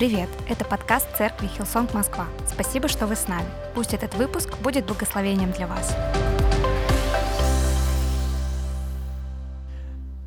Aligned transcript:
Привет! 0.00 0.30
Это 0.48 0.64
подкаст 0.64 1.14
церкви 1.14 1.46
Hillsong 1.46 1.92
Москва. 1.92 2.26
Спасибо, 2.50 2.88
что 2.88 3.06
вы 3.06 3.16
с 3.16 3.28
нами. 3.28 3.46
Пусть 3.74 3.92
этот 3.92 4.14
выпуск 4.14 4.56
будет 4.62 4.86
благословением 4.86 5.52
для 5.52 5.66
вас. 5.66 5.94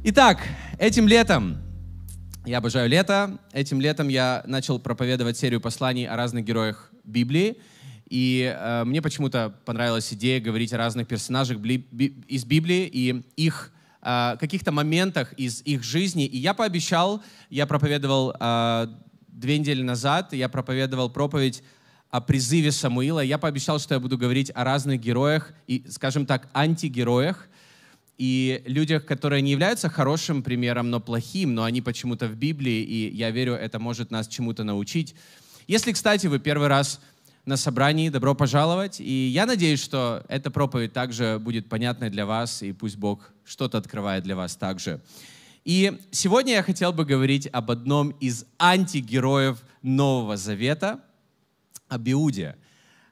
Итак, 0.03 0.41
этим 0.77 1.07
летом, 1.07 1.57
я 2.45 2.59
обожаю 2.59 2.87
лето, 2.87 3.39
этим 3.51 3.81
летом 3.81 4.09
я 4.09 4.43
начал 4.45 4.77
проповедовать 4.77 5.39
серию 5.39 5.59
посланий 5.59 6.05
о 6.07 6.17
разных 6.17 6.45
героях 6.45 6.91
Библии. 7.03 7.57
И 8.07 8.55
э, 8.55 8.83
мне 8.83 9.01
почему-то 9.01 9.55
понравилась 9.65 10.13
идея 10.13 10.39
говорить 10.39 10.71
о 10.73 10.77
разных 10.77 11.07
персонажах 11.07 11.57
бли- 11.57 11.87
би- 11.89 12.23
из 12.27 12.45
Библии 12.45 12.85
и 12.85 13.23
их 13.37 13.73
э, 14.03 14.35
каких-то 14.39 14.71
моментах 14.71 15.33
из 15.33 15.63
их 15.63 15.81
жизни. 15.81 16.27
И 16.27 16.37
я 16.37 16.53
пообещал, 16.53 17.23
я 17.49 17.65
проповедовал 17.65 18.35
э, 18.39 18.87
две 19.33 19.57
недели 19.57 19.81
назад, 19.81 20.33
я 20.33 20.49
проповедовал 20.49 21.09
проповедь 21.09 21.63
о 22.09 22.21
призыве 22.21 22.71
Самуила. 22.71 23.19
Я 23.19 23.37
пообещал, 23.37 23.79
что 23.79 23.95
я 23.95 23.99
буду 23.99 24.17
говорить 24.17 24.51
о 24.53 24.63
разных 24.63 24.99
героях 24.99 25.51
и, 25.67 25.83
скажем 25.89 26.25
так, 26.25 26.47
антигероях, 26.53 27.47
и 28.19 28.61
людях, 28.67 29.05
которые 29.05 29.41
не 29.41 29.51
являются 29.51 29.89
хорошим 29.89 30.43
примером, 30.43 30.91
но 30.91 30.99
плохим, 30.99 31.55
но 31.55 31.63
они 31.63 31.81
почему-то 31.81 32.27
в 32.27 32.35
Библии, 32.35 32.83
и 32.83 33.15
я 33.15 33.31
верю, 33.31 33.53
это 33.53 33.79
может 33.79 34.11
нас 34.11 34.27
чему-то 34.27 34.63
научить. 34.63 35.15
Если, 35.67 35.91
кстати, 35.91 36.27
вы 36.27 36.37
первый 36.37 36.67
раз 36.67 37.01
на 37.45 37.57
собрании, 37.57 38.09
добро 38.09 38.35
пожаловать, 38.35 39.01
и 39.01 39.27
я 39.27 39.47
надеюсь, 39.47 39.83
что 39.83 40.23
эта 40.29 40.51
проповедь 40.51 40.93
также 40.93 41.39
будет 41.39 41.67
понятной 41.67 42.11
для 42.11 42.27
вас, 42.27 42.61
и 42.61 42.71
пусть 42.71 42.97
Бог 42.97 43.33
что-то 43.43 43.79
открывает 43.79 44.23
для 44.23 44.35
вас 44.35 44.55
также. 44.55 45.01
И 45.65 45.97
сегодня 46.11 46.53
я 46.53 46.63
хотел 46.63 46.91
бы 46.91 47.05
говорить 47.05 47.47
об 47.53 47.71
одном 47.71 48.09
из 48.19 48.45
антигероев 48.59 49.63
Нового 49.81 50.35
Завета, 50.35 50.99
об 51.87 52.09
Иуде. 52.09 52.57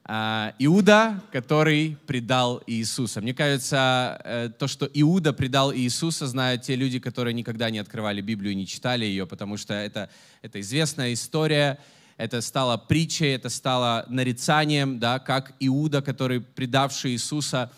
А, 0.03 0.53
Иуда, 0.59 1.23
который 1.31 1.97
предал 2.07 2.61
Иисуса. 2.67 3.21
Мне 3.21 3.33
кажется, 3.33 4.19
э, 4.25 4.49
то, 4.49 4.67
что 4.67 4.89
Иуда 4.93 5.31
предал 5.31 5.73
Иисуса, 5.73 6.27
знают 6.27 6.63
те 6.63 6.75
люди, 6.75 6.99
которые 6.99 7.33
никогда 7.33 7.69
не 7.69 7.79
открывали 7.79 8.19
Библию, 8.19 8.53
не 8.53 8.67
читали 8.67 9.05
ее, 9.05 9.25
потому 9.25 9.55
что 9.55 9.73
это, 9.73 10.09
это 10.41 10.59
известная 10.59 11.13
история, 11.13 11.79
это 12.17 12.41
стало 12.41 12.75
притчей, 12.75 13.33
это 13.33 13.47
стало 13.47 14.05
нарицанием, 14.09 14.99
да, 14.99 15.19
как 15.19 15.53
Иуда, 15.61 16.01
который 16.01 16.41
предавший 16.41 17.11
Иисуса. 17.11 17.71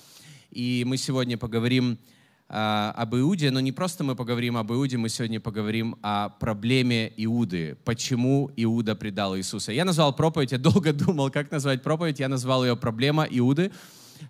И 0.49 0.83
мы 0.87 0.97
сегодня 0.97 1.37
поговорим 1.37 1.99
об 2.47 3.15
Иуде, 3.15 3.49
но 3.51 3.59
не 3.59 3.71
просто 3.71 4.03
мы 4.03 4.15
поговорим 4.15 4.57
об 4.57 4.71
Иуде, 4.71 4.97
мы 4.97 5.09
сегодня 5.09 5.39
поговорим 5.39 5.97
о 6.03 6.29
проблеме 6.29 7.11
Иуды, 7.17 7.77
почему 7.83 8.51
Иуда 8.55 8.95
предал 8.95 9.35
Иисуса. 9.35 9.71
Я 9.71 9.85
назвал 9.85 10.15
проповедь, 10.15 10.51
я 10.51 10.57
долго 10.57 10.93
думал, 10.93 11.31
как 11.31 11.51
назвать 11.51 11.81
проповедь, 11.81 12.19
я 12.19 12.27
назвал 12.27 12.63
ее 12.63 12.75
«Проблема 12.75 13.25
Иуды», 13.29 13.71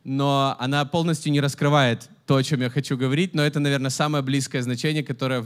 но 0.04 0.56
она 0.60 0.86
полностью 0.86 1.32
не 1.32 1.42
раскрывает 1.42 2.10
то, 2.26 2.38
о 2.38 2.44
чем 2.44 2.62
я 2.62 2.70
хочу 2.70 2.98
говорить, 2.98 3.34
но 3.34 3.44
это, 3.44 3.60
наверное, 3.60 3.90
самое 3.90 4.24
близкое 4.24 4.62
значение, 4.62 5.04
которое, 5.04 5.44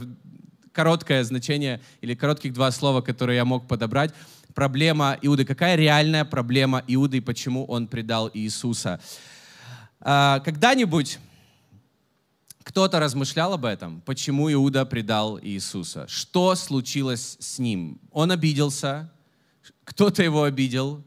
короткое 0.72 1.24
значение 1.24 1.80
или 2.00 2.14
коротких 2.14 2.52
два 2.52 2.70
слова, 2.70 3.00
которые 3.00 3.36
я 3.36 3.44
мог 3.44 3.66
подобрать. 3.66 4.14
Проблема 4.54 5.18
Иуды. 5.22 5.44
Какая 5.44 5.76
реальная 5.76 6.24
проблема 6.24 6.82
Иуды 6.86 7.18
и 7.18 7.20
почему 7.20 7.64
он 7.64 7.88
предал 7.88 8.30
Иисуса? 8.32 9.00
А, 10.00 10.40
когда-нибудь 10.40 11.18
кто-то 12.68 13.00
размышлял 13.00 13.54
об 13.54 13.64
этом, 13.64 14.02
почему 14.02 14.52
Иуда 14.52 14.84
предал 14.84 15.40
Иисуса? 15.40 16.06
Что 16.06 16.54
случилось 16.54 17.38
с 17.40 17.58
ним? 17.58 17.98
Он 18.12 18.30
обиделся, 18.30 19.10
кто-то 19.84 20.22
его 20.22 20.42
обидел, 20.42 21.02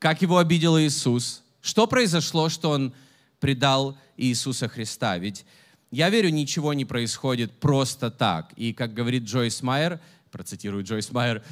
как 0.00 0.20
его 0.20 0.38
обидел 0.38 0.76
Иисус? 0.80 1.44
Что 1.62 1.86
произошло, 1.86 2.48
что 2.48 2.70
он 2.70 2.92
предал 3.38 3.96
Иисуса 4.16 4.66
Христа? 4.66 5.16
Ведь 5.18 5.46
я 5.92 6.10
верю, 6.10 6.30
ничего 6.30 6.74
не 6.74 6.84
происходит 6.84 7.52
просто 7.60 8.10
так. 8.10 8.52
И 8.56 8.72
как 8.72 8.92
говорит 8.92 9.22
Джойс 9.22 9.62
Майер, 9.62 10.00
процитирую 10.32 10.82
Джойс 10.82 11.12
Майер, 11.12 11.44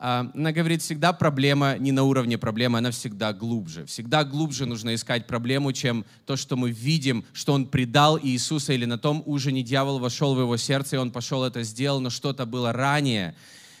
она 0.00 0.50
говорит, 0.52 0.80
всегда 0.80 1.12
проблема 1.12 1.76
не 1.76 1.92
на 1.92 2.04
уровне 2.04 2.38
проблемы, 2.38 2.78
она 2.78 2.90
всегда 2.90 3.34
глубже. 3.34 3.84
Всегда 3.84 4.24
глубже 4.24 4.64
нужно 4.64 4.94
искать 4.94 5.26
проблему, 5.26 5.74
чем 5.74 6.06
то, 6.24 6.36
что 6.36 6.56
мы 6.56 6.70
видим, 6.70 7.22
что 7.34 7.52
он 7.52 7.66
предал 7.66 8.18
Иисуса, 8.18 8.72
или 8.72 8.86
на 8.86 8.96
том 8.96 9.22
ужине 9.26 9.62
дьявол 9.62 9.98
вошел 9.98 10.34
в 10.34 10.40
его 10.40 10.56
сердце, 10.56 10.96
и 10.96 10.98
он 10.98 11.10
пошел 11.10 11.44
это 11.44 11.62
сделал, 11.64 12.00
но 12.00 12.08
что-то 12.08 12.46
было 12.46 12.72
ранее. 12.72 13.34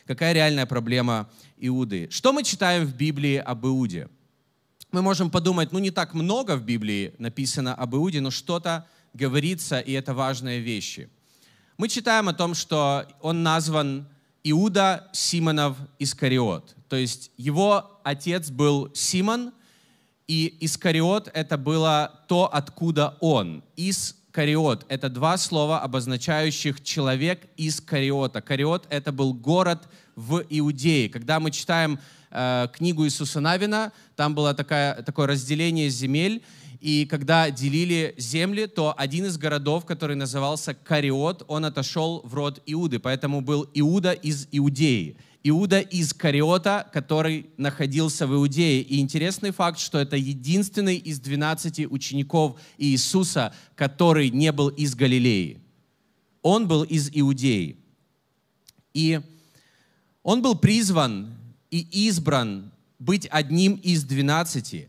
Какая 0.06 0.34
реальная 0.34 0.66
проблема 0.66 1.30
Иуды? 1.56 2.08
Что 2.10 2.34
мы 2.34 2.42
читаем 2.42 2.84
в 2.84 2.94
Библии 2.94 3.36
об 3.36 3.64
Иуде? 3.64 4.10
Мы 4.92 5.00
можем 5.00 5.30
подумать, 5.30 5.72
ну 5.72 5.78
не 5.78 5.90
так 5.90 6.12
много 6.12 6.56
в 6.56 6.62
Библии 6.62 7.14
написано 7.16 7.74
об 7.74 7.94
Иуде, 7.94 8.20
но 8.20 8.30
что-то 8.30 8.86
говорится, 9.14 9.80
и 9.80 9.92
это 9.92 10.12
важные 10.12 10.60
вещи. 10.60 11.08
Мы 11.78 11.88
читаем 11.88 12.28
о 12.28 12.34
том, 12.34 12.54
что 12.54 13.06
он 13.22 13.42
назван 13.42 14.06
Иуда 14.44 15.08
Симонов 15.12 15.76
Искариот. 15.98 16.74
То 16.88 16.96
есть 16.96 17.30
его 17.36 18.00
отец 18.04 18.50
был 18.50 18.90
Симон, 18.94 19.52
и 20.26 20.56
Искариот— 20.60 21.28
это 21.34 21.58
было 21.58 22.22
то, 22.28 22.52
откуда 22.52 23.16
он. 23.20 23.64
Искариот— 23.76 24.86
это 24.88 25.08
два 25.08 25.36
слова, 25.36 25.80
обозначающих 25.80 26.82
человек 26.82 27.48
из 27.56 27.80
Кариота. 27.80 28.40
Кариот— 28.40 28.86
это 28.90 29.10
был 29.10 29.34
город 29.34 29.88
в 30.14 30.44
Иудее. 30.48 31.08
Когда 31.08 31.40
мы 31.40 31.50
читаем 31.50 31.98
э, 32.30 32.68
книгу 32.72 33.04
Иисуса 33.04 33.40
Навина, 33.40 33.92
там 34.14 34.34
было 34.34 34.54
такое, 34.54 35.02
такое 35.02 35.26
разделение 35.26 35.88
земель, 35.88 36.44
и 36.80 37.04
когда 37.04 37.50
делили 37.50 38.14
земли, 38.16 38.66
то 38.66 38.94
один 38.96 39.26
из 39.26 39.36
городов, 39.36 39.84
который 39.84 40.16
назывался 40.16 40.72
Кариот, 40.72 41.44
он 41.46 41.66
отошел 41.66 42.22
в 42.24 42.34
род 42.34 42.62
Иуды, 42.64 42.98
поэтому 42.98 43.42
был 43.42 43.68
Иуда 43.74 44.12
из 44.12 44.48
Иудеи. 44.50 45.16
Иуда 45.42 45.80
из 45.80 46.14
Кариота, 46.14 46.88
который 46.92 47.50
находился 47.58 48.26
в 48.26 48.34
Иудее. 48.34 48.82
И 48.82 49.00
интересный 49.00 49.50
факт, 49.50 49.78
что 49.78 49.98
это 49.98 50.16
единственный 50.16 50.96
из 50.96 51.20
12 51.20 51.90
учеников 51.90 52.58
Иисуса, 52.78 53.54
который 53.74 54.30
не 54.30 54.50
был 54.52 54.68
из 54.68 54.94
Галилеи. 54.94 55.60
Он 56.42 56.66
был 56.66 56.82
из 56.82 57.10
Иудеи. 57.12 57.76
И 58.94 59.20
он 60.22 60.40
был 60.42 60.54
призван 60.54 61.34
и 61.70 61.86
избран 62.08 62.72
быть 62.98 63.26
одним 63.30 63.74
из 63.76 64.04
12. 64.04 64.88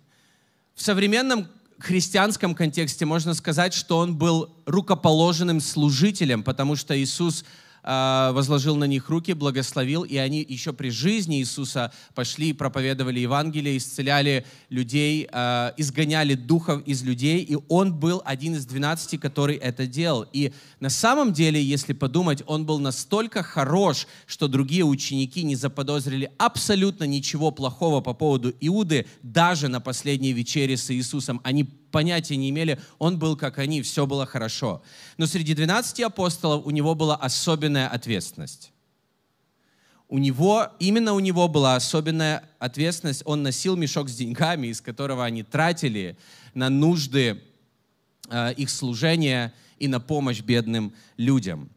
В 0.75 0.81
современном 0.81 1.47
христианском 1.81 2.55
контексте 2.55 3.05
можно 3.05 3.33
сказать, 3.33 3.73
что 3.73 3.97
он 3.97 4.15
был 4.15 4.55
рукоположенным 4.65 5.59
служителем, 5.59 6.43
потому 6.43 6.75
что 6.75 6.97
Иисус 6.99 7.43
возложил 7.83 8.75
на 8.75 8.85
них 8.85 9.09
руки, 9.09 9.33
благословил, 9.33 10.03
и 10.03 10.17
они 10.17 10.45
еще 10.47 10.73
при 10.73 10.89
жизни 10.89 11.39
Иисуса 11.39 11.91
пошли 12.13 12.49
и 12.49 12.53
проповедовали 12.53 13.19
Евангелие, 13.19 13.77
исцеляли 13.77 14.45
людей, 14.69 15.27
а, 15.31 15.73
изгоняли 15.77 16.35
духов 16.35 16.83
из 16.85 17.03
людей, 17.03 17.41
и 17.43 17.57
он 17.69 17.93
был 17.93 18.21
один 18.25 18.55
из 18.55 18.65
двенадцати, 18.65 19.17
который 19.17 19.55
это 19.55 19.87
делал. 19.87 20.25
И 20.33 20.53
на 20.79 20.89
самом 20.89 21.33
деле, 21.33 21.61
если 21.61 21.93
подумать, 21.93 22.43
он 22.45 22.65
был 22.65 22.79
настолько 22.79 23.43
хорош, 23.43 24.07
что 24.27 24.47
другие 24.47 24.83
ученики 24.83 25.43
не 25.43 25.55
заподозрили 25.55 26.31
абсолютно 26.37 27.05
ничего 27.05 27.51
плохого 27.51 28.01
по 28.01 28.13
поводу 28.13 28.53
Иуды, 28.61 29.05
даже 29.23 29.67
на 29.67 29.81
последней 29.81 30.33
вечере 30.33 30.77
с 30.77 30.91
Иисусом. 30.91 31.41
Они 31.43 31.67
понятия 31.91 32.37
не 32.37 32.49
имели, 32.49 32.79
он 32.97 33.19
был 33.19 33.35
как 33.35 33.57
они, 33.57 33.81
все 33.81 34.05
было 34.05 34.25
хорошо. 34.25 34.81
Но 35.17 35.25
среди 35.25 35.53
12 35.53 35.99
апостолов 36.01 36.65
у 36.65 36.71
него 36.71 36.95
была 36.95 37.15
особенная 37.15 37.87
ответственность. 37.87 38.71
У 40.07 40.17
него, 40.17 40.67
именно 40.79 41.13
у 41.13 41.19
него 41.19 41.47
была 41.47 41.75
особенная 41.75 42.43
ответственность. 42.59 43.23
Он 43.25 43.43
носил 43.43 43.77
мешок 43.77 44.09
с 44.09 44.15
деньгами, 44.15 44.67
из 44.67 44.81
которого 44.81 45.23
они 45.23 45.43
тратили 45.43 46.17
на 46.53 46.69
нужды 46.69 47.41
э, 48.29 48.53
их 48.53 48.69
служения 48.69 49.53
и 49.79 49.87
на 49.87 50.01
помощь 50.01 50.41
бедным 50.41 50.93
людям. 51.15 51.69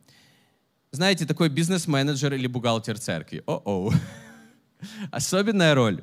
Знаете, 0.91 1.27
такой 1.27 1.49
бизнес-менеджер 1.49 2.35
или 2.35 2.47
бухгалтер 2.49 2.99
церкви. 2.99 3.43
О-о. 3.47 3.93
Особенная 5.13 5.75
роль 5.75 6.03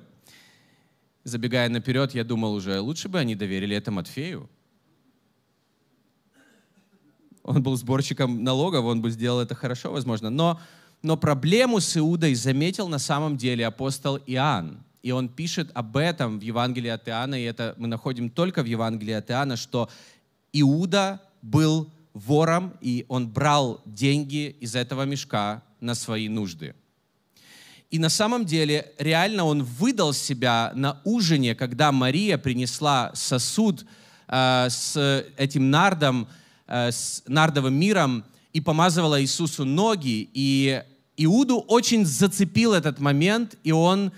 забегая 1.23 1.69
наперед, 1.69 2.13
я 2.13 2.23
думал 2.23 2.53
уже, 2.53 2.79
лучше 2.79 3.09
бы 3.09 3.19
они 3.19 3.35
доверили 3.35 3.75
это 3.75 3.91
Матфею. 3.91 4.49
Он 7.43 7.63
был 7.63 7.75
сборщиком 7.75 8.43
налогов, 8.43 8.85
он 8.85 9.01
бы 9.01 9.09
сделал 9.09 9.39
это 9.39 9.55
хорошо, 9.55 9.91
возможно. 9.91 10.29
Но, 10.29 10.59
но 11.01 11.17
проблему 11.17 11.79
с 11.79 11.97
Иудой 11.97 12.35
заметил 12.35 12.87
на 12.87 12.99
самом 12.99 13.37
деле 13.37 13.65
апостол 13.65 14.17
Иоанн. 14.27 14.83
И 15.01 15.11
он 15.11 15.29
пишет 15.29 15.71
об 15.73 15.97
этом 15.97 16.39
в 16.39 16.43
Евангелии 16.43 16.89
от 16.89 17.07
Иоанна, 17.07 17.35
и 17.35 17.43
это 17.43 17.73
мы 17.77 17.87
находим 17.87 18.29
только 18.29 18.61
в 18.61 18.67
Евангелии 18.67 19.13
от 19.13 19.31
Иоанна, 19.31 19.57
что 19.57 19.89
Иуда 20.53 21.21
был 21.41 21.89
вором, 22.13 22.73
и 22.81 23.05
он 23.07 23.27
брал 23.27 23.81
деньги 23.85 24.55
из 24.59 24.75
этого 24.75 25.03
мешка 25.03 25.63
на 25.79 25.95
свои 25.95 26.29
нужды. 26.29 26.75
И 27.91 27.99
на 27.99 28.07
самом 28.07 28.45
деле 28.45 28.93
реально 28.97 29.43
он 29.43 29.63
выдал 29.63 30.13
себя 30.13 30.71
на 30.75 31.01
ужине, 31.03 31.55
когда 31.55 31.91
Мария 31.91 32.37
принесла 32.37 33.11
сосуд 33.13 33.85
э, 34.29 34.67
с 34.69 35.25
этим 35.35 35.69
нардом, 35.69 36.29
э, 36.67 36.89
с 36.89 37.21
нардовым 37.27 37.73
миром 37.73 38.23
и 38.53 38.61
помазывала 38.61 39.21
Иисусу 39.21 39.65
ноги. 39.65 40.29
И 40.33 40.81
Иуду 41.17 41.59
очень 41.59 42.05
зацепил 42.05 42.73
этот 42.73 42.99
момент, 42.99 43.57
и 43.65 43.73
он, 43.73 44.13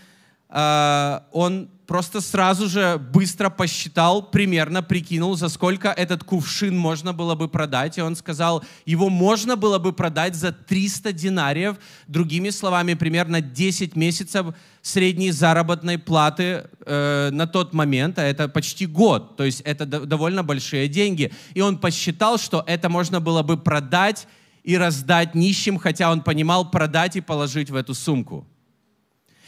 э, 0.49 1.19
он 1.31 1.67
просто 1.85 2.21
сразу 2.21 2.67
же 2.67 2.97
быстро 2.97 3.49
посчитал, 3.49 4.21
примерно 4.21 4.81
прикинул, 4.81 5.35
за 5.35 5.49
сколько 5.49 5.89
этот 5.89 6.23
кувшин 6.23 6.77
можно 6.77 7.13
было 7.13 7.35
бы 7.35 7.47
продать. 7.47 7.97
И 7.97 8.01
он 8.01 8.15
сказал, 8.15 8.63
его 8.85 9.09
можно 9.09 9.55
было 9.55 9.79
бы 9.79 9.93
продать 9.93 10.35
за 10.35 10.51
300 10.51 11.13
динариев. 11.13 11.77
Другими 12.07 12.49
словами, 12.49 12.93
примерно 12.93 13.41
10 13.41 13.95
месяцев 13.95 14.47
средней 14.81 15.31
заработной 15.31 15.97
платы 15.97 16.67
э, 16.85 17.29
на 17.31 17.47
тот 17.47 17.73
момент, 17.73 18.19
а 18.19 18.23
это 18.23 18.47
почти 18.47 18.85
год. 18.85 19.37
То 19.37 19.43
есть 19.43 19.61
это 19.61 19.85
довольно 19.85 20.43
большие 20.43 20.87
деньги. 20.87 21.31
И 21.53 21.61
он 21.61 21.77
посчитал, 21.77 22.37
что 22.37 22.63
это 22.67 22.89
можно 22.89 23.19
было 23.19 23.43
бы 23.43 23.57
продать 23.57 24.27
и 24.63 24.77
раздать 24.77 25.35
нищим, 25.35 25.77
хотя 25.77 26.11
он 26.11 26.21
понимал 26.21 26.69
продать 26.69 27.15
и 27.15 27.21
положить 27.21 27.69
в 27.69 27.75
эту 27.75 27.93
сумку. 27.93 28.47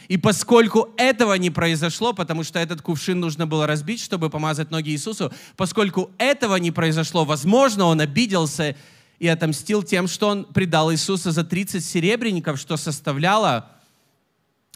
И 0.08 0.16
поскольку 0.16 0.90
этого 0.96 1.34
не 1.34 1.50
произошло, 1.50 2.12
потому 2.12 2.44
что 2.44 2.58
этот 2.58 2.80
кувшин 2.82 3.18
нужно 3.20 3.46
было 3.46 3.66
разбить, 3.66 4.00
чтобы 4.00 4.30
помазать 4.30 4.70
ноги 4.70 4.90
Иисусу, 4.90 5.32
поскольку 5.56 6.10
этого 6.18 6.56
не 6.56 6.70
произошло, 6.70 7.24
возможно, 7.24 7.86
он 7.86 8.00
обиделся 8.00 8.76
и 9.18 9.26
отомстил 9.26 9.82
тем, 9.82 10.06
что 10.06 10.28
он 10.28 10.44
предал 10.44 10.92
Иисуса 10.92 11.32
за 11.32 11.42
30 11.42 11.84
серебряников, 11.84 12.60
что 12.60 12.76
составляло, 12.76 13.70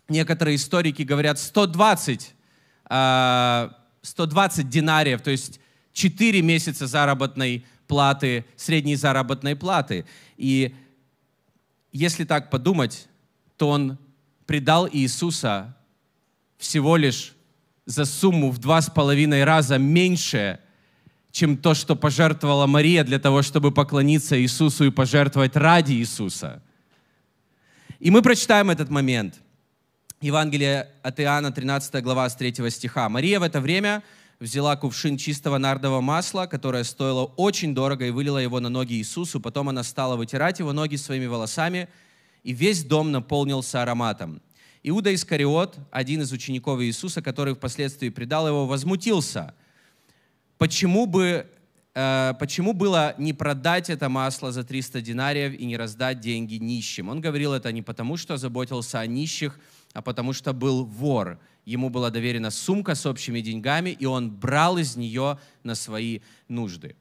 некоторые 0.09 0.57
историки 0.57 1.03
говорят, 1.03 1.39
120, 1.39 2.35
120 4.03 4.69
динариев, 4.69 5.21
то 5.21 5.31
есть 5.31 5.61
4 5.93 6.43
месяца 6.43 6.87
заработной 6.87 7.65
платы, 7.87 8.45
средней 8.57 8.97
заработной 8.97 9.55
платы. 9.57 10.07
И 10.37 10.75
если 11.93 12.25
так 12.25 12.51
подумать, 12.51 13.09
то 13.57 13.69
он 13.69 13.99
предал 14.51 14.89
Иисуса 14.91 15.77
всего 16.59 16.97
лишь 16.97 17.35
за 17.87 18.05
сумму 18.05 18.51
в 18.51 18.59
два 18.59 18.81
с 18.81 18.91
половиной 18.91 19.45
раза 19.45 19.79
меньше, 19.79 20.59
чем 21.31 21.57
то, 21.57 21.73
что 21.73 21.95
пожертвовала 21.95 22.67
Мария 22.67 23.05
для 23.05 23.21
того, 23.21 23.43
чтобы 23.43 23.71
поклониться 23.71 24.37
Иисусу 24.43 24.87
и 24.87 24.91
пожертвовать 24.91 25.55
ради 25.55 25.93
Иисуса. 25.93 26.65
И 28.01 28.11
мы 28.11 28.23
прочитаем 28.23 28.71
этот 28.71 28.91
момент. 28.91 29.41
Евангелие 30.21 30.89
от 31.05 31.21
Иоанна, 31.21 31.53
13 31.53 32.03
глава, 32.03 32.29
с 32.29 32.35
3 32.35 32.71
стиха. 32.71 33.09
Мария 33.09 33.39
в 33.39 33.45
это 33.45 33.61
время 33.61 34.03
взяла 34.41 34.75
кувшин 34.75 35.17
чистого 35.17 35.59
нардового 35.59 36.01
масла, 36.01 36.47
которое 36.47 36.83
стоило 36.83 37.23
очень 37.37 37.73
дорого, 37.73 38.05
и 38.05 38.11
вылила 38.11 38.39
его 38.39 38.59
на 38.59 38.69
ноги 38.69 38.95
Иисусу. 38.95 39.39
Потом 39.39 39.69
она 39.69 39.85
стала 39.85 40.17
вытирать 40.17 40.59
его 40.59 40.73
ноги 40.73 40.97
своими 40.97 41.27
волосами– 41.27 41.89
и 42.43 42.53
весь 42.53 42.85
дом 42.85 43.13
наполнился 43.13 43.83
ароматом. 43.83 44.41
Иуда 44.83 45.15
Искариот, 45.15 45.79
один 45.91 46.23
из 46.23 46.33
учеников 46.33 46.81
Иисуса, 46.81 47.21
который 47.21 47.55
впоследствии 47.55 48.09
предал 48.09 48.49
его, 48.49 48.67
возмутился. 48.67 49.55
Почему 50.57 51.07
бы 51.07 51.47
э, 51.95 52.35
почему 52.39 52.73
было 52.73 53.15
не 53.19 53.33
продать 53.33 53.91
это 53.91 54.09
масло 54.09 54.53
за 54.53 54.65
300 54.65 55.03
динариев 55.03 55.53
и 55.53 55.67
не 55.67 55.77
раздать 55.77 56.21
деньги 56.21 56.55
нищим? 56.55 57.11
Он 57.11 57.21
говорил 57.21 57.53
это 57.53 57.71
не 57.73 57.83
потому, 57.83 58.17
что 58.17 58.39
заботился 58.39 59.01
о 59.01 59.07
нищих, 59.07 59.61
а 59.93 60.01
потому 60.01 60.33
что 60.33 60.53
был 60.55 60.85
вор. 60.85 61.39
Ему 61.67 61.91
была 61.91 62.11
доверена 62.11 62.51
сумка 62.51 62.95
с 62.95 63.05
общими 63.05 63.41
деньгами, 63.41 63.91
и 63.91 64.07
он 64.07 64.31
брал 64.31 64.79
из 64.79 64.97
нее 64.97 65.39
на 65.63 65.75
свои 65.75 66.21
нужды. 66.49 66.97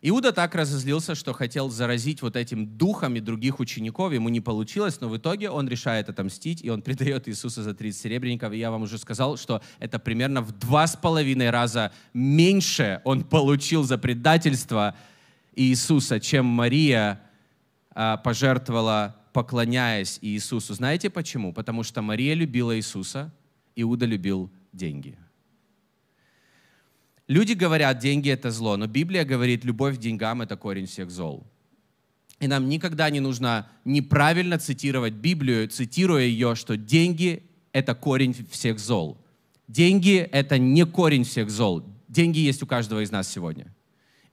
Иуда 0.00 0.32
так 0.32 0.54
разозлился, 0.54 1.16
что 1.16 1.32
хотел 1.32 1.70
заразить 1.70 2.22
вот 2.22 2.36
этим 2.36 2.66
духом 2.66 3.16
и 3.16 3.20
других 3.20 3.58
учеников. 3.58 4.12
Ему 4.12 4.28
не 4.28 4.40
получилось, 4.40 5.00
но 5.00 5.08
в 5.08 5.16
итоге 5.16 5.50
он 5.50 5.68
решает 5.68 6.08
отомстить, 6.08 6.62
и 6.62 6.70
он 6.70 6.82
предает 6.82 7.28
Иисуса 7.28 7.64
за 7.64 7.74
30 7.74 8.00
серебряников. 8.00 8.52
И 8.52 8.58
я 8.58 8.70
вам 8.70 8.82
уже 8.82 8.98
сказал, 8.98 9.36
что 9.36 9.60
это 9.80 9.98
примерно 9.98 10.40
в 10.40 10.52
два 10.52 10.86
с 10.86 10.96
половиной 10.96 11.50
раза 11.50 11.92
меньше 12.14 13.00
он 13.04 13.24
получил 13.24 13.82
за 13.82 13.98
предательство 13.98 14.94
Иисуса, 15.56 16.20
чем 16.20 16.46
Мария 16.46 17.20
а, 17.90 18.18
пожертвовала, 18.18 19.16
поклоняясь 19.32 20.20
Иисусу. 20.22 20.74
Знаете 20.74 21.10
почему? 21.10 21.52
Потому 21.52 21.82
что 21.82 22.02
Мария 22.02 22.34
любила 22.34 22.76
Иисуса, 22.76 23.32
Иуда 23.74 24.06
любил 24.06 24.48
деньги. 24.72 25.18
Люди 27.28 27.52
говорят, 27.52 27.98
деньги 27.98 28.30
это 28.30 28.50
зло, 28.50 28.78
но 28.78 28.86
Библия 28.86 29.24
говорит, 29.24 29.62
любовь 29.62 29.96
к 29.96 30.00
деньгам 30.00 30.40
это 30.40 30.56
корень 30.56 30.86
всех 30.86 31.10
зол. 31.10 31.46
И 32.40 32.46
нам 32.46 32.68
никогда 32.68 33.10
не 33.10 33.20
нужно 33.20 33.68
неправильно 33.84 34.58
цитировать 34.58 35.12
Библию, 35.12 35.68
цитируя 35.68 36.24
ее, 36.24 36.54
что 36.54 36.78
деньги 36.78 37.42
это 37.72 37.94
корень 37.94 38.34
всех 38.50 38.78
зол. 38.78 39.18
Деньги 39.66 40.16
это 40.32 40.56
не 40.56 40.86
корень 40.86 41.24
всех 41.24 41.50
зол. 41.50 41.84
Деньги 42.08 42.38
есть 42.38 42.62
у 42.62 42.66
каждого 42.66 43.00
из 43.00 43.10
нас 43.10 43.28
сегодня. 43.28 43.74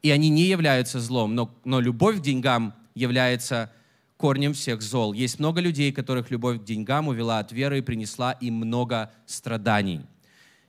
И 0.02 0.10
они 0.12 0.30
не 0.30 0.44
являются 0.44 1.02
злом, 1.02 1.36
но, 1.36 1.54
но 1.66 1.82
любовь 1.82 2.20
к 2.20 2.22
деньгам 2.22 2.74
является 2.94 3.74
корнем 4.16 4.54
всех 4.54 4.82
зол. 4.82 5.12
Есть 5.12 5.40
много 5.40 5.60
людей, 5.60 5.92
которых 5.92 6.32
любовь 6.32 6.62
к 6.62 6.64
деньгам 6.64 7.10
увела 7.10 7.40
от 7.40 7.52
веры 7.52 7.80
и 7.80 7.82
принесла 7.82 8.32
им 8.34 8.54
много 8.54 9.12
страданий. 9.26 10.02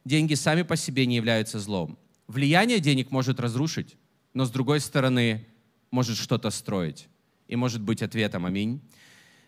Деньги 0.05 0.35
сами 0.35 0.63
по 0.63 0.75
себе 0.75 1.07
не 1.07 1.15
являются 1.15 1.61
злом. 1.61 1.97
Влияние 2.29 2.81
денег 2.81 3.11
может 3.11 3.39
разрушить, 3.39 3.97
но 4.35 4.45
с 4.45 4.51
другой 4.51 4.81
стороны 4.81 5.47
может 5.91 6.17
что-то 6.17 6.51
строить 6.51 7.09
и 7.47 7.55
может 7.55 7.81
быть 7.81 8.03
ответом. 8.03 8.47
Аминь. 8.47 8.81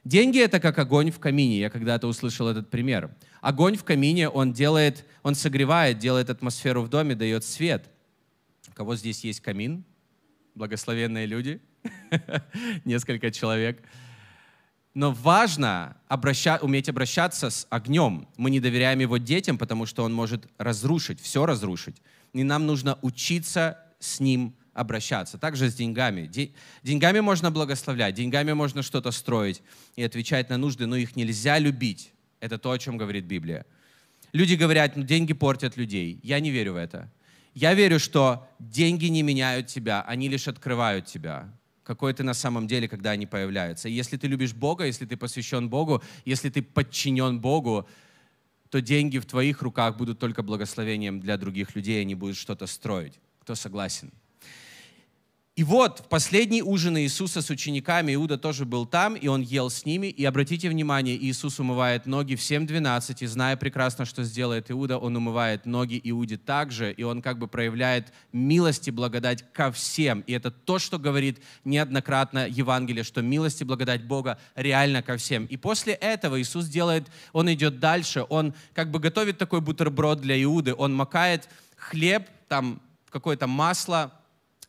Деньги— 0.05 0.39
это 0.41 0.61
как 0.61 0.79
огонь 0.79 1.11
в 1.11 1.19
камине. 1.19 1.59
Я 1.59 1.71
когда-то 1.71 2.07
услышал 2.07 2.49
этот 2.49 2.71
пример. 2.71 3.15
Огонь 3.41 3.77
в 3.77 3.85
камине, 3.85 4.29
он 4.29 4.53
делает, 4.53 5.05
он 5.23 5.35
согревает, 5.35 5.99
делает 5.99 6.31
атмосферу 6.31 6.83
в 6.83 6.89
доме, 6.89 7.15
дает 7.15 7.45
свет. 7.45 7.91
У 8.69 8.73
кого 8.73 8.95
здесь 8.95 9.25
есть 9.25 9.41
камин? 9.41 9.85
Благословенные 10.55 11.27
люди. 11.27 11.61
Несколько 12.85 13.33
человек. 13.33 13.83
Но 14.95 15.13
важно 15.13 15.97
обраща, 16.07 16.59
уметь 16.63 16.89
обращаться 16.89 17.51
с 17.51 17.67
огнем. 17.69 18.29
Мы 18.37 18.51
не 18.51 18.61
доверяем 18.61 19.01
его 19.01 19.17
детям, 19.19 19.59
потому 19.59 19.85
что 19.85 20.05
он 20.05 20.15
может 20.15 20.49
разрушить, 20.59 21.21
все 21.21 21.45
разрушить 21.45 22.01
и 22.33 22.43
нам 22.43 22.67
нужно 22.67 22.99
учиться 23.03 23.79
с 23.99 24.21
ним 24.21 24.55
обращаться. 24.73 25.39
Также 25.39 25.71
с 25.71 25.75
деньгами. 25.75 26.31
Деньгами 26.83 27.21
можно 27.21 27.51
благословлять, 27.51 28.15
деньгами 28.15 28.53
можно 28.53 28.83
что-то 28.83 29.11
строить 29.11 29.63
и 29.97 30.03
отвечать 30.03 30.51
на 30.51 30.57
нужды, 30.57 30.87
но 30.87 30.97
их 30.97 31.17
нельзя 31.17 31.59
любить. 31.59 32.13
Это 32.41 32.59
то, 32.59 32.71
о 32.71 32.79
чем 32.79 32.97
говорит 32.97 33.25
Библия. 33.25 33.67
Люди 34.33 34.55
говорят, 34.55 34.97
ну 34.97 35.03
деньги 35.03 35.33
портят 35.33 35.77
людей. 35.77 36.21
Я 36.23 36.39
не 36.41 36.51
верю 36.51 36.75
в 36.75 36.77
это. 36.77 37.11
Я 37.55 37.75
верю, 37.75 37.99
что 37.99 38.49
деньги 38.61 39.07
не 39.07 39.23
меняют 39.23 39.67
тебя, 39.67 40.03
они 40.03 40.29
лишь 40.29 40.47
открывают 40.47 41.07
тебя. 41.07 41.53
Какой 41.83 42.13
ты 42.13 42.23
на 42.23 42.35
самом 42.35 42.69
деле, 42.69 42.87
когда 42.87 43.13
они 43.13 43.27
появляются. 43.27 43.89
И 43.89 43.93
если 43.93 44.17
ты 44.17 44.29
любишь 44.29 44.53
Бога, 44.53 44.85
если 44.85 45.07
ты 45.07 45.17
посвящен 45.17 45.69
Богу, 45.69 46.03
если 46.25 46.51
ты 46.51 46.63
подчинен 46.63 47.41
Богу, 47.41 47.89
то 48.71 48.81
деньги 48.81 49.19
в 49.19 49.27
твоих 49.27 49.63
руках 49.63 49.97
будут 49.97 50.19
только 50.19 50.43
благословением 50.43 51.21
для 51.21 51.37
других 51.37 51.75
людей, 51.75 52.01
они 52.01 52.15
будут 52.15 52.37
что-то 52.37 52.67
строить. 52.67 53.19
Кто 53.41 53.55
согласен? 53.55 54.13
И 55.59 55.65
вот 55.65 55.99
в 55.99 56.09
последний 56.09 56.63
ужин 56.63 56.97
Иисуса 56.99 57.43
с 57.43 57.51
учениками, 57.51 58.15
Иуда 58.15 58.39
тоже 58.39 58.65
был 58.65 58.87
там, 58.87 59.17
и 59.17 59.27
он 59.27 59.41
ел 59.41 59.71
с 59.71 59.85
ними. 59.85 60.07
И 60.07 60.25
обратите 60.25 60.69
внимание, 60.69 61.17
Иисус 61.17 61.59
умывает 61.59 62.07
ноги 62.07 62.37
всем 62.37 62.65
двенадцати, 62.65 63.25
зная 63.25 63.57
прекрасно, 63.57 64.05
что 64.05 64.23
сделает 64.23 64.71
Иуда, 64.71 64.99
он 64.99 65.17
умывает 65.17 65.67
ноги 65.67 66.01
Иуде 66.05 66.37
также, 66.37 66.93
и 66.93 67.03
он 67.03 67.23
как 67.23 67.41
бы 67.41 67.49
проявляет 67.49 68.13
милость 68.33 68.87
и 68.87 68.93
благодать 68.93 69.53
ко 69.53 69.73
всем. 69.73 70.21
И 70.29 70.33
это 70.33 70.53
то, 70.53 70.79
что 70.79 70.97
говорит 70.97 71.43
неоднократно 71.65 72.47
Евангелие, 72.49 73.03
что 73.03 73.21
милость 73.21 73.61
и 73.61 73.65
благодать 73.65 74.05
Бога 74.05 74.39
реально 74.55 75.03
ко 75.03 75.17
всем. 75.17 75.45
И 75.47 75.57
после 75.57 75.95
этого 75.95 76.41
Иисус 76.41 76.67
делает, 76.67 77.09
он 77.33 77.53
идет 77.53 77.81
дальше, 77.81 78.25
он 78.29 78.55
как 78.75 78.93
бы 78.93 79.01
готовит 79.01 79.39
такой 79.39 79.61
бутерброд 79.61 80.21
для 80.21 80.41
Иуды, 80.41 80.73
он 80.73 80.95
макает 80.95 81.49
хлеб, 81.77 82.29
там 82.47 82.81
какое-то 83.11 83.49
масло, 83.49 84.13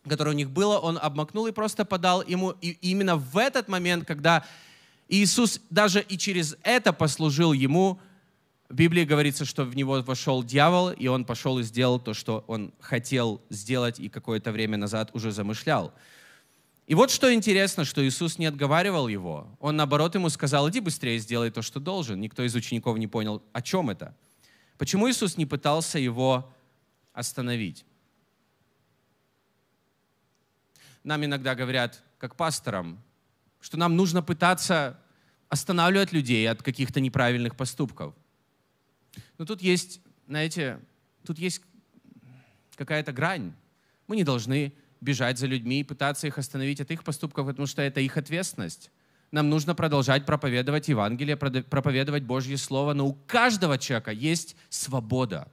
которое 0.08 0.32
у 0.32 0.38
них 0.38 0.50
было, 0.50 0.78
он 0.78 0.98
обмакнул 1.02 1.48
и 1.48 1.52
просто 1.52 1.86
подал 1.86 2.24
ему. 2.24 2.52
И 2.62 2.78
именно 2.82 3.16
в 3.16 3.38
этот 3.38 3.68
момент, 3.68 4.06
когда 4.06 4.46
Иисус 5.08 5.62
даже 5.70 6.02
и 6.02 6.18
через 6.18 6.56
это 6.64 6.94
послужил 6.94 7.54
ему, 7.54 8.00
в 8.70 8.76
Библии 8.76 9.04
говорится, 9.04 9.46
что 9.46 9.64
в 9.64 9.76
него 9.76 10.04
вошел 10.04 10.44
дьявол, 10.44 10.92
и 10.92 11.08
он 11.08 11.26
пошел 11.26 11.58
и 11.58 11.64
сделал 11.64 12.00
то, 12.00 12.14
что 12.14 12.44
он 12.48 12.72
хотел 12.80 13.42
сделать 13.50 14.00
и 14.00 14.10
какое-то 14.10 14.52
время 14.52 14.78
назад 14.78 15.10
уже 15.14 15.32
замышлял. 15.32 15.92
И 16.86 16.96
вот 16.96 17.12
что 17.12 17.34
интересно, 17.34 17.84
что 17.84 18.08
Иисус 18.08 18.38
не 18.38 18.46
отговаривал 18.46 19.08
его. 19.08 19.48
Он, 19.60 19.76
наоборот, 19.76 20.16
ему 20.16 20.30
сказал, 20.30 20.70
иди 20.70 20.80
быстрее, 20.80 21.20
сделай 21.20 21.52
то, 21.52 21.62
что 21.62 21.80
должен. 21.80 22.20
Никто 22.20 22.44
из 22.44 22.56
учеников 22.56 22.98
не 22.98 23.08
понял, 23.08 23.44
о 23.54 23.62
чем 23.62 23.90
это. 23.90 24.16
Почему 24.78 25.10
Иисус 25.10 25.38
не 25.38 25.46
пытался 25.46 26.00
его 26.00 26.52
остановить? 27.14 27.86
Нам 31.04 31.26
иногда 31.26 31.56
говорят, 31.56 32.04
как 32.18 32.36
пасторам, 32.36 33.02
что 33.62 33.78
нам 33.78 33.96
нужно 33.96 34.22
пытаться 34.22 35.00
останавливать 35.48 36.12
людей 36.12 36.50
от 36.50 36.62
каких-то 36.62 37.00
неправильных 37.00 37.56
поступков. 37.56 38.14
Но 39.38 39.46
тут 39.46 39.62
есть, 39.62 40.02
знаете, 40.28 40.80
тут 41.26 41.40
есть 41.40 41.62
какая-то 42.76 43.12
грань. 43.12 43.54
Мы 44.08 44.16
не 44.16 44.24
должны 44.24 44.74
бежать 45.02 45.40
за 45.40 45.48
людьми 45.48 45.80
и 45.80 45.84
пытаться 45.84 46.28
их 46.28 46.38
остановить 46.38 46.82
от 46.82 46.92
их 46.92 47.04
поступков, 47.04 47.48
потому 47.48 47.68
что 47.68 47.82
это 47.82 48.00
их 48.00 48.18
ответственность. 48.18 48.92
Нам 49.32 49.50
нужно 49.50 49.76
продолжать 49.76 50.26
проповедовать 50.26 50.88
Евангелие, 50.88 51.38
проповедовать 51.38 52.24
Божье 52.24 52.58
Слово, 52.58 52.94
но 52.94 53.08
у 53.08 53.14
каждого 53.14 53.78
человека 53.78 54.12
есть 54.12 54.56
свобода. 54.70 55.52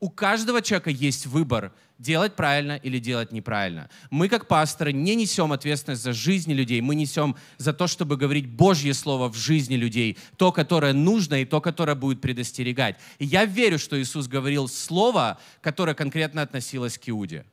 У 0.00 0.10
каждого 0.10 0.60
человека 0.60 0.90
есть 0.90 1.26
выбор, 1.26 1.72
делать 1.98 2.36
правильно 2.36 2.76
или 2.76 2.98
делать 2.98 3.32
неправильно. 3.32 3.88
Мы, 4.10 4.28
как 4.28 4.48
пасторы, 4.48 4.92
не 4.92 5.14
несем 5.14 5.52
ответственность 5.52 6.02
за 6.02 6.12
жизни 6.12 6.52
людей, 6.52 6.80
мы 6.80 6.94
несем 6.94 7.36
за 7.56 7.72
то, 7.72 7.86
чтобы 7.86 8.16
говорить 8.16 8.46
Божье 8.46 8.92
Слово 8.92 9.28
в 9.28 9.36
жизни 9.36 9.76
людей, 9.76 10.18
то, 10.36 10.52
которое 10.52 10.92
нужно 10.92 11.40
и 11.40 11.44
то, 11.46 11.60
которое 11.60 11.94
будет 11.94 12.20
предостерегать. 12.20 12.96
И 13.18 13.24
я 13.24 13.46
верю, 13.46 13.78
что 13.78 14.00
Иисус 14.00 14.28
говорил 14.28 14.68
Слово, 14.68 15.38
которое 15.62 15.94
конкретно 15.94 16.42
относилось 16.42 16.98
к 16.98 17.08
Иуде 17.08 17.46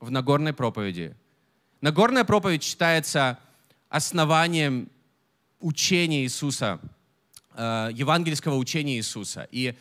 в 0.00 0.10
Нагорной 0.10 0.52
проповеди. 0.52 1.14
Нагорная 1.80 2.24
проповедь 2.24 2.62
считается 2.62 3.38
основанием 3.88 4.88
учения 5.60 6.22
Иисуса, 6.22 6.80
э, 7.54 7.90
евангельского 7.92 8.56
учения 8.56 8.96
Иисуса. 8.96 9.46
И 9.50 9.76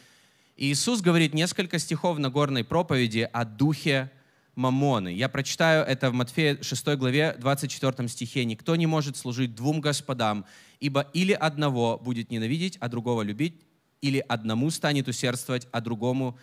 Иисус 0.57 1.01
говорит 1.01 1.33
несколько 1.33 1.79
стихов 1.79 2.17
в 2.17 2.19
Нагорной 2.19 2.63
проповеди 2.63 3.29
о 3.31 3.45
духе 3.45 4.11
Мамоны. 4.55 5.13
Я 5.13 5.29
прочитаю 5.29 5.85
это 5.85 6.11
в 6.11 6.13
Матфея 6.13 6.61
6 6.61 6.87
главе 6.97 7.35
24 7.39 8.07
стихе. 8.07 8.45
«Никто 8.45 8.75
не 8.75 8.85
может 8.85 9.17
служить 9.17 9.55
двум 9.55 9.81
господам, 9.81 10.45
ибо 10.79 11.07
или 11.13 11.33
одного 11.33 11.97
будет 11.97 12.31
ненавидеть, 12.31 12.77
а 12.79 12.89
другого 12.89 13.21
любить, 13.21 13.61
или 14.01 14.23
одному 14.27 14.69
станет 14.69 15.07
усердствовать, 15.07 15.67
а 15.71 15.81
другому, 15.81 16.37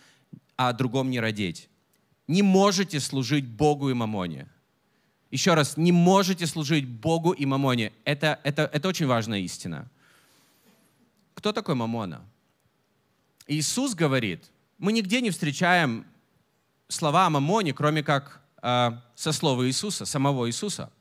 а 0.57 0.73
другом 0.73 1.11
не 1.11 1.21
родить 1.21 1.69
не 2.29 2.43
можете 2.43 3.01
служить 3.01 3.47
Богу 3.47 3.91
и 3.91 3.95
Мамоне. 3.95 4.47
Еще 5.31 5.55
раз, 5.55 5.77
не 5.77 5.93
можете 5.93 6.47
служить 6.47 6.87
Богу 6.87 7.33
и 7.33 7.45
Мамоне. 7.47 7.93
Это, 8.05 8.39
это, 8.45 8.71
это 8.73 8.89
очень 8.89 9.07
важная 9.07 9.41
истина. 9.41 9.91
Кто 11.35 11.53
такой 11.53 11.75
Мамона? 11.75 12.23
Иисус 13.49 13.95
говорит, 13.95 14.45
мы 14.79 14.93
нигде 14.93 15.21
не 15.21 15.31
встречаем 15.31 16.07
слова 16.87 17.27
о 17.27 17.31
Мамоне, 17.31 17.73
кроме 17.73 18.03
как 18.03 18.41
э, 18.63 18.91
со 19.15 19.33
слова 19.33 19.67
Иисуса, 19.67 20.05
самого 20.05 20.49
Иисуса. 20.49 20.93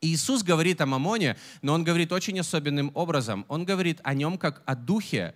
Иисус 0.00 0.42
говорит 0.42 0.80
о 0.80 0.86
Мамоне, 0.86 1.36
но 1.62 1.74
Он 1.74 1.84
говорит 1.84 2.12
очень 2.12 2.38
особенным 2.40 2.90
образом. 2.94 3.44
Он 3.48 3.64
говорит 3.64 4.00
о 4.04 4.14
нем 4.14 4.38
как 4.38 4.62
о 4.64 4.74
духе, 4.74 5.34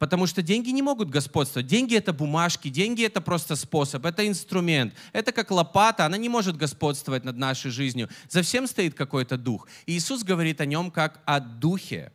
Потому 0.00 0.26
что 0.26 0.40
деньги 0.40 0.70
не 0.70 0.80
могут 0.80 1.10
господствовать. 1.10 1.66
Деньги— 1.66 1.94
это 1.96 2.14
бумажки, 2.14 2.70
деньги— 2.70 3.04
это 3.04 3.20
просто 3.20 3.54
способ, 3.54 4.06
это 4.06 4.26
инструмент. 4.26 4.94
Это 5.12 5.30
как 5.30 5.50
лопата, 5.50 6.06
она 6.06 6.16
не 6.16 6.30
может 6.30 6.56
господствовать 6.56 7.22
над 7.22 7.36
нашей 7.36 7.70
жизнью. 7.70 8.08
За 8.26 8.40
всем 8.40 8.66
стоит 8.66 8.94
какой-то 8.94 9.36
дух. 9.36 9.68
Иисус 9.84 10.22
говорит 10.22 10.62
о 10.62 10.64
нем 10.64 10.90
как 10.90 11.20
о 11.26 11.38
духе. 11.38 12.12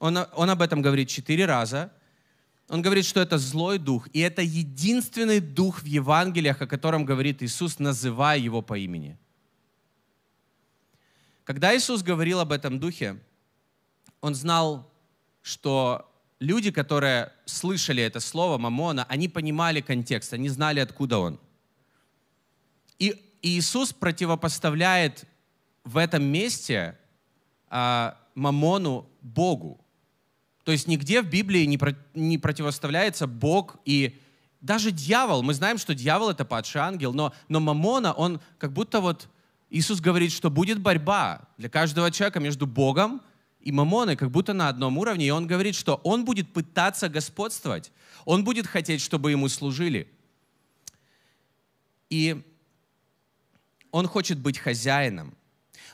Он, 0.00 0.18
он 0.34 0.50
об 0.50 0.60
этом 0.60 0.82
говорит 0.82 1.08
четыре 1.08 1.46
раза. 1.46 1.92
Он 2.68 2.82
говорит, 2.82 3.04
что 3.04 3.20
это 3.20 3.38
злой 3.38 3.78
дух, 3.78 4.08
и 4.12 4.20
это 4.20 4.42
единственный 4.42 5.40
дух 5.40 5.82
в 5.82 5.86
Евангелиях, 5.86 6.60
о 6.62 6.66
котором 6.66 7.04
говорит 7.04 7.42
Иисус, 7.42 7.78
называя 7.78 8.38
его 8.38 8.60
по 8.60 8.76
имени. 8.76 9.16
Когда 11.44 11.76
Иисус 11.76 12.02
говорил 12.02 12.40
об 12.40 12.50
этом 12.50 12.80
духе, 12.80 13.20
он 14.20 14.34
знал, 14.34 14.90
что 15.42 16.10
люди, 16.40 16.72
которые 16.72 17.32
слышали 17.44 18.02
это 18.02 18.18
слово 18.18 18.58
«мамона», 18.58 19.04
они 19.08 19.28
понимали 19.28 19.80
контекст, 19.80 20.32
они 20.32 20.48
знали, 20.48 20.80
откуда 20.80 21.18
он. 21.18 21.38
И 22.98 23.22
Иисус 23.42 23.92
противопоставляет 23.92 25.24
в 25.84 25.98
этом 25.98 26.24
месте 26.24 26.98
а, 27.68 28.18
мамону 28.34 29.08
Богу. 29.22 29.85
То 30.66 30.72
есть 30.72 30.88
нигде 30.88 31.22
в 31.22 31.30
Библии 31.30 31.64
не, 31.64 31.78
про, 31.78 31.96
не 32.12 32.38
противоставляется 32.38 33.28
Бог 33.28 33.76
и 33.84 34.18
даже 34.60 34.90
дьявол. 34.90 35.44
Мы 35.44 35.54
знаем, 35.54 35.78
что 35.78 35.94
дьявол— 35.94 36.30
это 36.30 36.44
падший 36.44 36.80
ангел, 36.80 37.12
но, 37.12 37.32
но 37.48 37.60
мамона, 37.60 38.12
он 38.12 38.40
как 38.58 38.72
будто 38.72 39.00
вот... 39.00 39.28
Иисус 39.70 40.00
говорит, 40.00 40.32
что 40.32 40.50
будет 40.50 40.80
борьба 40.80 41.42
для 41.56 41.68
каждого 41.68 42.10
человека 42.10 42.40
между 42.40 42.66
Богом 42.66 43.20
и 43.60 43.70
Мамоны 43.70 44.16
как 44.16 44.32
будто 44.32 44.54
на 44.54 44.68
одном 44.68 44.98
уровне, 44.98 45.28
и 45.28 45.30
он 45.30 45.46
говорит, 45.46 45.76
что 45.76 46.00
он 46.02 46.24
будет 46.24 46.52
пытаться 46.52 47.08
господствовать, 47.08 47.92
он 48.24 48.42
будет 48.42 48.66
хотеть, 48.66 49.00
чтобы 49.00 49.30
ему 49.30 49.48
служили. 49.48 50.12
И 52.10 52.42
он 53.92 54.08
хочет 54.08 54.38
быть 54.38 54.58
хозяином. 54.58 55.36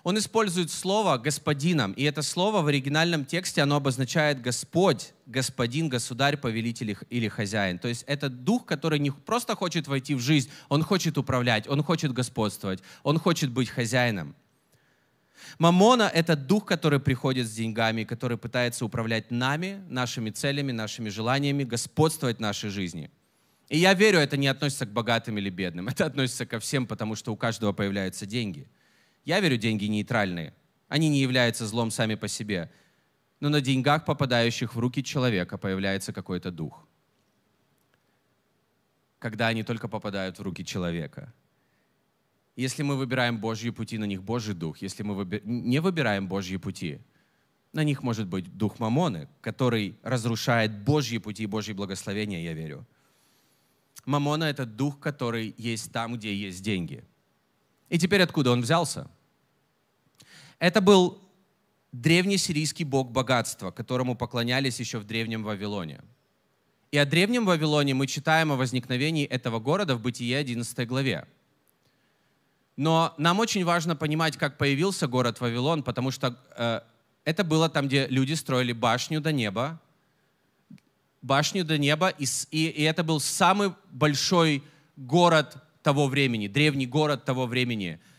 Он 0.05 0.19
использует 0.19 0.71
слово 0.71 1.17
«господином», 1.17 1.93
и 1.93 2.03
это 2.03 2.23
слово 2.23 2.61
в 2.63 2.67
оригинальном 2.67 3.25
тексте, 3.25 3.63
оно 3.63 3.77
обозначает 3.77 4.41
«Господь», 4.41 5.13
«господин», 5.27 5.89
«государь», 5.89 6.37
«повелитель» 6.37 6.97
или 7.09 7.29
«хозяин». 7.29 7.79
То 7.79 7.87
есть 7.87 8.03
это 8.09 8.29
дух, 8.29 8.67
который 8.67 8.99
не 8.99 9.13
просто 9.13 9.55
хочет 9.55 9.87
войти 9.87 10.17
в 10.17 10.21
жизнь, 10.21 10.51
он 10.69 10.83
хочет 10.83 11.19
управлять, 11.19 11.69
он 11.69 11.85
хочет 11.85 12.13
господствовать, 12.13 12.81
он 13.05 13.19
хочет 13.21 13.51
быть 13.51 13.69
хозяином. 13.69 14.35
Мамона— 15.59 16.11
это 16.15 16.35
дух, 16.35 16.65
который 16.65 16.99
приходит 16.99 17.47
с 17.47 17.53
деньгами, 17.53 18.03
который 18.03 18.39
пытается 18.39 18.85
управлять 18.85 19.31
нами, 19.31 19.85
нашими 19.89 20.31
целями, 20.31 20.73
нашими 20.73 21.11
желаниями, 21.11 21.63
господствовать 21.63 22.39
в 22.39 22.41
нашей 22.41 22.71
жизни. 22.71 23.11
И 23.69 23.79
я 23.79 23.95
верю, 23.95 24.19
это 24.19 24.37
не 24.37 24.49
относится 24.49 24.87
к 24.87 24.93
богатым 24.93 25.39
или 25.39 25.49
бедным. 25.49 25.89
Это 25.89 26.07
относится 26.07 26.45
ко 26.45 26.59
всем, 26.59 26.87
потому 26.87 27.15
что 27.15 27.33
у 27.33 27.37
каждого 27.37 27.73
появляются 27.73 28.27
деньги. 28.27 28.69
Я 29.25 29.41
верю, 29.41 29.57
деньги 29.57 29.87
нейтральные. 29.87 30.55
Они 30.89 31.09
не 31.09 31.21
являются 31.21 31.67
злом 31.67 31.91
сами 31.91 32.17
по 32.17 32.29
себе. 32.29 32.71
Но 33.41 33.49
на 33.49 33.61
деньгах, 33.61 34.05
попадающих 34.05 34.75
в 34.75 34.79
руки 34.79 35.03
человека, 35.03 35.59
появляется 35.59 36.13
какой-то 36.13 36.51
дух. 36.51 36.87
Когда 39.19 39.49
они 39.49 39.63
только 39.63 39.89
попадают 39.89 40.39
в 40.39 40.43
руки 40.43 40.65
человека— 40.65 41.33
если 42.57 42.83
мы 42.83 42.97
выбираем 42.97 43.39
Божьи 43.39 43.71
пути, 43.71 43.99
на 43.99 44.05
них 44.05 44.23
Божий 44.23 44.55
Дух. 44.55 44.79
Если 44.79 45.03
мы 45.03 45.15
выби... 45.15 45.41
не 45.45 45.81
выбираем 45.81 46.29
Божьи 46.29 46.59
пути, 46.59 47.01
на 47.73 47.83
них 47.83 48.03
может 48.03 48.27
быть 48.27 48.55
дух 48.57 48.79
Мамоны, 48.79 49.29
который 49.41 49.97
разрушает 50.03 50.85
Божьи 50.85 51.17
пути 51.19 51.45
и 51.45 51.47
Божьи 51.47 51.73
благословения, 51.73 52.43
я 52.43 52.53
верю. 52.53 52.87
Мамона— 54.05 54.45
это 54.51 54.67
дух, 54.67 55.01
который 55.01 55.55
есть 55.57 55.93
там, 55.93 56.17
где 56.17 56.35
есть 56.35 56.63
деньги. 56.63 57.05
И 57.93 57.99
теперь 57.99 58.23
откуда 58.23 58.53
он 58.53 58.63
взялся? 58.63 59.07
Это 60.59 60.81
был 60.81 61.21
древний 61.93 62.39
сирийский 62.39 62.85
бог 62.85 63.11
богатства, 63.11 63.71
которому 63.71 64.17
поклонялись 64.17 64.81
еще 64.81 64.99
в 64.99 65.05
Древнем 65.05 65.45
Вавилоне. 65.45 66.01
И 66.91 66.97
о 66.97 67.05
Древнем 67.05 67.45
Вавилоне 67.45 67.93
мы 67.93 68.07
читаем 68.07 68.51
о 68.51 68.57
возникновении 68.57 69.27
этого 69.27 69.61
города 69.61 69.95
в 69.95 70.01
Бытие 70.01 70.39
11 70.39 70.89
главе. 70.89 71.29
Но 72.79 73.13
нам 73.19 73.41
очень 73.41 73.63
важно 73.63 73.95
понимать, 73.95 74.39
как 74.39 74.57
появился 74.57 75.07
город 75.07 75.43
Вавилон, 75.43 75.83
потому 75.83 76.11
что 76.11 76.39
э, 76.57 76.81
это 77.27 77.45
было 77.45 77.69
там, 77.69 77.89
где 77.89 78.07
люди 78.07 78.33
строили 78.33 78.73
башню 78.73 79.21
до 79.21 79.33
неба, 79.33 79.79
башню 81.21 81.63
до 81.63 81.77
неба, 81.77 82.09
и, 82.09 82.25
и, 82.53 82.69
и 82.69 82.83
это 82.85 83.05
был 83.05 83.21
самый 83.21 83.75
большой 83.91 84.63
город 84.97 85.59
того 85.83 86.07
времени, 86.07 86.49
древний 86.49 86.87
город 86.87 87.25
того 87.25 87.47
времени– 87.47 88.01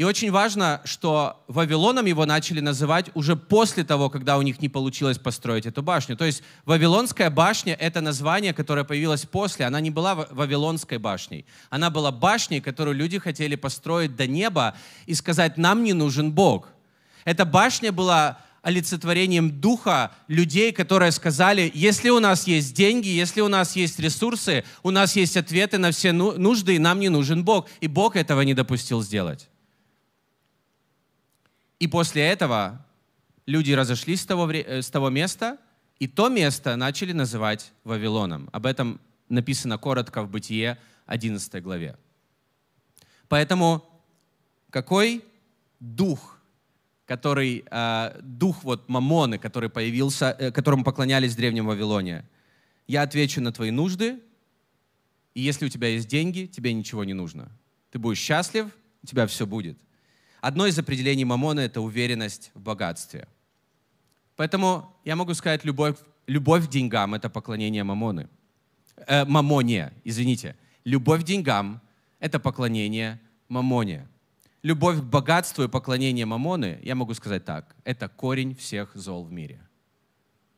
и 0.00 0.04
очень 0.04 0.30
важно, 0.30 0.80
что 0.86 1.44
Вавилоном 1.46 2.06
его 2.06 2.24
начали 2.24 2.60
называть 2.60 3.10
уже 3.12 3.36
после 3.36 3.84
того, 3.84 4.08
когда 4.08 4.38
у 4.38 4.40
них 4.40 4.62
не 4.62 4.70
получилось 4.70 5.18
построить 5.18 5.66
эту 5.66 5.82
башню. 5.82 6.16
То 6.16 6.24
есть 6.24 6.42
Вавилонская 6.64 7.28
башня— 7.28 7.74
это 7.78 8.00
название, 8.00 8.54
которое 8.54 8.84
появилось 8.84 9.26
после. 9.26 9.66
Она 9.66 9.78
не 9.78 9.90
была 9.90 10.14
Вавилонской 10.14 10.96
башней. 10.96 11.44
Она 11.68 11.90
была 11.90 12.12
башней, 12.12 12.62
которую 12.62 12.96
люди 12.96 13.18
хотели 13.18 13.56
построить 13.56 14.16
до 14.16 14.26
неба 14.26 14.74
и 15.04 15.12
сказать, 15.12 15.58
нам 15.58 15.84
не 15.84 15.92
нужен 15.92 16.32
Бог. 16.32 16.68
Эта 17.26 17.44
башня 17.44 17.92
была 17.92 18.38
олицетворением 18.62 19.60
духа 19.60 20.12
людей, 20.28 20.72
которые 20.72 21.12
сказали, 21.12 21.70
если 21.74 22.10
у 22.10 22.20
нас 22.20 22.46
есть 22.46 22.74
деньги, 22.74 23.08
если 23.08 23.40
у 23.40 23.48
нас 23.48 23.76
есть 23.76 23.98
ресурсы, 23.98 24.64
у 24.82 24.90
нас 24.90 25.16
есть 25.16 25.36
ответы 25.36 25.78
на 25.78 25.90
все 25.92 26.12
ну-, 26.12 26.38
нужды, 26.38 26.76
и 26.76 26.78
нам 26.78 27.00
не 27.00 27.08
нужен 27.08 27.44
Бог. 27.44 27.68
И 27.80 27.88
Бог 27.88 28.16
этого 28.16 28.42
не 28.42 28.54
допустил 28.54 29.02
сделать. 29.02 29.48
И 31.78 31.86
после 31.86 32.22
этого 32.22 32.84
люди 33.46 33.72
разошлись 33.72 34.20
с 34.20 34.26
того, 34.26 34.50
э, 34.50 34.82
с 34.82 34.90
того 34.90 35.08
места, 35.08 35.56
и 35.98 36.06
то 36.06 36.28
место 36.28 36.76
начали 36.76 37.12
называть 37.12 37.72
Вавилоном. 37.84 38.48
Об 38.52 38.66
этом 38.66 39.00
написано 39.28 39.78
коротко 39.78 40.22
в 40.22 40.30
Бытие 40.30 40.78
11 41.06 41.62
главе. 41.62 41.96
Поэтому 43.28 43.84
какой 44.70 45.24
дух, 45.78 46.39
который, 47.10 47.64
э, 47.68 48.20
дух 48.22 48.62
вот 48.62 48.88
Мамоны, 48.88 49.36
который 49.36 49.68
появился, 49.68 50.36
э, 50.38 50.52
которому 50.52 50.84
поклонялись 50.84 51.32
в 51.32 51.36
Древнем 51.36 51.66
Вавилоне? 51.66 52.24
Я 52.86 53.02
отвечу 53.02 53.40
на 53.40 53.50
твои 53.50 53.72
нужды, 53.72 54.20
и 55.34 55.40
если 55.40 55.66
у 55.66 55.68
тебя 55.68 55.88
есть 55.88 56.06
деньги, 56.06 56.46
тебе 56.46 56.72
ничего 56.72 57.02
не 57.02 57.12
нужно. 57.12 57.48
Ты 57.90 57.98
будешь 57.98 58.20
счастлив, 58.20 58.66
у 59.02 59.06
тебя 59.06 59.26
все 59.26 59.44
будет. 59.44 59.76
Одно 60.40 60.68
из 60.68 60.78
определений 60.78 61.24
Мамона— 61.24 61.58
это 61.68 61.80
уверенность 61.80 62.52
в 62.54 62.60
богатстве. 62.60 63.26
Поэтому 64.36 64.96
я 65.04 65.16
могу 65.16 65.34
сказать, 65.34 65.64
любовь, 65.64 65.96
любовь 66.28 66.68
к 66.68 66.70
деньгам— 66.70 67.14
это 67.16 67.28
поклонение 67.28 67.82
Мамоны. 67.82 68.28
Э, 69.08 69.24
мамоне, 69.24 69.92
извините. 70.04 70.54
Любовь 70.84 71.22
к 71.22 71.24
деньгам— 71.24 71.80
это 72.20 72.38
поклонение 72.38 73.18
Мамоне. 73.48 74.06
Любовь 74.62 74.98
к 74.98 75.04
богатству 75.04 75.64
и 75.64 75.68
поклонение 75.68 76.26
Мамоны, 76.26 76.80
я 76.82 76.94
могу 76.94 77.14
сказать 77.14 77.44
так, 77.44 77.74
это 77.84 78.08
корень 78.08 78.54
всех 78.54 78.94
зол 78.94 79.24
в 79.24 79.32
мире. 79.32 79.66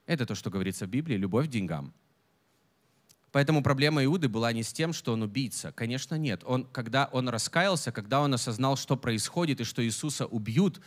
Это 0.06 0.26
то, 0.26 0.35
что 0.35 0.50
говорится 0.50 0.87
в 0.87 0.88
Библии, 0.88 1.16
любовь 1.16 1.47
к 1.47 1.50
деньгам. 1.50 1.92
Поэтому 3.30 3.62
проблема 3.62 4.04
Иуды 4.04 4.28
была 4.28 4.52
не 4.52 4.62
с 4.62 4.73
тем, 4.73 4.92
что 4.92 5.14
он 5.14 5.23
убийца. 5.23 5.73
Конечно, 5.73 6.16
нет. 6.16 6.42
Он, 6.44 6.64
когда 6.64 7.09
он 7.12 7.28
раскаялся, 7.30 7.90
когда 7.90 8.21
он 8.21 8.35
осознал, 8.35 8.76
что 8.76 8.97
происходит 8.97 9.61
и 9.61 9.64
что 9.64 9.85
Иисуса 9.85 10.26
убьют, 10.26 10.80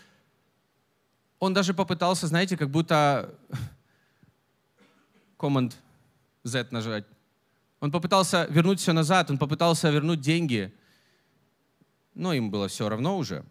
он 1.40 1.54
даже 1.54 1.74
попытался, 1.74 2.28
знаете, 2.28 2.56
как 2.56 2.70
будто 2.70 3.34
Command 5.40 5.74
Z 6.44 6.68
нажать. 6.72 7.06
Он 7.80 7.92
попытался 7.92 8.46
вернуть 8.50 8.80
все 8.80 8.94
назад, 8.94 9.32
он 9.32 9.38
попытался 9.38 9.90
вернуть 9.90 10.22
деньги, 10.22 10.74
но 12.16 12.34
им 12.34 12.50
было 12.50 12.68
все 12.68 12.90
равно 12.90 13.18
уже. 13.18 13.46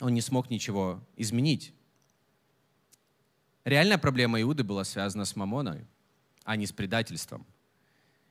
Он 0.00 0.14
не 0.14 0.20
смог 0.20 0.50
ничего 0.50 1.02
изменить. 1.16 1.74
Реальная 3.64 3.98
проблема 3.98 4.40
Иуды 4.40 4.62
была 4.62 4.84
связана 4.84 5.24
с 5.24 5.34
мамоной, 5.34 5.86
а 6.44 6.56
не 6.56 6.66
с 6.66 6.72
предательством. 6.72 7.46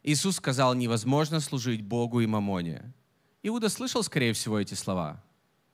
Иисус 0.03 0.37
сказал, 0.37 0.73
невозможно 0.75 1.39
служить 1.39 1.81
Богу 1.81 2.21
и 2.21 2.25
мамоне. 2.25 2.93
Иуда 3.43 3.69
слышал, 3.69 4.03
скорее 4.03 4.33
всего, 4.33 4.59
эти 4.59 4.73
слова. 4.73 5.23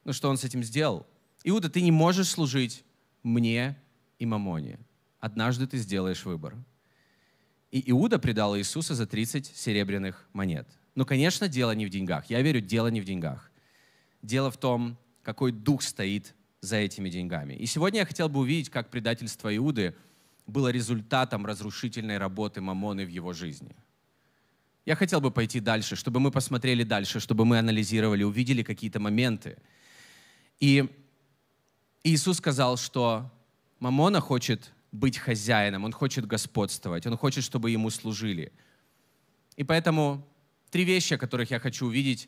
Но 0.03 0.13
что 0.13 0.29
он 0.29 0.37
с 0.37 0.43
этим 0.43 0.63
сделал? 0.63 1.05
Иуда, 1.43 1.69
ты 1.69 1.81
не 1.81 1.91
можешь 1.91 2.29
служить 2.29 2.83
мне 3.23 3.77
и 4.19 4.25
мамоне. 4.25 4.79
Однажды 5.19 5.67
ты 5.67 5.77
сделаешь 5.77 6.25
выбор. 6.25 6.55
И 7.71 7.83
Иуда 7.91 8.19
предал 8.19 8.57
Иисуса 8.57 8.95
за 8.95 9.05
30 9.05 9.47
серебряных 9.55 10.27
монет. 10.33 10.67
Но, 10.95 11.05
конечно, 11.05 11.47
дело 11.47 11.71
не 11.71 11.85
в 11.85 11.89
деньгах. 11.89 12.29
Я 12.29 12.41
верю, 12.41 12.61
дело 12.61 12.87
не 12.87 13.01
в 13.01 13.05
деньгах. 13.05 13.51
Дело 14.25 14.49
в 14.49 14.57
том, 14.57 14.97
какой 15.21 15.51
дух 15.51 15.83
стоит 15.83 16.33
за 16.59 16.77
этими 16.77 17.09
деньгами. 17.09 17.53
И 17.53 17.67
сегодня 17.67 17.99
я 17.99 18.05
хотел 18.05 18.27
бы 18.27 18.39
увидеть, 18.39 18.71
как 18.71 18.89
предательство 18.89 19.55
Иуды 19.55 19.95
было 20.47 20.69
результатом 20.69 21.45
разрушительной 21.45 22.17
работы 22.17 22.59
Мамоны 22.59 23.05
в 23.05 23.09
его 23.09 23.33
жизни. 23.33 23.75
Я 24.83 24.95
хотел 24.95 25.21
бы 25.21 25.29
пойти 25.29 25.59
дальше, 25.59 25.95
чтобы 25.95 26.19
мы 26.19 26.31
посмотрели 26.31 26.83
дальше, 26.83 27.19
чтобы 27.19 27.45
мы 27.45 27.59
анализировали, 27.59 28.23
увидели 28.23 28.63
какие-то 28.63 28.99
моменты. 28.99 29.57
И 30.59 30.89
Иисус 32.03 32.37
сказал, 32.37 32.77
что 32.77 33.31
Мамона 33.79 34.21
хочет 34.21 34.71
быть 34.91 35.19
хозяином, 35.19 35.83
он 35.83 35.91
хочет 35.91 36.25
господствовать, 36.25 37.05
он 37.05 37.15
хочет, 37.15 37.43
чтобы 37.43 37.69
ему 37.69 37.91
служили. 37.91 38.51
И 39.55 39.63
поэтому 39.63 40.27
три 40.75 40.83
вещи, 40.83 41.13
о 41.13 41.17
которых 41.17 41.51
я 41.51 41.59
хочу 41.61 41.85
увидеть, 41.85 42.27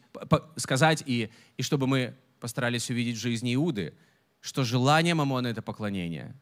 сказать, 0.56 1.04
и, 1.06 1.30
и 1.58 1.62
чтобы 1.62 1.86
мы 1.86 2.16
постарались 2.40 2.90
увидеть 2.90 3.18
в 3.18 3.20
жизни 3.20 3.56
Иуды, 3.56 3.94
что 4.40 4.64
желание 4.64 5.16
Мамоны— 5.16 5.48
это 5.50 5.62
поклонение, 5.62 6.34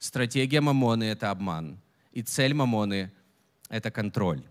стратегия 0.00 0.60
Мамоны— 0.60 1.04
это 1.14 1.30
обман, 1.30 1.80
и 2.10 2.22
цель 2.22 2.52
Мамоны— 2.52 3.12
это 3.68 3.92
контроль. 3.92 4.42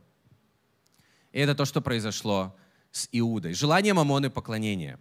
И 1.33 1.39
это 1.39 1.53
то, 1.53 1.65
что 1.65 1.81
произошло 1.81 2.55
с 2.93 3.09
Иудой. 3.11 3.55
Желание 3.55 3.93
Мамоны— 3.93 4.29
поклонение. 4.31 4.97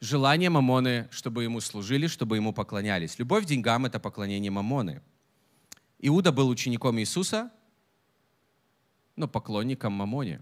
Желание 0.00 0.48
Мамоны, 0.48 1.06
чтобы 1.10 1.42
ему 1.42 1.60
служили, 1.60 2.06
чтобы 2.06 2.36
ему 2.36 2.54
поклонялись. 2.54 3.18
Любовь 3.18 3.44
к 3.44 3.48
деньгам— 3.48 3.84
это 3.84 4.00
поклонение 4.00 4.50
Мамоны. 4.50 5.02
Иуда 5.98 6.32
был 6.32 6.48
учеником 6.48 6.98
Иисуса, 6.98 7.50
но 9.16 9.28
поклонником 9.28 9.92
Мамоне. 9.92 10.40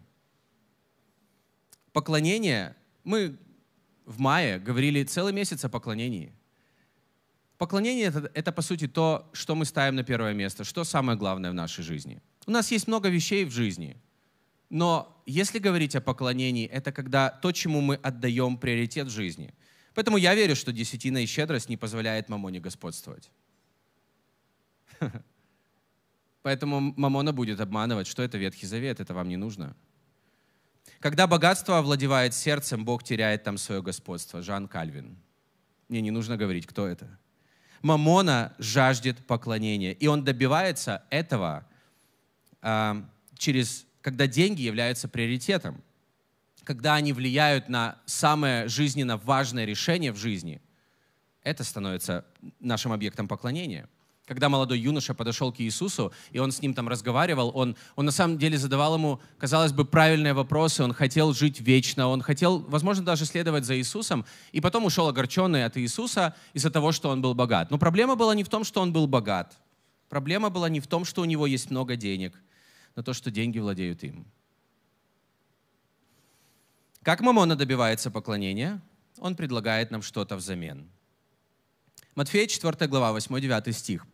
Поклонение, 1.97 2.77
мы 3.05 3.39
в 4.05 4.21
мае 4.21 4.59
говорили 4.59 5.03
целый 5.05 5.33
месяц 5.33 5.65
о 5.65 5.71
поклонении. 5.71 6.31
Поклонение 7.57 8.09
это,— 8.09 8.31
это, 8.35 8.53
по 8.53 8.61
сути, 8.61 8.87
то, 8.87 9.31
что 9.33 9.55
мы 9.55 9.65
ставим 9.65 9.97
на 9.97 10.05
первое 10.05 10.35
место, 10.35 10.65
что 10.65 10.85
самое 10.85 11.17
главное 11.17 11.51
в 11.51 11.55
нашей 11.55 11.83
жизни. 11.85 12.21
У 12.47 12.51
нас 12.51 12.71
есть 12.71 12.87
много 12.87 13.09
вещей 13.09 13.47
в 13.47 13.51
жизни— 13.51 13.97
но 14.69 15.23
если 15.27 15.59
говорить 15.59 15.95
о 15.95 16.01
поклонении, 16.01 16.67
это 16.67 16.93
когда 16.93 17.31
то, 17.31 17.53
чему 17.53 17.81
мы 17.81 17.95
отдаем 17.97 18.59
приоритет 18.59 19.07
в 19.07 19.11
жизни. 19.11 19.55
Поэтому 19.95 20.17
я 20.17 20.35
верю, 20.35 20.57
что 20.57 20.73
десятина 20.73 21.23
и 21.23 21.27
щедрость 21.27 21.69
не 21.69 21.77
позволяет 21.77 22.29
мамоне 22.29 22.61
господствовать. 22.61 23.31
Поэтому 26.43 26.81
мамона 26.97 27.33
будет 27.33 27.61
обманывать, 27.61 28.07
что 28.07 28.23
это 28.23 28.39
Ветхий 28.39 28.67
Завет, 28.67 29.01
это 29.01 29.15
вам 29.15 29.29
не 29.29 29.37
нужно. 29.37 29.77
Когда 31.01 31.27
богатство 31.27 31.79
овладевает 31.79 32.35
сердцем, 32.35 32.85
Бог 32.85 33.03
теряет 33.03 33.45
там 33.45 33.59
свое 33.59 33.83
господство. 33.83 34.43
Жан 34.43 34.69
Кальвин. 34.69 35.17
Мне 35.89 36.01
не 36.01 36.11
нужно 36.11 36.37
говорить, 36.37 36.67
кто 36.67 36.87
это. 36.87 37.19
Мамона 37.83 38.55
жаждет 38.59 39.25
поклонения, 39.27 39.93
и 39.93 40.07
он 40.07 40.25
добивается 40.25 41.05
этого 41.11 41.67
э, 42.63 43.03
через 43.37 43.87
когда 44.07 44.29
деньги 44.29 44.63
являются 44.63 45.09
приоритетом, 45.09 45.83
когда 46.63 46.95
они 46.95 47.13
влияют 47.13 47.69
на 47.69 47.99
самое 48.07 48.69
жизненно 48.69 49.17
важное 49.17 49.65
решение 49.65 50.13
в 50.13 50.17
жизни, 50.17 50.63
это 51.43 51.65
становится 51.65 52.25
нашим 52.61 52.93
объектом 52.93 53.27
поклонения. 53.27 53.89
Когда 54.27 54.49
молодой 54.49 54.81
юноша 54.81 55.15
подошел 55.15 55.53
к 55.53 55.61
Иисусу, 55.61 56.13
и 56.33 56.41
он 56.41 56.51
с 56.51 56.61
ним 56.61 56.75
там 56.75 56.89
разговаривал, 56.89 57.53
он, 57.55 57.77
он 57.95 58.07
на 58.07 58.11
самом 58.11 58.39
деле 58.39 58.59
задавал 58.59 58.97
ему, 58.97 59.21
казалось 59.39 59.73
бы, 59.73 59.85
правильные 59.85 60.35
вопросы, 60.35 60.83
он 60.83 60.93
хотел 60.93 61.33
жить 61.33 61.61
вечно, 61.61 62.09
он 62.09 62.23
хотел, 62.23 62.59
возможно, 62.59 63.05
даже 63.05 63.25
следовать 63.25 63.65
за 63.65 63.79
Иисусом, 63.79 64.27
и 64.51 64.61
потом 64.61 64.85
ушел 64.85 65.07
огорченный 65.07 65.65
от 65.65 65.77
Иисуса 65.77 66.35
из-за 66.55 66.71
того, 66.71 66.91
что 66.91 67.09
он 67.11 67.23
был 67.23 67.35
богат. 67.35 67.71
Но 67.71 67.79
проблема 67.79 68.17
была 68.17 68.35
не 68.35 68.43
в 68.43 68.49
том, 68.49 68.65
что 68.65 68.81
он 68.81 68.93
был 68.93 69.07
богат. 69.07 69.57
Проблема 70.09 70.51
была 70.51 70.69
не 70.69 70.81
в 70.81 70.89
том, 70.89 71.05
что 71.05 71.23
у 71.23 71.25
него 71.25 71.47
есть 71.47 71.71
много 71.71 71.95
денег 71.95 72.35
на 72.97 73.05
то, 73.05 73.13
что 73.13 73.31
деньги 73.31 73.61
владеют 73.61 74.03
им. 74.03 74.27
Как 77.03 77.21
Мамона 77.21 77.55
добивается 77.55 78.11
поклонения? 78.11 78.83
Он 79.19 79.37
предлагает 79.37 79.93
нам 79.93 80.03
что-то 80.03 80.35
взамен. 80.35 80.91
Матфея 82.17 82.49
4 82.49 82.89
глава, 82.89 83.17
8-9 83.17 83.73
стих. 83.73 84.07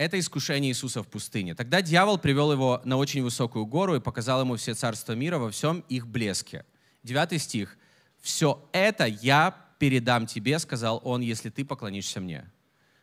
Это 0.00 0.18
искушение 0.18 0.70
Иисуса 0.70 1.02
в 1.02 1.08
пустыне. 1.08 1.54
Тогда 1.54 1.82
дьявол 1.82 2.16
привел 2.16 2.52
его 2.52 2.80
на 2.84 2.96
очень 2.96 3.22
высокую 3.22 3.66
гору 3.66 3.96
и 3.96 4.00
показал 4.00 4.40
ему 4.40 4.56
все 4.56 4.72
царства 4.72 5.12
мира 5.12 5.36
во 5.36 5.50
всем 5.50 5.84
их 5.90 6.06
блеске. 6.06 6.64
Девятый 7.02 7.38
стих. 7.38 7.76
«Все 8.18 8.66
это 8.72 9.04
я 9.04 9.54
передам 9.78 10.26
тебе, 10.26 10.58
сказал 10.58 11.02
он, 11.04 11.20
если 11.20 11.50
ты 11.50 11.66
поклонишься 11.66 12.18
мне». 12.18 12.50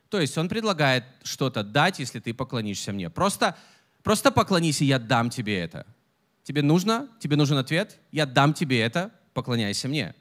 То 0.09 0.19
есть 0.19 0.35
он 0.39 0.49
предлагает 0.49 1.03
что-то 1.21 1.63
дать, 1.63 1.99
если 1.99 2.19
ты 2.19 2.33
поклонишься 2.33 2.91
мне. 2.93 3.11
Просто 3.11 3.55
Просто 4.07 4.31
поклонись, 4.31 4.81
и 4.81 4.85
я 4.85 4.99
дам 4.99 5.29
тебе 5.29 5.59
это. 5.59 5.85
Тебе 6.43 6.63
нужно? 6.63 7.09
Тебе 7.19 7.35
нужен 7.35 7.57
ответ? 7.57 7.99
Я 8.11 8.25
дам 8.25 8.53
тебе 8.53 8.79
это, 8.79 9.11
поклоняйся 9.33 9.87
мне. 9.87 10.15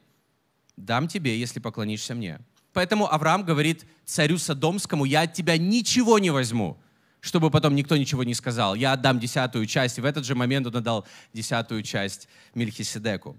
Дам 0.77 1.09
тебе, 1.09 1.39
если 1.39 1.59
поклонишься 1.61 2.15
мне. 2.15 2.41
Поэтому 2.77 3.11
Авраам 3.11 3.43
говорит 3.43 3.87
царю 4.05 4.37
Содомскому, 4.37 5.07
я 5.07 5.23
от 5.23 5.33
тебя 5.33 5.57
ничего 5.57 6.19
не 6.19 6.29
возьму, 6.29 6.77
чтобы 7.21 7.51
потом 7.51 7.75
никто 7.75 7.97
ничего 7.97 8.23
не 8.23 8.35
сказал. 8.35 8.75
Я 8.75 8.93
отдам 8.93 9.19
десятую 9.19 9.65
часть. 9.65 9.97
И 9.97 10.03
в 10.03 10.05
этот 10.05 10.27
же 10.27 10.35
момент 10.35 10.67
он 10.67 10.77
отдал 10.77 11.07
десятую 11.33 11.83
часть 11.83 12.29
Мельхиседеку. 12.55 13.35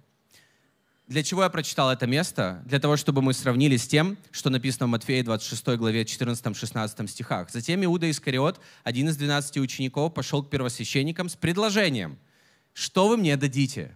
Для 1.06 1.22
чего 1.22 1.44
я 1.44 1.50
прочитал 1.50 1.92
это 1.92 2.08
место? 2.08 2.64
Для 2.66 2.80
того, 2.80 2.98
чтобы 2.98 3.22
мы 3.22 3.32
сравнили 3.32 3.78
с 3.78 3.88
тем, 3.88 4.18
что 4.32 4.50
написано 4.50 4.88
в 4.88 4.90
Матфея 4.90 5.24
26 5.24 5.68
главе 5.78 6.02
14-16 6.02 7.08
стихах. 7.08 7.52
Затем 7.52 7.86
Иуда 7.86 8.10
Искариот, 8.10 8.60
один 8.84 9.08
из 9.10 9.18
12 9.18 9.58
учеников, 9.58 10.16
пошел 10.16 10.42
к 10.42 10.50
первосвященникам 10.50 11.30
с 11.30 11.36
предложением. 11.36 12.18
«Что 12.74 13.08
вы 13.08 13.18
мне 13.18 13.38
дадите?» 13.38 13.96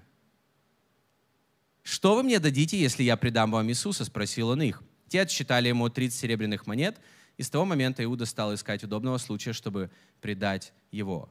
«Что 1.82 2.13
вы 2.13 2.21
мне 2.21 2.38
дадите, 2.38 2.80
если 2.80 3.01
я 3.01 3.17
предам 3.17 3.49
вам 3.49 3.67
Иисуса?»— 3.69 4.06
спросил 4.06 4.49
он 4.49 4.62
их. 4.62 4.84
Те 5.12 5.24
отсчитали 5.24 5.67
ему 5.67 5.89
30 5.89 6.17
серебряных 6.17 6.67
монет, 6.67 6.97
и 7.36 7.43
с 7.43 7.50
того 7.50 7.65
момента 7.65 8.02
Иуда 8.02 8.26
стал 8.26 8.54
искать 8.54 8.82
удобного 8.86 9.17
случая, 9.17 9.52
чтобы 9.52 9.91
предать 10.21 10.71
его. 10.89 11.30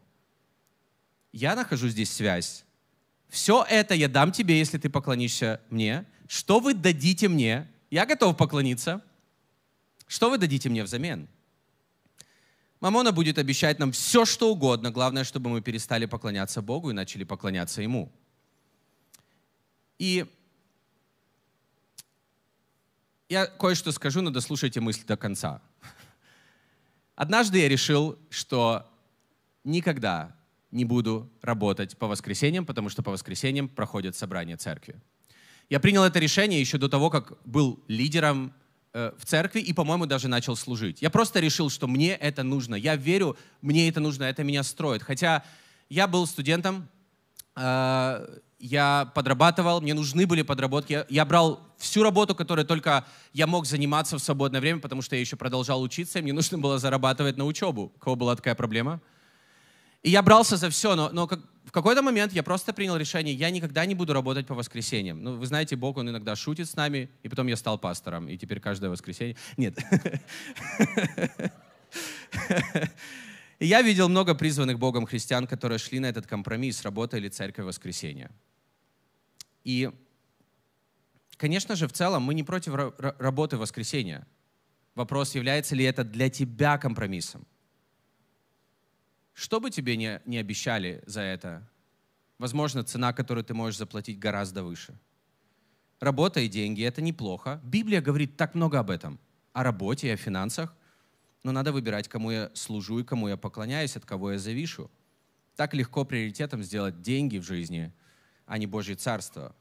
Я 1.33 1.57
нахожу 1.57 1.89
здесь 1.89 2.13
связь. 2.13 2.67
Все 3.31 3.65
это 3.67 3.95
я 3.95 4.09
дам 4.09 4.33
тебе, 4.33 4.59
если 4.59 4.77
ты 4.77 4.91
поклонишься 4.91 5.63
мне. 5.71 6.05
Что 6.29 6.61
вы 6.61 6.75
дадите 6.75 7.29
мне? 7.29 7.71
Я 7.91 8.05
готов 8.05 8.37
поклониться. 8.37 9.01
Что 10.07 10.29
вы 10.29 10.37
дадите 10.37 10.69
мне 10.69 10.85
взамен? 10.85 11.27
Мамона 12.81 13.13
будет 13.13 13.39
обещать 13.39 13.79
нам 13.79 13.93
все, 13.93 14.27
что 14.27 14.53
угодно. 14.53 14.91
Главное, 14.91 15.25
чтобы 15.25 15.49
мы 15.49 15.63
перестали 15.63 16.05
поклоняться 16.05 16.61
Богу 16.61 16.91
и 16.91 16.93
начали 16.93 17.25
поклоняться 17.25 17.81
Ему. 17.81 18.13
И 19.99 20.27
я 23.31 23.47
кое-что 23.47 23.93
скажу, 23.93 24.21
но 24.21 24.31
дослушайте 24.31 24.81
мысль 24.81 25.05
до 25.07 25.17
конца. 25.17 25.63
Однажды 27.15 27.61
я 27.61 27.69
решил, 27.69 28.19
что 28.29 28.91
никогда 29.63 30.37
не 30.73 30.85
буду 30.85 31.31
работать 31.41 31.97
по 31.97 32.09
воскресеньям, 32.09 32.67
потому 32.67 32.89
что 32.89 33.03
по 33.03 33.13
воскресеньям 33.13 33.69
проходят 33.69 34.17
собрания 34.17 34.57
церкви. 34.57 34.97
Я 35.69 35.79
принял 35.79 36.03
это 36.03 36.19
решение 36.19 36.61
еще 36.61 36.77
до 36.79 36.89
того, 36.89 37.09
как 37.09 37.39
был 37.45 37.81
лидером 37.87 38.53
э, 38.93 39.13
в 39.17 39.25
церкви 39.25 39.61
и, 39.61 39.73
по-моему, 39.73 40.07
даже 40.07 40.27
начал 40.27 40.57
служить. 40.57 41.01
Я 41.01 41.11
просто 41.11 41.39
решил, 41.39 41.71
что 41.71 41.87
мне 41.87 42.15
это 42.17 42.43
нужно. 42.43 42.75
Я 42.75 42.97
верю, 42.97 43.37
мне 43.63 43.89
это 43.89 44.01
нужно, 44.01 44.25
это 44.25 44.43
меня 44.43 44.65
строит. 44.65 45.05
Хотя 45.05 45.45
я 45.89 46.09
был 46.09 46.27
студентом, 46.27 46.89
э, 47.55 48.39
я 48.61 49.11
подрабатывал, 49.15 49.81
мне 49.81 49.95
нужны 49.95 50.27
были 50.27 50.43
подработки. 50.43 51.05
Я, 51.09 51.25
брал 51.25 51.61
всю 51.79 52.03
работу, 52.03 52.35
которой 52.35 52.65
только 52.65 53.07
я 53.33 53.47
мог 53.47 53.67
заниматься 53.67 54.19
в 54.19 54.23
свободное 54.23 54.61
время, 54.61 54.81
потому 54.81 55.01
что 55.01 55.17
я 55.17 55.21
еще 55.21 55.37
продолжал 55.37 55.83
учиться, 55.83 56.19
и 56.19 56.23
мне 56.23 56.35
нужно 56.35 56.59
было 56.59 56.79
зарабатывать 56.79 57.39
на 57.39 57.47
учебу. 57.47 57.93
У 57.97 57.99
кого 57.99 58.17
была 58.17 58.37
такая 58.37 58.55
проблема? 58.55 59.01
И 60.03 60.11
я 60.11 60.23
брался 60.23 60.57
за 60.57 60.69
все, 60.71 60.95
но, 60.95 61.11
но 61.11 61.27
как, 61.27 61.41
в 61.65 61.73
какой-то 61.73 62.03
момент 62.03 62.33
я 62.33 62.43
просто 62.43 62.73
принял 62.73 62.97
решение, 62.97 63.35
я 63.35 63.51
никогда 63.51 63.85
не 63.87 63.95
буду 63.95 64.13
работать 64.13 64.47
по 64.47 64.55
воскресеньям. 64.55 65.23
Ну, 65.23 65.37
вы 65.37 65.47
знаете, 65.47 65.77
Бог, 65.77 65.97
Он 65.97 66.09
иногда 66.09 66.37
шутит 66.37 66.69
с 66.69 66.77
нами, 66.77 67.11
и 67.23 67.29
потом 67.29 67.47
я 67.47 67.57
стал 67.57 67.79
пастором, 67.79 68.29
и 68.29 68.37
теперь 68.37 68.61
каждое 68.61 68.91
воскресенье... 68.91 69.37
Нет. 69.57 69.79
И 73.59 73.67
я 73.67 73.83
видел 73.83 74.09
много 74.09 74.35
призванных 74.35 74.79
Богом 74.79 75.07
христиан, 75.07 75.47
которые 75.47 75.79
шли 75.79 75.99
на 75.99 76.07
этот 76.07 76.27
компромисс, 76.27 76.83
работали 76.83 77.29
церковь 77.29 77.67
воскресенья. 77.67 78.31
И, 79.65 79.91
конечно 81.37 81.77
же, 81.77 81.89
в 81.89 81.93
целом 81.93 82.23
мы 82.23 82.35
не 82.35 82.43
против 82.43 82.75
работы 83.19 83.57
в 83.57 83.61
воскресенье. 83.61 84.27
Вопрос, 84.95 85.35
является 85.35 85.75
ли 85.75 85.85
это 85.85 86.05
для 86.05 86.29
тебя 86.29 86.79
компромиссом. 86.79 87.47
Что 89.33 89.61
бы 89.61 89.71
тебе 89.71 89.97
не, 89.97 90.21
не 90.27 90.39
обещали 90.39 91.03
за 91.07 91.23
это, 91.23 91.69
возможно, 92.39 92.85
цена, 92.85 93.13
которую 93.13 93.45
ты 93.45 93.55
можешь 93.55 93.79
заплатить, 93.79 94.19
гораздо 94.19 94.65
выше. 94.65 94.99
Работа 96.01 96.41
и 96.41 96.49
деньги— 96.49 96.83
это 96.85 97.03
неплохо. 97.03 97.61
Библия 97.63 98.01
говорит 98.01 98.37
так 98.37 98.55
много 98.55 98.79
об 98.79 98.91
этом. 98.91 99.19
О 99.53 99.63
работе 99.63 100.09
и 100.09 100.11
о 100.11 100.17
финансах. 100.17 100.75
Но 101.43 101.53
надо 101.53 101.73
выбирать, 101.73 102.09
кому 102.09 102.31
я 102.31 102.51
служу 102.55 102.99
и 102.99 103.05
кому 103.05 103.29
я 103.29 103.37
поклоняюсь, 103.37 103.97
от 103.97 104.05
кого 104.05 104.33
я 104.33 104.39
завишу. 104.39 104.91
Так 105.57 105.75
легко 105.75 106.05
приоритетом 106.05 106.63
сделать 106.63 107.03
деньги 107.03 107.39
в 107.39 107.45
жизни, 107.45 107.93
а 108.51 108.59
не 108.59 108.67
Божье 108.67 108.97
Царство. 108.97 109.55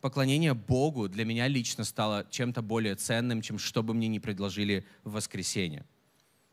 Поклонение 0.00 0.54
Богу 0.54 1.08
для 1.10 1.26
меня 1.26 1.46
лично 1.46 1.84
стало 1.84 2.26
чем-то 2.30 2.62
более 2.62 2.94
ценным, 2.94 3.42
чем 3.42 3.58
что 3.58 3.82
бы 3.82 3.92
мне 3.92 4.08
ни 4.08 4.18
предложили 4.18 4.86
в 5.04 5.12
воскресенье. 5.12 5.84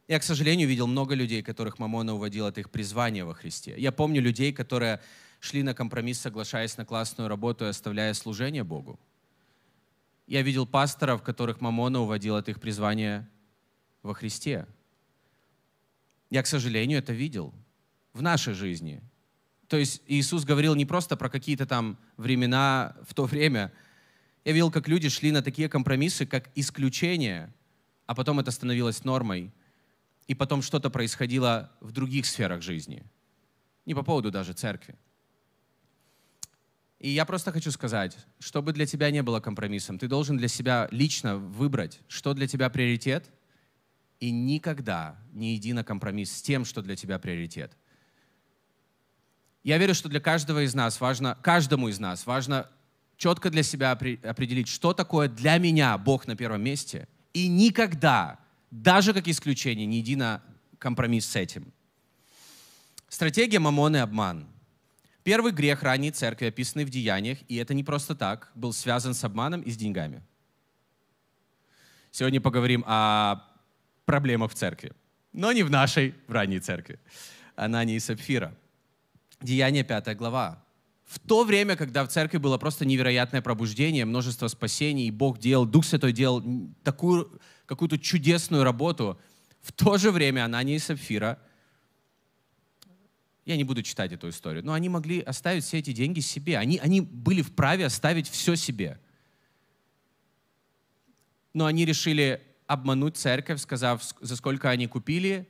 Я, 0.10 0.20
к 0.20 0.24
сожалению, 0.24 0.68
видел 0.68 0.86
много 0.86 1.15
людей, 1.15 1.41
которых 1.41 1.80
Мамона 1.80 2.13
уводил 2.13 2.46
от 2.46 2.58
их 2.58 2.70
призвания 2.70 3.24
во 3.24 3.34
Христе. 3.34 3.74
Я 3.78 3.94
помню 3.94 4.22
людей, 4.22 4.52
которые 4.52 5.00
шли 5.39 5.63
на 5.63 5.74
компромисс, 5.74 6.20
соглашаясь 6.20 6.76
на 6.76 6.86
классную 6.86 7.30
работу 7.30 7.63
и 7.63 7.70
оставляя 7.70 8.13
служение 8.13 8.65
Богу. 8.65 9.00
Я 10.28 10.41
видел 10.41 10.68
пасторов, 10.68 11.24
которых 11.24 11.62
Мамона 11.62 12.02
уводил 12.02 12.36
от 12.36 12.50
их 12.50 12.60
призвания 12.60 13.30
во 14.04 14.13
Христе. 14.13 14.68
Я, 16.30 16.44
к 16.44 16.48
сожалению, 16.48 17.00
это 17.00 17.13
видел 17.13 17.54
в 18.12 18.22
нашей 18.22 18.54
жизни. 18.54 19.02
То 19.67 19.78
есть 19.78 20.01
Иисус 20.08 20.43
говорил 20.43 20.75
не 20.75 20.86
просто 20.86 21.17
про 21.17 21.30
какие-то 21.30 21.65
там 21.65 21.97
времена 22.17 22.95
в 23.08 23.13
то 23.13 23.25
время. 23.25 23.71
Я 24.43 24.51
видел, 24.51 24.71
как 24.71 24.88
люди 24.88 25.10
шли 25.10 25.32
на 25.32 25.41
такие 25.41 25.69
компромиссы, 25.69 26.25
как 26.25 26.49
исключение, 26.56 27.54
а 28.06 28.13
потом 28.13 28.39
это 28.39 28.51
становилось 28.51 29.04
нормой. 29.04 29.51
И 30.28 30.36
потом 30.36 30.62
что-то 30.62 30.89
происходило 30.89 31.71
в 31.82 31.91
других 31.91 32.25
сферах 32.25 32.62
жизни. 32.62 33.04
Не 33.86 33.93
по 33.93 34.04
поводу 34.04 34.32
даже 34.32 34.54
церкви. 34.54 34.95
И 36.99 37.10
я 37.10 37.25
просто 37.25 37.51
хочу 37.51 37.71
сказать, 37.71 38.17
чтобы 38.39 38.71
для 38.71 38.86
тебя 38.86 39.12
не 39.12 39.21
было 39.21 39.39
компромиссом, 39.39 39.99
ты 39.99 40.08
должен 40.08 40.38
для 40.38 40.47
себя 40.47 40.88
лично 40.91 41.38
выбрать, 41.38 41.99
что 42.08 42.34
для 42.34 42.47
тебя 42.47 42.69
приоритет, 42.69 43.30
и 44.19 44.32
никогда 44.32 45.19
не 45.34 45.56
иди 45.56 45.73
на 45.73 45.84
компромисс 45.84 46.32
с 46.32 46.41
тем, 46.41 46.65
что 46.65 46.82
для 46.82 46.95
тебя 46.95 47.19
приоритет. 47.19 47.78
Я 49.65 49.80
верю, 49.80 49.95
что 49.95 50.10
для 50.10 50.19
каждого 50.19 50.63
из 50.63 50.75
нас 50.75 51.01
важно, 51.01 51.39
каждому 51.41 51.88
из 51.88 51.99
нас 51.99 52.28
важно 52.28 52.69
четко 53.17 53.49
для 53.49 53.63
себя 53.63 53.93
определить, 53.93 54.67
что 54.67 54.93
такое 54.93 55.28
для 55.28 55.58
меня 55.58 55.97
Бог 55.97 56.28
на 56.28 56.36
первом 56.36 56.62
месте, 56.62 57.08
и 57.34 57.47
никогда, 57.47 58.38
даже 58.69 59.12
как 59.12 59.28
исключение, 59.28 59.88
не 59.88 60.01
иди 60.01 60.15
на 60.15 60.43
компромисс 60.78 61.25
с 61.25 61.36
этим. 61.36 61.73
Стратегия 63.10 63.58
мамон 63.58 63.95
обман. 63.95 64.47
Первый 65.23 65.51
грех 65.51 65.82
ранней 65.82 66.12
церкви, 66.12 66.45
описанный 66.45 66.86
в 66.86 66.91
Деяниях, 66.91 67.39
и 67.47 67.56
это 67.56 67.73
не 67.73 67.84
просто 67.84 68.13
так, 68.13 68.51
был 68.54 68.71
связан 68.71 69.15
с 69.15 69.23
обманом 69.23 69.62
и 69.62 69.71
с 69.71 69.78
деньгами. 69.78 70.21
Сегодня 72.12 72.39
поговорим 72.39 72.84
о 72.86 73.41
проблемах 74.06 74.51
в 74.51 74.54
церкви, 74.54 74.93
но 75.34 75.51
не 75.51 75.63
в 75.63 75.71
нашей, 75.71 76.13
в 76.28 76.34
ранней 76.34 76.60
церкви. 76.60 76.99
Анания 77.56 77.95
и 77.95 77.99
Сапфира– 77.99 78.56
Деяние 79.45 79.84
5 79.84 80.17
глава. 80.17 80.62
В 81.05 81.19
то 81.19 81.43
время, 81.43 81.75
когда 81.75 82.03
в 82.03 82.10
церкви 82.10 82.38
было 82.38 82.58
просто 82.58 82.84
невероятное 82.84 83.41
пробуждение, 83.41 84.03
множество 84.05 84.47
спасений, 84.47 85.12
Бог 85.12 85.38
делал, 85.38 85.65
Дух 85.65 85.86
Святой 85.86 86.12
делал 86.12 86.43
такую 86.84 87.39
какую-то 87.67 87.97
чудесную 87.97 88.63
работу, 88.63 89.19
в 89.62 89.71
то 89.71 89.97
же 89.97 90.12
время 90.12 90.45
Анания 90.45 90.75
и 90.75 90.79
Сапфира, 90.79 91.39
я 93.45 93.55
не 93.55 93.63
буду 93.63 93.84
читать 93.84 94.12
эту 94.12 94.29
историю, 94.29 94.65
но 94.65 94.73
они 94.73 94.89
могли 94.89 95.21
оставить 95.21 95.63
все 95.63 95.77
эти 95.77 95.93
деньги 95.93 96.19
себе. 96.19 96.58
Они, 96.58 96.79
они 96.79 97.01
были 97.01 97.43
вправе 97.43 97.86
оставить 97.86 98.27
все 98.27 98.55
себе. 98.55 98.99
Но 101.53 101.65
они 101.65 101.86
решили 101.86 102.41
обмануть 102.65 103.17
церковь, 103.17 103.62
сказав, 103.62 104.03
за 104.19 104.36
сколько 104.36 104.71
они 104.71 104.88
купили, 104.88 105.47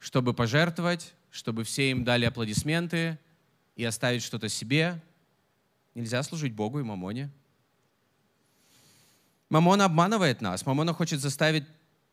чтобы 0.00 0.34
пожертвовать, 0.34 1.14
чтобы 1.30 1.62
все 1.62 1.90
им 1.90 2.02
дали 2.02 2.24
аплодисменты 2.24 3.18
и 3.78 3.84
оставить 3.84 4.24
что-то 4.24 4.48
себе. 4.48 5.00
Нельзя 5.94 6.22
служить 6.24 6.52
Богу 6.52 6.80
и 6.80 6.82
Мамоне. 6.82 7.30
Мамона 9.48 9.84
обманывает 9.84 10.40
нас. 10.40 10.66
Мамона 10.66 10.92
хочет 10.92 11.20
заставить 11.20 11.64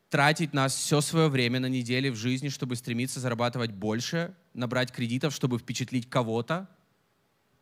тратить 0.09 0.53
нас 0.53 0.75
все 0.75 1.01
свое 1.01 1.27
время 1.27 1.59
на 1.59 1.65
недели 1.65 2.09
в 2.09 2.15
жизни, 2.15 2.49
чтобы 2.49 2.75
стремиться 2.75 3.19
зарабатывать 3.19 3.71
больше, 3.71 4.35
набрать 4.53 4.91
кредитов, 4.91 5.33
чтобы 5.33 5.57
впечатлить 5.57 6.07
кого-то. 6.07 6.69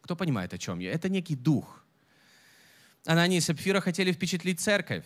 Кто 0.01 0.17
понимает, 0.17 0.53
о 0.53 0.57
чем 0.57 0.79
я? 0.79 0.91
Это 0.91 1.07
некий 1.07 1.37
дух. 1.37 1.85
Анания 3.05 3.37
и 3.37 3.41
Сапфира 3.41 3.79
хотели 3.79 4.11
впечатлить 4.11 4.59
церковь. 4.59 5.05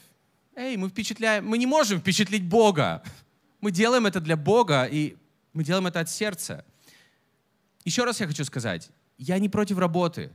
Эй, 0.55 0.75
мы 0.75 0.89
впечатляем, 0.89 1.47
мы 1.47 1.60
не 1.60 1.67
можем 1.67 1.99
впечатлить 1.99 2.43
Бога. 2.43 3.03
Мы 3.62 3.71
делаем 3.71 4.07
это 4.07 4.19
для 4.19 4.36
Бога, 4.36 4.86
и 4.86 5.15
мы 5.53 5.63
делаем 5.63 5.86
это 5.86 5.99
от 5.99 6.10
сердца. 6.10 6.65
Еще 7.88 8.04
раз 8.04 8.19
я 8.19 8.28
хочу 8.28 8.43
сказать, 8.43 8.89
я 9.17 9.39
не 9.39 9.47
против 9.47 9.78
работы. 9.78 10.30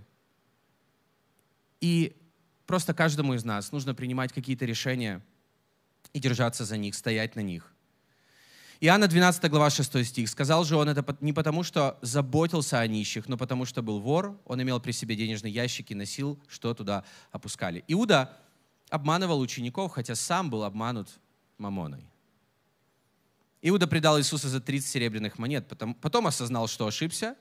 И 1.82 2.16
просто 2.64 2.94
каждому 2.94 3.34
из 3.34 3.44
нас 3.44 3.72
нужно 3.72 3.94
принимать 3.94 4.32
какие-то 4.32 4.64
решения 4.64 5.20
и 6.14 6.18
держаться 6.18 6.64
за 6.64 6.78
них, 6.78 6.94
стоять 6.94 7.36
на 7.36 7.40
них. 7.40 7.70
Иоанна 8.80 9.06
12 9.06 9.50
глава 9.50 9.68
6 9.68 10.02
стих. 10.02 10.30
«Сказал 10.30 10.64
же 10.64 10.76
он 10.76 10.88
это 10.88 11.04
не 11.20 11.34
потому, 11.34 11.62
что 11.62 11.98
заботился 12.00 12.80
о 12.80 12.86
нищих, 12.86 13.28
но 13.28 13.36
потому, 13.36 13.66
что 13.66 13.82
был 13.82 14.00
вор. 14.00 14.40
Он 14.46 14.62
имел 14.62 14.80
при 14.80 14.92
себе 14.92 15.14
денежные 15.14 15.52
ящики, 15.52 15.92
носил, 15.92 16.40
что 16.48 16.72
туда 16.72 17.04
опускали». 17.32 17.84
Иуда 17.86 18.34
обманывал 18.88 19.40
учеников, 19.40 19.92
хотя 19.92 20.14
сам 20.14 20.48
был 20.48 20.64
обманут 20.64 21.20
мамоной. 21.58 22.11
Иуда 23.62 23.86
предал 23.86 24.18
Иисуса 24.18 24.48
за 24.48 24.60
30 24.60 24.90
серебряных 24.90 25.38
монет, 25.38 25.68
потом, 25.68 25.94
потом 25.94 26.26
осознал, 26.26 26.68
что 26.68 26.86
ошибся, 26.86 27.36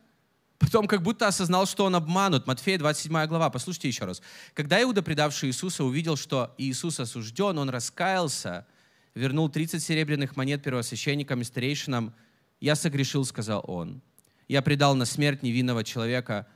Потом 0.62 0.88
как 0.88 1.02
будто 1.02 1.28
осознал, 1.28 1.66
что 1.66 1.86
он 1.86 1.96
обманут. 1.96 2.46
Матфея 2.46 2.78
27 2.78 3.26
глава, 3.26 3.50
послушайте 3.50 3.88
еще 3.88 4.06
раз. 4.06 4.22
Когда 4.54 4.80
Иуда, 4.84 5.02
предавший 5.02 5.50
Иисуса, 5.50 5.84
увидел, 5.84 6.16
что 6.16 6.54
Иисус 6.60 7.00
осужден, 7.00 7.58
он 7.58 7.72
раскаялся, 7.72 8.68
вернул 9.16 9.50
30 9.50 9.82
серебряных 9.82 10.36
монет 10.36 10.62
первосвященникам 10.62 11.42
и 11.42 11.46
старейшинам. 11.46 12.14
«Я 12.60 12.76
согрешил»,— 12.76 13.26
сказал 13.26 13.66
он. 13.68 14.04
«Я 14.48 14.62
предал 14.62 14.94
на 14.94 15.06
смерть 15.06 15.42
невинного 15.42 15.84
человека». 15.84 16.48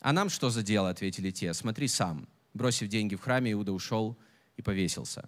«А 0.00 0.12
нам 0.12 0.28
что 0.28 0.50
за 0.50 0.64
дело?»— 0.64 0.88
ответили 0.90 1.30
те. 1.30 1.54
«Смотри 1.54 1.86
сам». 1.86 2.26
Бросив 2.54 2.88
деньги 2.88 3.14
в 3.14 3.20
храме, 3.20 3.52
Иуда 3.52 3.72
ушел 3.72 4.18
и 4.56 4.62
повесился. 4.62 5.24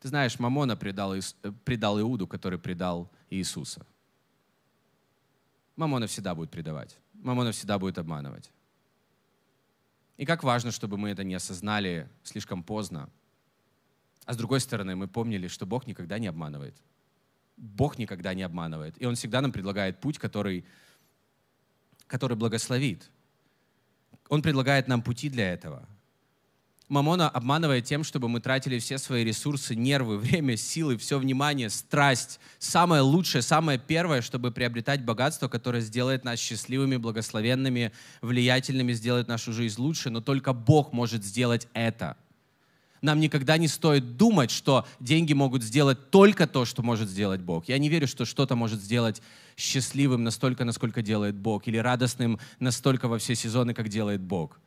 Ты 0.00 0.08
знаешь, 0.08 0.38
Мамона 0.38 0.76
предал, 0.76 1.14
э, 1.14 1.20
предал 1.64 2.00
Иуду, 2.00 2.26
который 2.26 2.58
предал 2.58 3.10
Иисуса. 3.30 3.86
Мамона 5.76 6.06
всегда 6.06 6.34
будет 6.34 6.50
предавать. 6.50 6.96
Мамона 7.14 7.52
всегда 7.52 7.78
будет 7.78 7.98
обманывать. 7.98 8.50
И 10.16 10.24
как 10.24 10.42
важно, 10.42 10.70
чтобы 10.70 10.96
мы 10.96 11.10
это 11.10 11.24
не 11.24 11.34
осознали 11.34 12.08
слишком 12.22 12.62
поздно. 12.62 13.10
А 14.24 14.32
с 14.32 14.36
другой 14.36 14.60
стороны, 14.60 14.96
мы 14.96 15.08
помнили, 15.08 15.48
что 15.48 15.66
Бог 15.66 15.86
никогда 15.86 16.18
не 16.18 16.26
обманывает. 16.26 16.74
Бог 17.56 17.98
никогда 17.98 18.34
не 18.34 18.42
обманывает. 18.42 19.00
И 19.00 19.06
Он 19.06 19.14
всегда 19.14 19.40
нам 19.40 19.52
предлагает 19.52 20.00
путь, 20.00 20.18
который, 20.18 20.64
который 22.06 22.36
благословит. 22.36 23.10
Он 24.28 24.42
предлагает 24.42 24.88
нам 24.88 25.02
пути 25.02 25.28
для 25.28 25.52
этого. 25.52 25.86
Мамона 26.88 27.28
обманывает 27.28 27.84
тем, 27.84 28.04
чтобы 28.04 28.28
мы 28.28 28.40
тратили 28.40 28.78
все 28.78 28.98
свои 28.98 29.24
ресурсы, 29.24 29.74
нервы, 29.74 30.18
время, 30.18 30.56
силы, 30.56 30.96
все 30.96 31.18
внимание, 31.18 31.68
страсть, 31.68 32.38
самое 32.58 33.02
лучшее, 33.02 33.42
самое 33.42 33.78
первое, 33.78 34.22
чтобы 34.22 34.52
приобретать 34.52 35.04
богатство, 35.04 35.48
которое 35.48 35.80
сделает 35.80 36.24
нас 36.24 36.38
счастливыми, 36.38 36.96
благословенными, 36.96 37.90
влиятельными, 38.22 38.92
сделает 38.92 39.26
нашу 39.26 39.52
жизнь 39.52 39.80
лучше, 39.80 40.10
но 40.10 40.20
только 40.20 40.52
Бог 40.52 40.92
может 40.92 41.24
сделать 41.24 41.66
это. 41.72 42.16
Нам 43.02 43.20
никогда 43.20 43.58
не 43.58 43.68
стоит 43.68 44.16
думать, 44.16 44.50
что 44.50 44.86
деньги 45.00 45.32
могут 45.32 45.62
сделать 45.62 46.10
только 46.10 46.46
то, 46.46 46.64
что 46.64 46.82
может 46.82 47.08
сделать 47.08 47.40
Бог. 47.40 47.68
Я 47.68 47.78
не 47.78 47.88
верю, 47.88 48.06
что 48.06 48.24
что-то 48.24 48.56
может 48.56 48.80
сделать 48.80 49.20
счастливым 49.56 50.24
настолько, 50.24 50.64
насколько 50.64 51.02
делает 51.02 51.34
Бог, 51.34 51.66
или 51.66 51.76
радостным 51.76 52.38
настолько 52.58 53.08
во 53.08 53.18
все 53.18 53.34
сезоны, 53.34 53.74
как 53.74 53.88
делает 53.88 54.20
Бог 54.20 54.58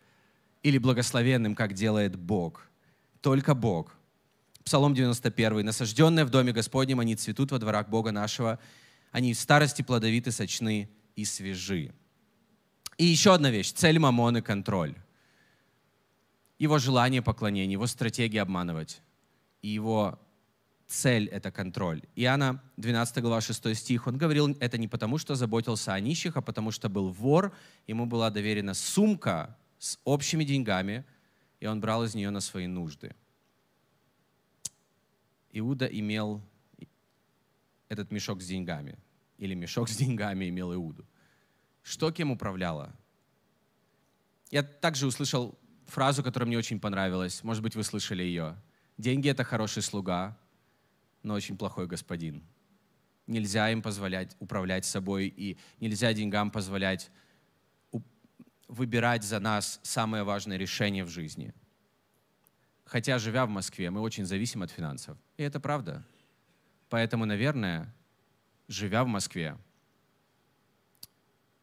или 0.63 0.77
благословенным, 0.77 1.55
как 1.55 1.73
делает 1.73 2.15
Бог. 2.15 2.69
Только 3.21 3.53
Бог. 3.55 3.95
Псалом 4.63 4.93
91. 4.93 5.65
«Насажденные 5.65 6.25
в 6.25 6.29
доме 6.29 6.51
Господнем, 6.51 6.99
они 6.99 7.15
цветут 7.15 7.51
во 7.51 7.59
дворах 7.59 7.89
Бога 7.89 8.11
нашего, 8.11 8.59
они 9.11 9.33
в 9.33 9.39
старости 9.39 9.81
плодовиты, 9.81 10.31
сочны 10.31 10.89
и 11.15 11.25
свежи». 11.25 11.93
И 12.97 13.05
еще 13.05 13.33
одна 13.33 13.49
вещь. 13.49 13.71
Цель 13.71 13.97
Мамоны— 13.97 14.41
контроль. 14.43 14.95
Его 16.59 16.77
желание 16.77 17.21
поклонения, 17.21 17.71
его 17.71 17.87
стратегия 17.87 18.41
обманывать. 18.41 19.01
И 19.61 19.69
его 19.69 20.19
цель— 20.85 21.27
это 21.31 21.49
контроль. 21.49 22.01
Иоанна 22.15 22.61
12 22.75 23.21
глава 23.21 23.39
6 23.39 23.73
стих, 23.73 24.07
он 24.07 24.17
говорил 24.17 24.55
это 24.59 24.77
не 24.77 24.89
потому, 24.89 25.17
что 25.17 25.35
заботился 25.35 25.93
о 25.93 25.99
нищих, 25.99 26.35
а 26.35 26.41
потому 26.41 26.71
что 26.71 26.89
был 26.89 27.09
вор, 27.09 27.55
ему 27.87 28.05
была 28.05 28.29
доверена 28.29 28.73
сумка 28.73 29.55
с 29.79 29.97
общими 30.03 30.43
деньгами, 30.43 31.05
и 31.59 31.65
он 31.65 31.81
брал 31.81 32.03
из 32.03 32.13
нее 32.13 32.29
на 32.29 32.41
свои 32.41 32.67
нужды. 32.67 33.15
Иуда 35.51 35.85
имел 35.87 36.41
этот 37.87 38.11
мешок 38.11 38.41
с 38.41 38.47
деньгами, 38.47 38.99
или 39.37 39.55
мешок 39.55 39.89
с 39.89 39.97
деньгами 39.97 40.49
имел 40.49 40.73
Иуду. 40.73 41.07
Что 41.81 42.11
кем 42.11 42.29
управляло? 42.29 42.93
Я 44.51 44.63
также 44.63 45.07
услышал 45.07 45.57
фразу, 45.85 46.23
которая 46.23 46.47
мне 46.47 46.57
очень 46.57 46.79
понравилась. 46.79 47.43
Может 47.43 47.63
быть, 47.63 47.75
вы 47.75 47.83
слышали 47.83 48.21
ее. 48.21 48.55
Деньги— 48.97 49.29
это 49.29 49.43
хороший 49.43 49.81
слуга, 49.81 50.37
но 51.23 51.33
очень 51.33 51.57
плохой 51.57 51.87
господин. 51.87 52.43
Нельзя 53.27 53.71
им 53.71 53.81
позволять 53.81 54.35
управлять 54.39 54.85
собой, 54.85 55.27
и 55.27 55.57
нельзя 55.79 56.13
деньгам 56.13 56.51
позволять 56.51 57.11
выбирать 58.69 59.23
за 59.23 59.39
нас 59.39 59.79
самое 59.83 60.23
важное 60.23 60.55
решение 60.55 61.03
в 61.03 61.09
жизни. 61.09 61.53
Хотя, 62.85 63.19
живя 63.19 63.45
в 63.45 63.49
Москве, 63.49 63.89
мы 63.89 63.99
очень 63.99 64.25
зависим 64.25 64.61
от 64.61 64.71
финансов. 64.71 65.17
И 65.37 65.43
это 65.43 65.59
правда. 65.59 66.05
Поэтому, 66.89 67.25
наверное, 67.25 67.93
живя 68.67 69.03
в 69.03 69.07
Москве, 69.07 69.57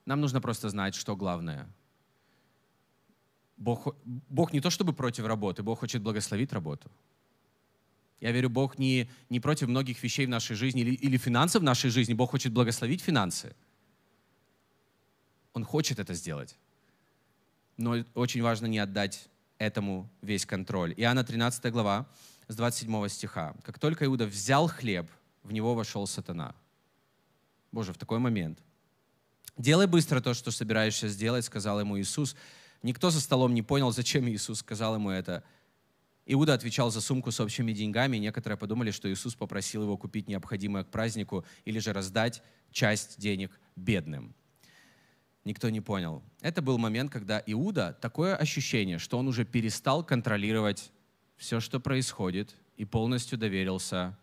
нам 0.04 0.20
нужно 0.20 0.40
просто 0.40 0.68
знать, 0.68 0.94
что 0.94 1.16
главное. 1.16 1.68
Бог, 3.56 3.96
Бог 4.04 4.52
не 4.52 4.60
то 4.60 4.70
чтобы 4.70 4.92
против 4.92 5.26
работы, 5.26 5.62
Бог 5.62 5.80
хочет 5.80 6.02
благословить 6.02 6.52
работу. 6.52 6.90
Я 8.20 8.32
верю, 8.32 8.50
Бог 8.50 8.78
не, 8.78 9.08
не 9.30 9.40
против 9.40 9.68
многих 9.68 10.02
вещей 10.02 10.26
в 10.26 10.28
нашей 10.28 10.56
жизни 10.56 10.82
или, 10.82 10.94
или 10.94 11.16
финансов 11.16 11.62
в 11.62 11.64
нашей 11.64 11.90
жизни. 11.90 12.14
Бог 12.14 12.30
хочет 12.30 12.52
благословить 12.52 13.02
финансы. 13.02 13.54
Он 15.52 15.64
хочет 15.64 15.98
это 15.98 16.14
сделать 16.14 16.56
но 17.76 18.04
очень 18.14 18.42
важно 18.42 18.66
не 18.66 18.78
отдать 18.78 19.28
этому 19.58 20.10
весь 20.22 20.46
контроль. 20.46 20.94
Иоанна 20.96 21.24
13 21.24 21.72
глава, 21.72 22.06
с 22.48 22.56
27 22.56 23.08
стиха. 23.08 23.54
«Как 23.62 23.78
только 23.78 24.04
Иуда 24.04 24.26
взял 24.26 24.68
хлеб, 24.68 25.10
в 25.42 25.52
него 25.52 25.74
вошел 25.74 26.06
сатана». 26.06 26.54
Боже, 27.72 27.92
в 27.92 27.98
такой 27.98 28.18
момент. 28.18 28.58
«Делай 29.56 29.86
быстро 29.86 30.20
то, 30.20 30.34
что 30.34 30.50
собираешься 30.50 31.08
сделать»,— 31.08 31.44
сказал 31.46 31.80
ему 31.80 31.98
Иисус. 31.98 32.36
Никто 32.82 33.10
за 33.10 33.20
столом 33.20 33.54
не 33.54 33.62
понял, 33.62 33.90
зачем 33.90 34.28
Иисус 34.28 34.60
сказал 34.60 34.94
ему 34.94 35.10
это. 35.10 35.42
Иуда 36.26 36.54
отвечал 36.54 36.90
за 36.90 37.00
сумку 37.00 37.30
с 37.30 37.40
общими 37.40 37.72
деньгами. 37.72 38.16
Некоторые 38.18 38.58
подумали, 38.58 38.90
что 38.90 39.10
Иисус 39.10 39.34
попросил 39.34 39.82
его 39.82 39.96
купить 39.96 40.28
необходимое 40.28 40.84
к 40.84 40.90
празднику 40.90 41.44
или 41.64 41.78
же 41.78 41.92
раздать 41.92 42.42
часть 42.70 43.18
денег 43.18 43.58
бедным 43.76 44.34
никто 45.46 45.70
не 45.70 45.80
понял. 45.80 46.22
Это 46.40 46.60
был 46.60 46.76
момент, 46.76 47.12
когда 47.12 47.40
Иуда, 47.46 47.96
такое 48.00 48.34
ощущение, 48.36 48.98
что 48.98 49.16
он 49.16 49.28
уже 49.28 49.44
перестал 49.44 50.04
контролировать 50.04 50.90
все, 51.36 51.60
что 51.60 51.78
происходит, 51.78 52.56
и 52.76 52.84
полностью 52.84 53.38
доверился, 53.38 54.18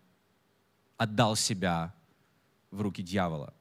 отдал 0.98 1.34
себя 1.34 1.94
в 2.70 2.82
руки 2.82 3.02
дьявола. 3.02 3.54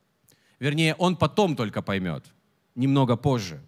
Вернее, 0.60 0.93
он 0.95 1.15
потом 1.15 1.56
только 1.56 1.82
поймет, 1.82 2.26
немного 2.76 3.15
позже. 3.15 3.62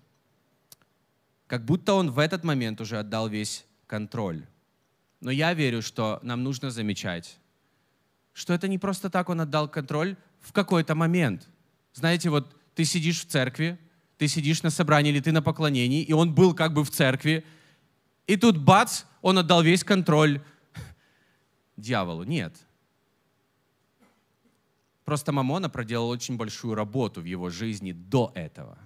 Как 1.48 1.64
будто 1.64 1.94
он 1.94 2.12
в 2.12 2.20
этот 2.20 2.44
момент 2.44 2.82
уже 2.82 3.00
отдал 3.00 3.30
весь 3.30 3.66
контроль. 3.88 4.46
Но 5.22 5.32
я 5.32 5.54
верю, 5.54 5.82
что 5.82 6.20
нам 6.22 6.44
нужно 6.44 6.70
замечать, 6.70 7.40
что 8.34 8.54
это 8.54 8.68
не 8.68 8.78
просто 8.78 9.10
так 9.10 9.30
он 9.30 9.40
отдал 9.40 9.70
контроль 9.70 10.18
в 10.42 10.52
какой-то 10.52 10.96
момент. 10.96 11.48
Знаете, 11.94 12.30
вот 12.30 12.56
ты 12.76 12.84
сидишь 12.84 13.22
в 13.22 13.28
церкви, 13.28 13.80
ты 14.18 14.28
сидишь 14.28 14.64
на 14.64 14.70
собрании 14.70 15.12
или 15.12 15.20
ты 15.20 15.32
на 15.32 15.42
поклонении, 15.42 16.02
и 16.02 16.14
он 16.14 16.34
был 16.34 16.54
как 16.54 16.74
бы 16.74 16.84
в 16.84 16.90
церкви, 16.90 17.46
и 18.28 18.38
тут 18.38 18.58
бац, 18.58 19.04
он 19.22 19.38
отдал 19.38 19.62
весь 19.62 19.84
контроль 19.84 20.42
дьяволу. 21.78 22.24
Нет. 22.24 22.56
Просто 25.04 25.32
Мамона 25.32 25.70
проделал 25.70 26.10
очень 26.10 26.38
большую 26.38 26.74
работу 26.74 27.22
в 27.22 27.26
его 27.26 27.50
жизни 27.50 27.92
до 27.92 28.32
этого. 28.34 28.78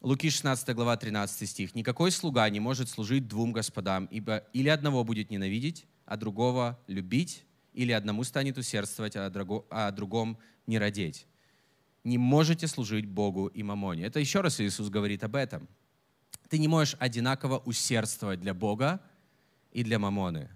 Луки 0.00 0.30
16 0.30 0.74
глава 0.74 0.96
13 0.96 1.48
стих. 1.48 1.74
«Никакой 1.74 2.10
слуга 2.10 2.48
не 2.48 2.60
может 2.60 2.88
служить 2.88 3.26
двум 3.26 3.52
господам, 3.52 4.06
ибо 4.06 4.38
или 4.52 4.68
одного 4.68 5.02
будет 5.04 5.30
ненавидеть, 5.30 5.86
а 6.06 6.16
другого 6.16 6.78
любить, 6.86 7.44
или 7.72 7.92
одному 7.92 8.22
станет 8.24 8.56
усердствовать, 8.56 9.16
а, 9.16 9.32
а 9.70 9.90
другом 9.90 10.38
не 10.66 10.78
родить 10.78 11.26
не 12.04 12.18
можете 12.18 12.66
служить 12.66 13.06
Богу 13.06 13.46
и 13.46 13.62
мамоне. 13.62 14.04
Это 14.04 14.20
еще 14.20 14.42
раз 14.42 14.60
Иисус 14.60 14.90
говорит 14.90 15.24
об 15.24 15.34
этом. 15.34 15.66
Ты 16.48 16.58
не 16.58 16.68
можешь 16.68 16.96
одинаково 17.00 17.58
усердствовать 17.58 18.40
для 18.40 18.52
Бога 18.52 19.00
и 19.72 19.82
для 19.82 19.98
мамоны. 19.98 20.50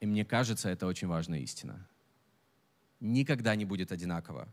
И 0.00 0.06
мне 0.06 0.24
кажется, 0.24 0.68
это 0.68 0.86
очень 0.86 1.06
важная 1.06 1.38
истина. 1.38 1.86
Никогда 2.98 3.54
не 3.54 3.64
будет 3.64 3.92
одинаково. 3.92 4.48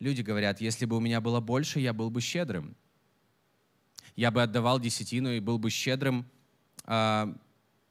Люди 0.00 0.22
говорят, 0.22 0.60
если 0.62 0.86
бы 0.86 0.96
у 0.96 1.00
меня 1.00 1.20
было 1.20 1.40
больше, 1.40 1.78
я 1.78 1.92
был 1.92 2.10
бы 2.10 2.22
щедрым. 2.22 2.74
Я 4.16 4.30
бы 4.30 4.42
отдавал 4.42 4.80
десятину 4.80 5.30
и 5.30 5.40
был 5.40 5.58
бы 5.58 5.70
щедрым, 5.70 6.24
э, 6.86 7.34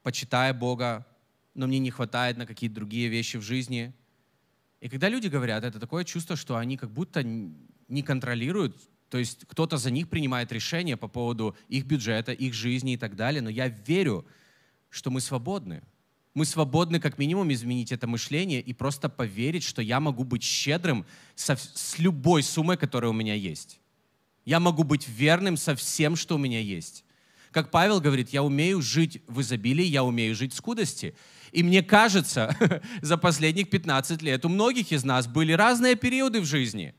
почитая 0.02 0.52
Бога, 0.52 1.06
но 1.54 1.66
мне 1.66 1.78
не 1.78 1.90
хватает 1.90 2.36
на 2.36 2.46
какие-то 2.46 2.74
другие 2.74 3.08
вещи 3.08 3.36
в 3.36 3.42
жизни– 3.42 3.92
и 4.84 4.88
когда 4.90 5.08
люди 5.08 5.28
говорят, 5.28 5.64
это 5.64 5.80
такое 5.80 6.04
чувство, 6.04 6.36
что 6.36 6.58
они 6.58 6.76
как 6.76 6.90
будто 6.90 7.22
не 7.22 8.02
контролируют, 8.02 8.76
то 9.08 9.16
есть 9.16 9.46
кто-то 9.48 9.78
за 9.78 9.90
них 9.90 10.10
принимает 10.10 10.52
решения 10.52 10.98
по 10.98 11.08
поводу 11.08 11.56
их 11.70 11.86
бюджета, 11.86 12.32
их 12.32 12.52
жизни 12.52 12.92
и 12.92 12.96
так 12.98 13.16
далее. 13.16 13.40
Но 13.40 13.48
я 13.48 13.68
верю, 13.68 14.26
что 14.90 15.10
мы 15.10 15.22
свободны. 15.22 15.82
Мы 16.34 16.44
свободны 16.44 17.00
как 17.00 17.16
минимум 17.16 17.50
изменить 17.50 17.92
это 17.92 18.06
мышление 18.06 18.60
и 18.60 18.74
просто 18.74 19.08
поверить, 19.08 19.62
что 19.62 19.80
я 19.80 20.00
могу 20.00 20.22
быть 20.22 20.42
щедрым 20.42 21.06
со, 21.34 21.56
с 21.56 21.98
любой 21.98 22.42
суммой, 22.42 22.76
которая 22.76 23.10
у 23.10 23.14
меня 23.14 23.32
есть. 23.32 23.80
Я 24.44 24.60
могу 24.60 24.84
быть 24.84 25.08
верным 25.08 25.56
со 25.56 25.74
всем, 25.74 26.14
что 26.14 26.34
у 26.34 26.38
меня 26.38 26.60
есть. 26.60 27.06
Как 27.52 27.70
Павел 27.70 28.02
говорит, 28.02 28.30
я 28.30 28.42
умею 28.42 28.82
жить 28.82 29.22
в 29.28 29.40
изобилии, 29.40 29.84
я 29.84 30.04
умею 30.04 30.34
жить 30.34 30.52
в 30.52 30.56
скудости. 30.56 31.14
И 31.54 31.62
мне 31.62 31.84
кажется, 31.84 32.56
за 33.00 33.16
последних 33.16 33.70
15 33.70 34.20
лет 34.22 34.44
у 34.44 34.48
многих 34.48 34.90
из 34.90 35.04
нас 35.04 35.28
были 35.28 35.52
разные 35.52 35.94
периоды 35.94 36.40
в 36.40 36.44
жизни. 36.44 36.94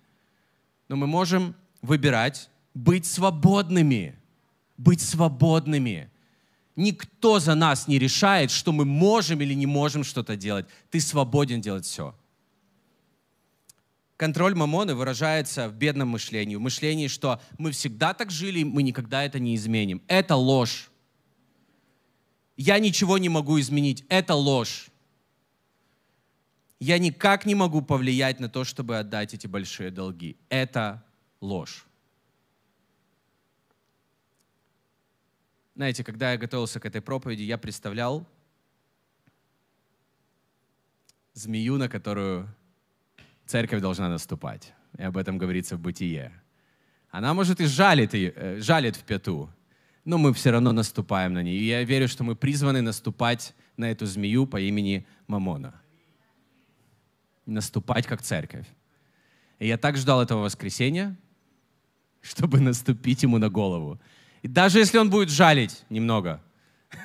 Но 0.87 0.95
мы 0.95 1.07
можем 1.07 1.55
выбирать 1.81 2.49
быть 2.73 3.05
свободными. 3.05 4.17
Быть 4.77 5.01
свободными. 5.01 6.09
Никто 6.77 7.39
за 7.39 7.53
нас 7.53 7.89
не 7.89 7.99
решает, 7.99 8.49
что 8.49 8.71
мы 8.71 8.85
можем 8.85 9.41
или 9.41 9.53
не 9.53 9.65
можем 9.65 10.05
что-то 10.05 10.37
делать. 10.37 10.67
Ты 10.89 11.01
свободен 11.01 11.59
делать 11.59 11.85
все. 11.85 12.15
Контроль 14.15 14.55
мамоны 14.55 14.95
выражается 14.95 15.67
в 15.67 15.73
бедном 15.73 16.07
мышлении, 16.09 16.55
в 16.55 16.61
мышлении, 16.61 17.09
что 17.09 17.41
мы 17.57 17.71
всегда 17.71 18.13
так 18.13 18.31
жили, 18.31 18.63
мы 18.63 18.83
никогда 18.83 19.25
это 19.25 19.37
не 19.37 19.55
изменим. 19.55 20.01
Это 20.07 20.37
ложь. 20.37 20.89
Я 22.57 22.79
ничего 22.79 23.17
не 23.17 23.29
могу 23.29 23.59
изменить. 23.59 24.05
Это 24.09 24.35
ложь. 24.35 24.87
Я 26.79 26.99
никак 26.99 27.45
не 27.45 27.55
могу 27.55 27.81
повлиять 27.81 28.39
на 28.39 28.49
то, 28.49 28.63
чтобы 28.63 28.97
отдать 28.97 29.33
эти 29.33 29.47
большие 29.47 29.91
долги. 29.91 30.37
Это 30.49 31.03
ложь. 31.41 31.85
Знаете, 35.75 36.03
когда 36.03 36.31
я 36.31 36.37
готовился 36.37 36.79
к 36.79 36.85
этой 36.85 37.01
проповеди, 37.01 37.41
я 37.41 37.57
представлял 37.57 38.25
змею, 41.33 41.77
на 41.77 41.89
которую 41.89 42.47
церковь 43.45 43.81
должна 43.81 44.07
наступать. 44.07 44.73
И 44.97 45.03
об 45.03 45.17
этом 45.17 45.37
говорится 45.37 45.75
в 45.75 45.81
Бытие. 45.81 46.31
Она, 47.09 47.33
может, 47.33 47.59
и 47.59 47.65
жалит, 47.65 48.13
и, 48.13 48.31
э, 48.33 48.59
жалит 48.59 48.95
в 48.95 49.03
пяту, 49.03 49.49
но 50.05 50.19
мы 50.19 50.33
все 50.33 50.51
равно 50.51 50.71
наступаем 50.71 51.33
на 51.33 51.41
нее. 51.41 51.57
И 51.57 51.65
я 51.65 51.83
верю, 51.83 52.07
что 52.07 52.23
мы 52.23 52.35
призваны 52.35 52.81
наступать 52.81 53.55
на 53.75 53.89
эту 53.89 54.05
змею 54.05 54.45
по 54.45 54.61
имени 54.61 55.05
Мамона. 55.27 55.73
Наступать 57.45 58.05
как 58.05 58.21
церковь. 58.21 58.67
И 59.59 59.67
я 59.67 59.77
так 59.77 59.97
ждал 59.97 60.21
этого 60.21 60.43
воскресенья, 60.43 61.15
чтобы 62.21 62.59
наступить 62.59 63.23
ему 63.23 63.39
на 63.39 63.49
голову. 63.49 63.99
И 64.43 64.47
даже 64.47 64.79
если 64.79 64.99
он 64.99 65.09
будет 65.09 65.29
жалить 65.29 65.83
немного, 65.89 66.41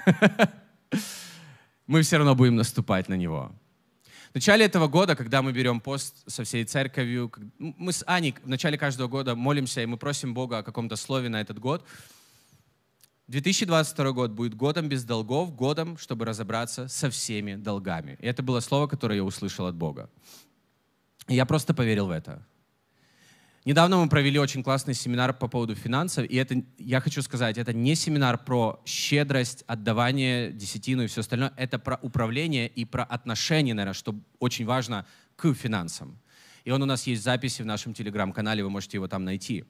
мы 1.86 2.02
все 2.02 2.18
равно 2.18 2.34
будем 2.34 2.56
наступать 2.56 3.08
на 3.08 3.14
него. 3.14 3.50
В 4.30 4.34
начале 4.34 4.64
этого 4.64 4.88
года, 4.88 5.16
когда 5.16 5.42
мы 5.42 5.52
берем 5.52 5.80
пост 5.80 6.22
со 6.26 6.44
всей 6.44 6.64
церковью, 6.64 7.32
мы 7.58 7.92
с 7.92 8.04
Аней 8.06 8.34
в 8.42 8.48
начале 8.48 8.78
каждого 8.78 9.08
года 9.08 9.34
молимся, 9.34 9.80
и 9.80 9.86
мы 9.86 9.96
просим 9.96 10.34
Бога 10.34 10.58
о 10.58 10.62
каком-то 10.62 10.96
слове 10.96 11.28
на 11.28 11.40
этот 11.40 11.58
год. 11.58 11.84
2022 13.30 14.10
год 14.10 14.32
будет 14.32 14.54
годом 14.54 14.88
без 14.88 15.04
долгов, 15.04 15.54
годом, 15.54 15.96
чтобы 15.98 16.24
разобраться 16.24 16.88
со 16.88 17.10
всеми 17.10 17.54
долгами. 17.54 18.18
И 18.20 18.26
это 18.26 18.42
было 18.42 18.58
слово, 18.58 18.88
которое 18.88 19.16
я 19.16 19.24
услышал 19.24 19.66
от 19.66 19.76
Бога. 19.76 20.10
И 21.28 21.36
я 21.36 21.46
просто 21.46 21.72
поверил 21.72 22.08
в 22.08 22.10
это. 22.10 22.44
Недавно 23.64 23.98
мы 23.98 24.08
провели 24.08 24.36
очень 24.36 24.64
классный 24.64 24.94
семинар 24.94 25.32
по 25.32 25.46
поводу 25.46 25.76
финансов, 25.76 26.26
и 26.28 26.34
это, 26.34 26.64
я 26.76 27.00
хочу 27.00 27.22
сказать, 27.22 27.56
это 27.56 27.72
не 27.72 27.94
семинар 27.94 28.36
про 28.36 28.82
щедрость, 28.84 29.62
отдавание, 29.68 30.50
десятину 30.50 31.04
и 31.04 31.06
все 31.06 31.20
остальное, 31.20 31.52
это 31.56 31.78
про 31.78 32.00
управление 32.02 32.66
и 32.66 32.84
про 32.84 33.04
отношения, 33.04 33.74
наверное, 33.74 33.94
что 33.94 34.16
очень 34.40 34.66
важно 34.66 35.06
к 35.36 35.54
финансам. 35.54 36.18
И 36.64 36.72
он 36.72 36.82
у 36.82 36.86
нас 36.86 37.06
есть 37.06 37.20
в 37.20 37.24
записи 37.24 37.62
в 37.62 37.66
нашем 37.66 37.94
телеграм-канале, 37.94 38.64
вы 38.64 38.70
можете 38.70 38.96
его 38.96 39.06
там 39.06 39.24
найти. 39.24 39.64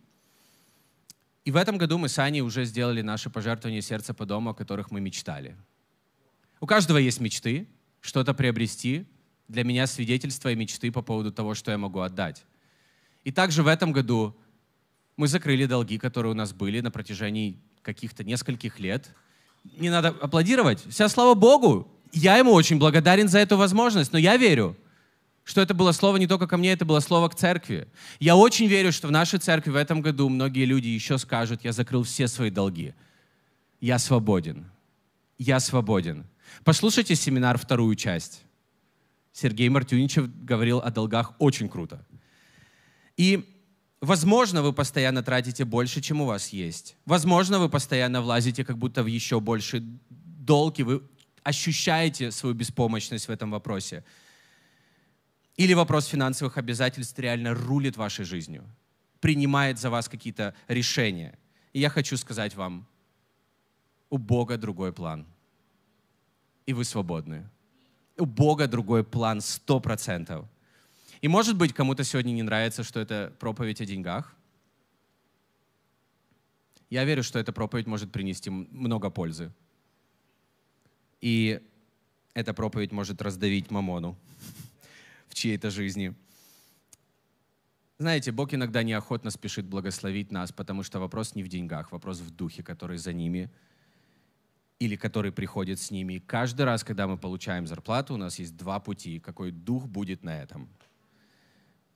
И 1.44 1.50
в 1.50 1.56
этом 1.56 1.78
году 1.78 1.96
мы 1.98 2.08
с 2.08 2.18
Аней 2.18 2.42
уже 2.42 2.64
сделали 2.64 3.00
наши 3.00 3.30
пожертвования 3.30 3.80
сердца 3.80 4.12
по 4.12 4.26
дому, 4.26 4.50
о 4.50 4.54
которых 4.54 4.90
мы 4.90 5.00
мечтали. 5.00 5.56
У 6.60 6.66
каждого 6.66 6.98
есть 6.98 7.20
мечты, 7.20 7.66
что-то 8.00 8.34
приобрести. 8.34 9.06
Для 9.48 9.64
меня 9.64 9.86
свидетельство 9.86 10.50
и 10.50 10.54
мечты 10.54 10.92
по 10.92 11.02
поводу 11.02 11.32
того, 11.32 11.54
что 11.54 11.70
я 11.70 11.78
могу 11.78 12.00
отдать. 12.00 12.44
И 13.24 13.32
также 13.32 13.62
в 13.62 13.66
этом 13.66 13.92
году 13.92 14.36
мы 15.16 15.28
закрыли 15.28 15.66
долги, 15.66 15.98
которые 15.98 16.32
у 16.32 16.36
нас 16.36 16.52
были 16.52 16.80
на 16.80 16.90
протяжении 16.90 17.58
каких-то 17.82 18.22
нескольких 18.22 18.78
лет. 18.78 19.14
Не 19.64 19.90
надо 19.90 20.08
аплодировать. 20.08 20.84
Вся 20.88 21.08
слава 21.08 21.34
Богу. 21.34 21.90
Я 22.12 22.36
ему 22.36 22.52
очень 22.52 22.78
благодарен 22.78 23.28
за 23.28 23.38
эту 23.38 23.56
возможность, 23.56 24.12
но 24.12 24.18
я 24.18 24.36
верю, 24.36 24.76
что 25.44 25.60
это 25.60 25.74
было 25.74 25.92
слово 25.92 26.16
не 26.16 26.26
только 26.26 26.46
ко 26.46 26.56
мне, 26.56 26.72
это 26.72 26.84
было 26.84 27.00
слово 27.00 27.28
к 27.28 27.34
церкви. 27.34 27.88
Я 28.18 28.36
очень 28.36 28.66
верю, 28.66 28.92
что 28.92 29.08
в 29.08 29.10
нашей 29.10 29.38
церкви 29.38 29.70
в 29.70 29.76
этом 29.76 30.00
году 30.00 30.28
многие 30.28 30.64
люди 30.64 30.88
еще 30.88 31.18
скажут, 31.18 31.64
я 31.64 31.72
закрыл 31.72 32.02
все 32.02 32.28
свои 32.28 32.50
долги. 32.50 32.94
Я 33.80 33.98
свободен. 33.98 34.70
Я 35.38 35.58
свободен. 35.60 36.26
Послушайте 36.64 37.14
семинар 37.14 37.58
вторую 37.58 37.94
часть. 37.94 38.44
Сергей 39.32 39.68
Мартюничев 39.68 40.28
говорил 40.44 40.78
о 40.78 40.90
долгах 40.90 41.32
очень 41.38 41.68
круто. 41.68 42.04
И, 43.16 43.48
возможно, 44.00 44.62
вы 44.62 44.72
постоянно 44.72 45.22
тратите 45.22 45.64
больше, 45.64 46.00
чем 46.00 46.20
у 46.20 46.26
вас 46.26 46.48
есть. 46.48 46.96
Возможно, 47.06 47.58
вы 47.58 47.68
постоянно 47.68 48.20
влазите 48.20 48.64
как 48.64 48.76
будто 48.76 49.02
в 49.02 49.06
еще 49.06 49.40
больше 49.40 49.80
долг, 49.80 50.78
и 50.78 50.82
вы 50.82 51.02
ощущаете 51.42 52.30
свою 52.30 52.54
беспомощность 52.54 53.28
в 53.28 53.30
этом 53.30 53.50
вопросе. 53.50 54.04
Или 55.60 55.74
вопрос 55.74 56.06
финансовых 56.06 56.56
обязательств 56.56 57.18
реально 57.18 57.52
рулит 57.52 57.98
вашей 57.98 58.24
жизнью, 58.24 58.64
принимает 59.20 59.78
за 59.78 59.90
вас 59.90 60.08
какие-то 60.08 60.54
решения. 60.68 61.38
И 61.74 61.80
я 61.80 61.90
хочу 61.90 62.16
сказать 62.16 62.54
вам, 62.54 62.86
у 64.08 64.16
Бога 64.16 64.56
другой 64.56 64.90
план. 64.90 65.26
И 66.64 66.72
вы 66.72 66.86
свободны. 66.86 67.46
У 68.16 68.24
Бога 68.24 68.68
другой 68.68 69.04
план 69.04 69.42
сто 69.42 69.80
процентов. 69.80 70.46
И 71.20 71.28
может 71.28 71.58
быть, 71.58 71.74
кому-то 71.74 72.04
сегодня 72.04 72.32
не 72.32 72.42
нравится, 72.42 72.82
что 72.82 72.98
это 72.98 73.30
проповедь 73.38 73.82
о 73.82 73.84
деньгах. 73.84 74.34
Я 76.88 77.04
верю, 77.04 77.22
что 77.22 77.38
эта 77.38 77.52
проповедь 77.52 77.86
может 77.86 78.10
принести 78.10 78.48
много 78.48 79.10
пользы. 79.10 79.52
И 81.20 81.60
эта 82.32 82.54
проповедь 82.54 82.92
может 82.92 83.20
раздавить 83.20 83.70
мамону 83.70 84.16
в 85.30 85.34
чьей-то 85.34 85.70
жизни. 85.70 86.14
Знаете, 87.98 88.32
Бог 88.32 88.52
иногда 88.52 88.82
неохотно 88.82 89.30
спешит 89.30 89.64
благословить 89.64 90.30
нас, 90.30 90.52
потому 90.52 90.82
что 90.82 91.00
вопрос 91.00 91.34
не 91.34 91.42
в 91.42 91.48
деньгах, 91.48 91.92
вопрос 91.92 92.20
в 92.20 92.30
духе, 92.30 92.62
который 92.62 92.98
за 92.98 93.14
ними 93.14 93.50
или 94.78 94.96
который 94.96 95.32
приходит 95.32 95.78
с 95.80 95.90
ними. 95.90 96.14
И 96.14 96.20
каждый 96.20 96.62
раз, 96.62 96.84
когда 96.84 97.06
мы 97.06 97.16
получаем 97.16 97.66
зарплату, 97.66 98.14
у 98.14 98.16
нас 98.18 98.38
есть 98.38 98.56
два 98.56 98.80
пути, 98.80 99.20
какой 99.20 99.50
дух 99.50 99.86
будет 99.86 100.22
на 100.22 100.42
этом– 100.42 100.68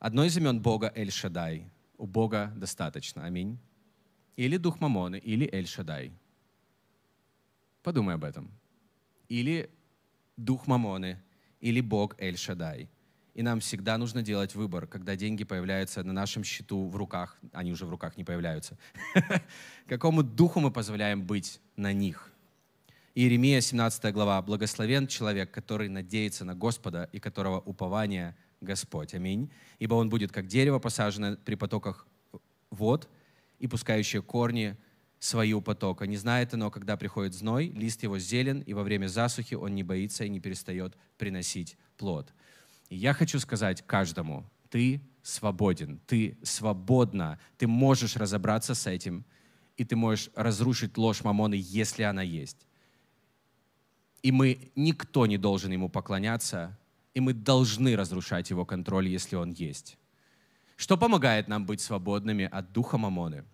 Одно 0.04 0.22
из 0.22 0.36
имен 0.36 0.60
Бога 0.60 0.92
Эль-Шадай. 0.94 1.66
У 1.96 2.06
Бога 2.06 2.52
достаточно. 2.56 3.24
Аминь. 3.24 3.58
Или 4.36 4.58
дух 4.58 4.78
Мамоны, 4.78 5.16
или 5.16 5.48
Эль-Шадай. 5.50 6.12
Подумай 7.82 8.16
об 8.16 8.24
этом. 8.24 8.50
Или 9.30 9.70
дух 10.36 10.66
Мамоны, 10.66 11.22
или 11.58 11.80
Бог 11.80 12.20
Эль-Шадай. 12.20 12.90
И 13.34 13.42
нам 13.42 13.58
всегда 13.58 13.98
нужно 13.98 14.22
делать 14.22 14.54
выбор, 14.54 14.86
когда 14.86 15.16
деньги 15.16 15.42
появляются 15.42 16.04
на 16.04 16.12
нашем 16.12 16.44
счету 16.44 16.88
в 16.88 16.94
руках, 16.94 17.36
они 17.52 17.72
уже 17.72 17.84
в 17.84 17.90
руках 17.90 18.16
не 18.16 18.24
появляются. 18.24 18.78
Какому 19.88 20.22
духу 20.22 20.60
мы 20.60 20.70
позволяем 20.70 21.26
быть 21.26 21.60
на 21.76 21.92
них? 21.92 22.30
Иеремия, 23.16 23.60
17 23.60 24.12
глава. 24.12 24.40
«Благословен 24.42 25.06
человек, 25.06 25.50
который 25.50 25.88
надеется 25.88 26.44
на 26.44 26.54
Господа 26.54 27.08
и 27.12 27.20
которого 27.20 27.60
упование 27.60 28.36
Господь. 28.60 29.14
Аминь. 29.14 29.50
Ибо 29.78 29.94
он 29.94 30.08
будет 30.08 30.32
как 30.32 30.46
дерево, 30.46 30.78
посаженное 30.78 31.36
при 31.36 31.54
потоках 31.54 32.06
вод 32.70 33.08
и 33.58 33.66
пускающее 33.66 34.22
корни 34.22 34.76
свою 35.18 35.60
потока. 35.60 36.06
Не 36.06 36.16
знает 36.16 36.54
оно, 36.54 36.70
когда 36.70 36.96
приходит 36.96 37.34
зной, 37.34 37.68
лист 37.68 38.02
его 38.02 38.18
зелен, 38.18 38.60
и 38.60 38.74
во 38.74 38.82
время 38.82 39.06
засухи 39.06 39.54
он 39.54 39.74
не 39.74 39.82
боится 39.82 40.24
и 40.24 40.28
не 40.28 40.40
перестает 40.40 40.96
приносить 41.16 41.76
плод. 41.96 42.32
И 42.88 42.96
я 42.96 43.12
хочу 43.12 43.38
сказать 43.40 43.82
каждому, 43.86 44.44
ты 44.70 45.00
свободен, 45.22 46.00
ты 46.06 46.36
свободна, 46.42 47.38
ты 47.56 47.66
можешь 47.66 48.16
разобраться 48.16 48.74
с 48.74 48.86
этим, 48.86 49.24
и 49.76 49.84
ты 49.84 49.96
можешь 49.96 50.30
разрушить 50.34 50.96
ложь 50.96 51.24
мамоны, 51.24 51.54
если 51.58 52.02
она 52.02 52.22
есть. 52.22 52.66
И 54.22 54.32
мы, 54.32 54.72
никто 54.76 55.26
не 55.26 55.38
должен 55.38 55.72
ему 55.72 55.88
поклоняться, 55.88 56.78
и 57.14 57.20
мы 57.20 57.32
должны 57.32 57.96
разрушать 57.96 58.50
его 58.50 58.64
контроль, 58.64 59.08
если 59.08 59.36
он 59.36 59.50
есть. 59.50 59.98
Что 60.76 60.96
помогает 60.96 61.48
нам 61.48 61.66
быть 61.66 61.80
свободными 61.80 62.48
от 62.50 62.72
духа 62.72 62.98
мамоны? 62.98 63.44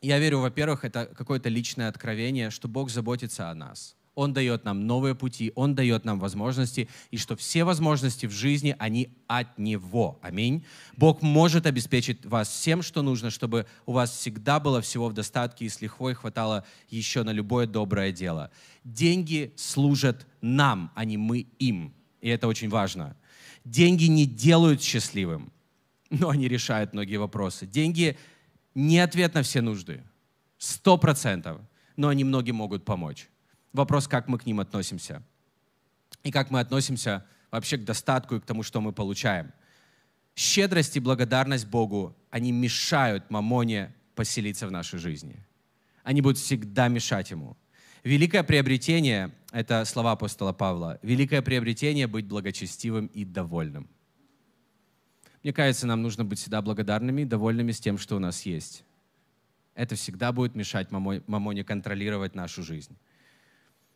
Я 0.00 0.18
верю, 0.18 0.40
во-первых, 0.40 0.84
это 0.84 1.06
какое-то 1.06 1.48
личное 1.48 1.88
откровение, 1.88 2.50
что 2.50 2.68
Бог 2.68 2.90
заботится 2.90 3.50
о 3.50 3.54
нас. 3.54 3.96
Он 4.14 4.32
дает 4.32 4.64
нам 4.64 4.86
новые 4.86 5.14
пути, 5.14 5.52
Он 5.54 5.74
дает 5.74 6.04
нам 6.04 6.20
возможности, 6.20 6.88
и 7.10 7.16
что 7.16 7.36
все 7.36 7.64
возможности 7.64 8.26
в 8.26 8.30
жизни, 8.30 8.76
они 8.78 9.08
от 9.26 9.58
Него. 9.58 10.18
Аминь. 10.22 10.64
Бог 10.96 11.20
может 11.22 11.66
обеспечить 11.66 12.24
вас 12.24 12.48
всем, 12.48 12.82
что 12.82 13.02
нужно, 13.02 13.30
чтобы 13.30 13.66
у 13.86 13.92
вас 13.92 14.16
всегда 14.16 14.60
было 14.60 14.80
всего 14.80 15.08
в 15.08 15.14
достатке 15.14 15.64
и 15.64 15.68
с 15.68 15.80
лихвой 15.80 16.14
хватало 16.14 16.64
еще 16.88 17.24
на 17.24 17.30
любое 17.30 17.66
доброе 17.66 18.12
дело. 18.12 18.50
Деньги 18.84 19.52
служат 19.56 20.26
нам, 20.40 20.92
а 20.94 21.04
не 21.04 21.16
мы 21.16 21.46
им. 21.58 21.92
И 22.20 22.28
это 22.28 22.46
очень 22.46 22.68
важно. 22.68 23.16
Деньги 23.64 24.04
не 24.04 24.26
делают 24.26 24.82
счастливым, 24.82 25.52
но 26.10 26.28
они 26.28 26.48
решают 26.48 26.92
многие 26.92 27.16
вопросы. 27.16 27.66
Деньги 27.66 28.16
не 28.74 28.98
ответ 28.98 29.34
на 29.34 29.42
все 29.42 29.60
нужды. 29.60 30.02
Сто 30.58 30.96
процентов. 30.96 31.60
Но 31.96 32.08
они 32.08 32.24
многим 32.24 32.56
могут 32.56 32.84
помочь. 32.84 33.28
Вопрос, 33.74 34.06
как 34.08 34.28
мы 34.28 34.38
к 34.38 34.46
ним 34.46 34.60
относимся. 34.60 35.22
И 36.22 36.30
как 36.30 36.50
мы 36.50 36.60
относимся 36.60 37.26
вообще 37.50 37.76
к 37.76 37.84
достатку 37.84 38.36
и 38.36 38.40
к 38.40 38.46
тому, 38.46 38.62
что 38.62 38.80
мы 38.80 38.92
получаем. 38.92 39.52
Щедрость 40.36 40.96
и 40.96 41.00
благодарность 41.00 41.66
Богу, 41.66 42.16
они 42.30 42.52
мешают 42.52 43.30
мамоне 43.30 43.94
поселиться 44.14 44.66
в 44.68 44.70
нашей 44.70 44.98
жизни. 45.00 45.44
Они 46.04 46.20
будут 46.20 46.38
всегда 46.38 46.88
мешать 46.88 47.30
ему. 47.32 47.56
Великое 48.04 48.44
приобретение, 48.44 49.34
это 49.50 49.84
слова 49.84 50.12
апостола 50.12 50.52
Павла, 50.52 50.98
великое 51.02 51.42
приобретение 51.42 52.06
быть 52.06 52.26
благочестивым 52.26 53.06
и 53.06 53.24
довольным. 53.24 53.88
Мне 55.42 55.52
кажется, 55.52 55.86
нам 55.86 56.00
нужно 56.00 56.24
быть 56.24 56.38
всегда 56.38 56.62
благодарными 56.62 57.22
и 57.22 57.24
довольными 57.24 57.72
с 57.72 57.80
тем, 57.80 57.98
что 57.98 58.16
у 58.16 58.18
нас 58.20 58.42
есть. 58.42 58.84
Это 59.74 59.96
всегда 59.96 60.32
будет 60.32 60.54
мешать 60.54 60.92
мамоне 60.92 61.64
контролировать 61.64 62.36
нашу 62.36 62.62
жизнь. 62.62 62.96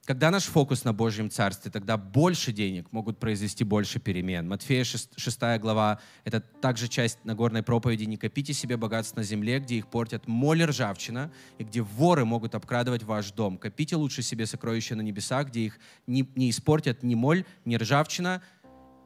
Когда 0.09 0.31
наш 0.31 0.45
фокус 0.45 0.85
на 0.85 0.95
Божьем 0.95 1.29
Царстве, 1.29 1.71
тогда 1.71 1.99
больше 1.99 2.51
денег 2.51 2.91
могут 2.93 3.19
произвести 3.19 3.63
больше 3.63 4.01
перемен. 4.01 4.49
Матфея 4.49 4.83
6, 4.83 5.21
6 5.21 5.41
глава— 5.61 6.01
это 6.25 6.41
также 6.41 6.89
часть 6.89 7.23
Нагорной 7.27 7.63
проповеди 7.63 8.05
«Не 8.05 8.17
копите 8.17 8.55
себе 8.55 8.79
богатств 8.79 9.17
на 9.19 9.23
земле, 9.23 9.59
где 9.59 9.75
их 9.75 9.89
портят 9.89 10.27
моль 10.27 10.63
и 10.63 10.65
ржавчина, 10.65 11.31
и 11.59 11.65
где 11.65 11.83
воры 11.83 12.25
могут 12.25 12.55
обкрадывать 12.55 13.03
ваш 13.03 13.33
дом. 13.33 13.59
Копите 13.59 13.97
лучше 13.97 14.23
себе 14.23 14.47
сокровища 14.47 14.97
на 14.97 15.03
небесах, 15.03 15.49
где 15.49 15.61
их 15.67 15.79
не, 16.07 16.27
не 16.37 16.49
испортят 16.49 17.03
ни 17.03 17.15
моль, 17.15 17.45
ни 17.67 17.77
ржавчина, 17.77 18.41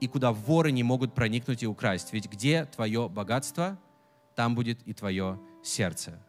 и 0.01 0.07
куда 0.07 0.31
воры 0.31 0.71
не 0.71 0.85
могут 0.85 1.17
проникнуть 1.17 1.65
и 1.65 1.67
украсть. 1.67 2.13
Ведь 2.13 2.31
где 2.31 2.67
твое 2.67 3.09
богатство, 3.09 3.77
там 4.37 4.55
будет 4.55 4.81
и 4.87 4.95
твое 4.95 5.41
сердце». 5.65 6.23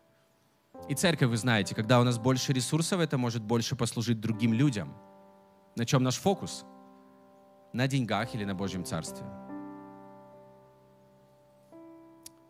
И 0.89 0.95
церковь, 0.95 1.29
вы 1.29 1.38
знаете, 1.38 1.75
когда 1.75 2.01
у 2.01 2.03
нас 2.03 2.17
больше 2.17 2.51
ресурсов, 2.51 2.99
это 2.99 3.17
может 3.17 3.41
больше 3.41 3.75
послужить 3.75 4.19
другим 4.19 4.53
людям. 4.53 4.93
На 5.75 5.86
чем 5.86 6.03
наш 6.03 6.17
фокус? 6.17 6.65
На 7.71 7.88
деньгах 7.88 8.36
или 8.36 8.43
на 8.43 8.53
Божьем 8.53 8.84
Царстве? 8.84 9.25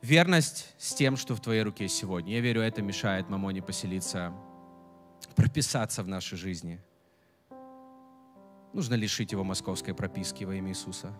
Верность 0.01 0.73
с 0.77 0.93
тем, 0.95 1.15
что 1.15 1.36
в 1.36 1.41
твоей 1.41 1.61
руке 1.61 1.88
сегодня. 1.88 2.34
Я 2.34 2.41
верю, 2.41 2.61
это 2.61 2.81
мешает 2.81 3.29
Мамоне 3.29 3.61
поселиться, 3.61 4.34
прописаться 5.36 6.03
в 6.03 6.07
нашей 6.07 6.38
жизни. 6.38 6.81
Нужно 8.73 8.95
лишить 8.95 9.31
его 9.31 9.43
московской 9.43 9.93
прописки 9.93 10.43
во 10.43 10.55
имя 10.55 10.71
Иисуса. 10.71 11.13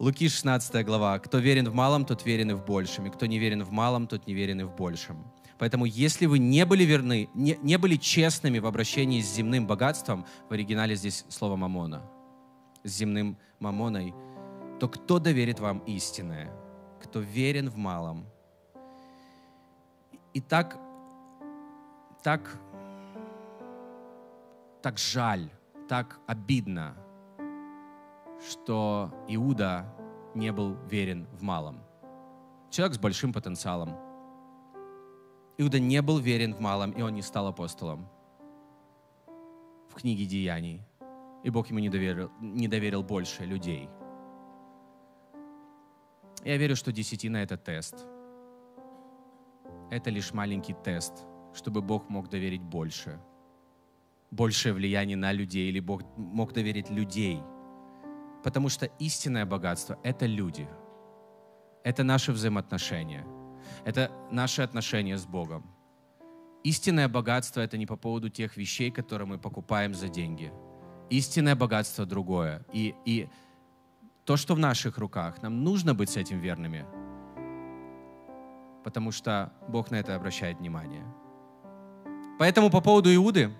Луки 0.00 0.28
16 0.28 0.84
глава. 0.84 1.20
«Кто 1.20 1.38
верен 1.38 1.68
в 1.68 1.74
малом, 1.74 2.04
тот 2.04 2.26
верен 2.26 2.50
и 2.50 2.54
в 2.54 2.64
большем, 2.64 3.06
и 3.06 3.10
кто 3.10 3.26
не 3.26 3.38
верен 3.38 3.62
в 3.62 3.70
малом, 3.70 4.08
тот 4.08 4.26
не 4.26 4.34
верен 4.34 4.60
и 4.60 4.64
в 4.64 4.74
большем». 4.74 5.24
Поэтому 5.56 5.84
если 5.84 6.26
вы 6.26 6.40
не 6.40 6.66
были 6.66 6.82
верны, 6.82 7.28
не, 7.32 7.56
не 7.62 7.78
были 7.78 7.94
честными 7.94 8.58
в 8.58 8.66
обращении 8.66 9.20
с 9.20 9.32
земным 9.32 9.68
богатством, 9.68 10.26
в 10.48 10.52
оригинале 10.52 10.96
здесь 10.96 11.24
слово 11.28 11.54
«мамона», 11.54 12.02
с 12.82 12.90
земным 12.90 13.38
мамоной, 13.60 14.14
то 14.80 14.88
кто 14.88 15.20
доверит 15.20 15.60
вам 15.60 15.78
истинное? 15.86 16.50
Кто 17.00 17.20
верен 17.20 17.70
в 17.70 17.76
малом? 17.76 18.26
И 20.32 20.40
так, 20.40 20.76
так, 22.24 22.58
так 24.82 24.98
жаль, 24.98 25.48
так 25.88 26.18
обидно, 26.26 26.96
что 28.48 29.10
Иуда 29.28 29.86
не 30.34 30.52
был 30.52 30.74
верен 30.88 31.26
в 31.32 31.42
малом. 31.42 31.80
Человек 32.70 32.96
с 32.96 32.98
большим 32.98 33.32
потенциалом. 33.32 33.96
Иуда 35.56 35.78
не 35.78 36.02
был 36.02 36.18
верен 36.18 36.54
в 36.54 36.60
малом, 36.60 36.90
и 36.90 37.02
он 37.02 37.14
не 37.14 37.22
стал 37.22 37.46
апостолом. 37.46 38.08
В 39.88 39.94
книге 39.94 40.26
Деяний. 40.26 40.82
И 41.44 41.50
Бог 41.50 41.68
ему 41.68 41.78
не 41.78 41.88
доверил, 41.88 42.30
не 42.40 42.68
доверил 42.68 43.02
больше 43.02 43.44
людей. 43.44 43.88
Я 46.44 46.56
верю, 46.56 46.74
что 46.76 46.92
десятина— 46.92 47.36
это 47.38 47.56
тест. 47.56 48.06
Это 49.90 50.10
лишь 50.10 50.32
маленький 50.32 50.74
тест, 50.74 51.24
чтобы 51.54 51.80
Бог 51.80 52.08
мог 52.08 52.28
доверить 52.28 52.62
больше. 52.62 53.20
Большее 54.30 54.72
влияние 54.72 55.16
на 55.16 55.32
людей, 55.32 55.68
или 55.68 55.80
Бог 55.80 56.02
мог 56.16 56.52
доверить 56.52 56.90
людей— 56.90 57.40
Потому 58.44 58.68
что 58.68 58.86
истинное 58.98 59.46
богатство— 59.46 59.98
это 60.02 60.26
люди. 60.26 60.68
Это 61.82 62.04
наши 62.04 62.30
взаимоотношения. 62.30 63.26
Это 63.86 64.10
наши 64.30 64.60
отношения 64.60 65.16
с 65.16 65.24
Богом. 65.24 65.64
Истинное 66.62 67.08
богатство— 67.08 67.60
это 67.62 67.78
не 67.78 67.86
по 67.86 67.96
поводу 67.96 68.28
тех 68.28 68.58
вещей, 68.58 68.90
которые 68.90 69.26
мы 69.26 69.38
покупаем 69.38 69.94
за 69.94 70.08
деньги. 70.08 70.52
Истинное 71.08 71.56
богатство 71.56 72.04
другое. 72.04 72.66
И, 72.70 72.94
и 73.06 73.30
то, 74.26 74.36
что 74.36 74.54
в 74.54 74.58
наших 74.58 74.98
руках, 74.98 75.42
нам 75.42 75.64
нужно 75.64 75.94
быть 75.94 76.10
с 76.10 76.18
этим 76.18 76.38
верными, 76.40 76.84
потому 78.84 79.10
что 79.10 79.54
Бог 79.68 79.90
на 79.90 79.96
это 79.96 80.16
обращает 80.16 80.58
внимание. 80.58 81.04
Поэтому 82.38 82.70
по 82.70 82.82
поводу 82.82 83.14
Иуды, 83.14 83.50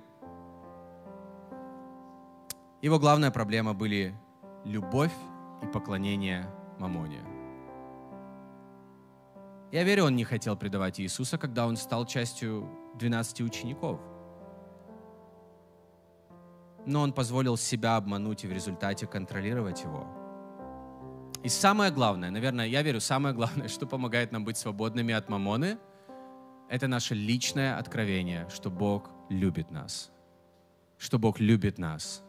его 2.82 2.98
главная 2.98 3.30
проблема 3.30 3.72
были 3.72 4.14
любовь 4.64 5.14
и 5.62 5.66
поклонение 5.66 6.46
Мамоне. 6.78 7.22
Я 9.72 9.82
верю, 9.82 10.04
он 10.04 10.16
не 10.16 10.24
хотел 10.24 10.56
предавать 10.56 11.00
Иисуса, 11.00 11.36
когда 11.36 11.66
он 11.66 11.76
стал 11.76 12.06
частью 12.06 12.68
12 12.94 13.40
учеников. 13.40 14.00
Но 16.86 17.00
он 17.00 17.12
позволил 17.12 17.56
себя 17.56 17.96
обмануть 17.96 18.44
и 18.44 18.46
в 18.46 18.52
результате 18.52 19.06
контролировать 19.06 19.82
его. 19.82 20.06
И 21.42 21.48
самое 21.48 21.90
главное, 21.90 22.30
наверное, 22.30 22.66
я 22.66 22.82
верю, 22.82 23.00
самое 23.00 23.34
главное, 23.34 23.68
что 23.74 23.86
помогает 23.86 24.32
нам 24.32 24.44
быть 24.44 24.56
свободными 24.56 25.12
от 25.12 25.28
мамоны, 25.28 25.78
это 26.68 26.88
наше 26.88 27.14
личное 27.14 27.76
откровение, 27.76 28.48
что 28.48 28.70
Бог 28.70 29.10
любит 29.28 29.70
нас. 29.70 30.10
Что 30.98 31.18
Бог 31.18 31.40
любит 31.40 31.78
нас. 31.78 32.22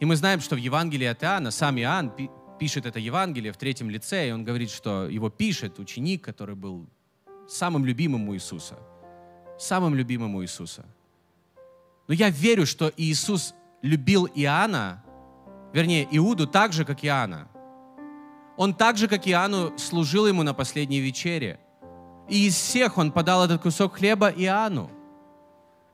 И 0.00 0.04
мы 0.04 0.16
знаем, 0.16 0.40
что 0.40 0.56
в 0.56 0.58
Евангелии 0.58 1.06
от 1.06 1.22
Иоанна 1.22 1.50
сам 1.50 1.78
Иоанн 1.78 2.12
пишет 2.58 2.86
это 2.86 2.98
Евангелие 2.98 3.52
в 3.52 3.56
третьем 3.56 3.90
лице, 3.90 4.28
и 4.28 4.32
он 4.32 4.44
говорит, 4.44 4.70
что 4.70 5.08
его 5.08 5.30
пишет 5.30 5.78
ученик, 5.78 6.24
который 6.24 6.54
был 6.54 6.86
самым 7.48 7.84
любимым 7.84 8.28
у 8.28 8.34
Иисуса. 8.34 8.78
Самым 9.58 9.94
любимым 9.94 10.34
у 10.34 10.42
Иисуса. 10.42 10.84
Но 12.08 12.14
я 12.14 12.30
верю, 12.30 12.66
что 12.66 12.92
Иисус 12.96 13.54
любил 13.82 14.26
Иоанна, 14.34 15.02
вернее, 15.72 16.06
Иуду 16.10 16.46
так 16.46 16.72
же, 16.72 16.84
как 16.84 17.04
Иоанна. 17.04 17.48
Он 18.56 18.74
так 18.74 18.96
же, 18.96 19.08
как 19.08 19.26
Иоанну, 19.28 19.76
служил 19.76 20.26
ему 20.26 20.42
на 20.42 20.54
последней 20.54 21.00
вечере. 21.00 21.58
И 22.28 22.46
из 22.46 22.54
всех 22.54 22.98
он 22.98 23.12
подал 23.12 23.44
этот 23.44 23.62
кусок 23.62 23.96
хлеба 23.96 24.28
Иоанну. 24.30 24.90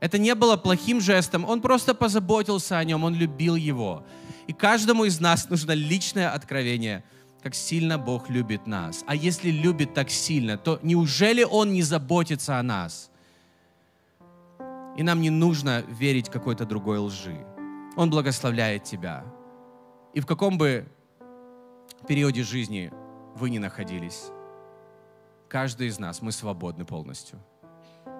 Это 0.03 0.17
не 0.17 0.35
было 0.35 0.57
плохим 0.57 0.99
жестом, 0.99 1.45
он 1.45 1.61
просто 1.61 1.93
позаботился 1.93 2.77
о 2.77 2.83
нем, 2.83 3.05
он 3.05 3.15
любил 3.15 3.55
его. 3.55 4.03
И 4.47 4.51
каждому 4.51 5.05
из 5.05 5.21
нас 5.21 5.49
нужно 5.49 5.71
личное 5.71 6.29
откровение, 6.33 7.05
как 7.41 7.55
сильно 7.55 7.97
Бог 7.97 8.29
любит 8.29 8.67
нас. 8.67 9.05
А 9.07 9.15
если 9.15 9.49
любит 9.49 9.93
так 9.93 10.09
сильно, 10.09 10.57
то 10.57 10.77
неужели 10.83 11.45
Он 11.45 11.71
не 11.71 11.83
заботится 11.83 12.59
о 12.59 12.63
нас? 12.63 13.09
И 14.97 15.03
нам 15.03 15.21
не 15.21 15.29
нужно 15.29 15.85
верить 15.87 16.27
какой-то 16.27 16.65
другой 16.65 16.97
лжи. 16.97 17.37
Он 17.95 18.09
благословляет 18.09 18.83
тебя. 18.83 19.23
И 20.13 20.19
в 20.19 20.25
каком 20.25 20.57
бы 20.57 20.85
периоде 22.09 22.43
жизни 22.43 22.91
вы 23.35 23.49
ни 23.49 23.57
находились, 23.57 24.25
каждый 25.47 25.87
из 25.87 25.97
нас, 25.97 26.21
мы 26.21 26.33
свободны 26.33 26.83
полностью. 26.83 27.39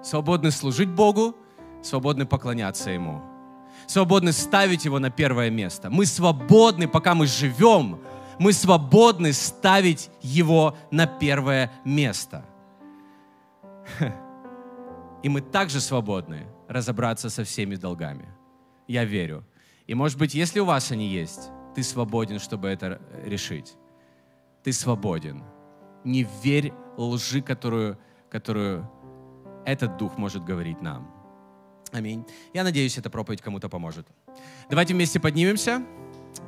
Свободны 0.02 0.50
служить 0.50 0.90
Богу, 0.90 1.36
свободны 1.84 2.26
поклоняться 2.26 2.90
Ему, 2.90 3.22
свободны 3.88 4.32
ставить 4.32 4.86
Его 4.86 5.00
на 5.00 5.10
первое 5.10 5.50
место. 5.50 5.90
Мы 5.90 6.06
свободны, 6.06 6.88
пока 6.88 7.14
мы 7.14 7.28
живем, 7.28 8.00
мы 8.40 8.54
свободны 8.54 9.34
ставить 9.34 10.10
Его 10.22 10.76
на 10.92 11.06
первое 11.06 11.72
место. 11.86 12.46
И 15.24 15.30
мы 15.30 15.42
также 15.42 15.80
свободны 15.80 16.48
разобраться 16.68 17.30
со 17.30 17.44
всеми 17.44 17.76
долгами. 17.76 18.28
Я 18.88 19.06
верю. 19.06 19.46
И 19.88 19.94
может 19.94 20.18
быть, 20.18 20.34
если 20.34 20.60
у 20.60 20.66
вас 20.66 20.92
они 20.92 21.08
есть, 21.08 21.50
ты 21.76 21.84
свободен, 21.84 22.40
чтобы 22.40 22.68
это 22.68 23.02
решить. 23.26 23.76
Ты 24.64 24.74
свободен. 24.74 25.44
Не 26.04 26.28
верь 26.44 26.74
лжи, 26.98 27.42
которую, 27.42 27.98
которую 28.30 28.90
этот 29.66 29.98
дух 29.98 30.18
может 30.18 30.44
говорить 30.44 30.82
нам. 30.82 31.13
Аминь. 31.94 32.26
Я 32.54 32.64
надеюсь, 32.64 32.98
эта 32.98 33.12
проповедь 33.12 33.42
кому-то 33.42 33.70
поможет. 33.70 34.08
Давайте 34.68 34.96
вместе 34.96 35.20
поднимемся 35.20 35.84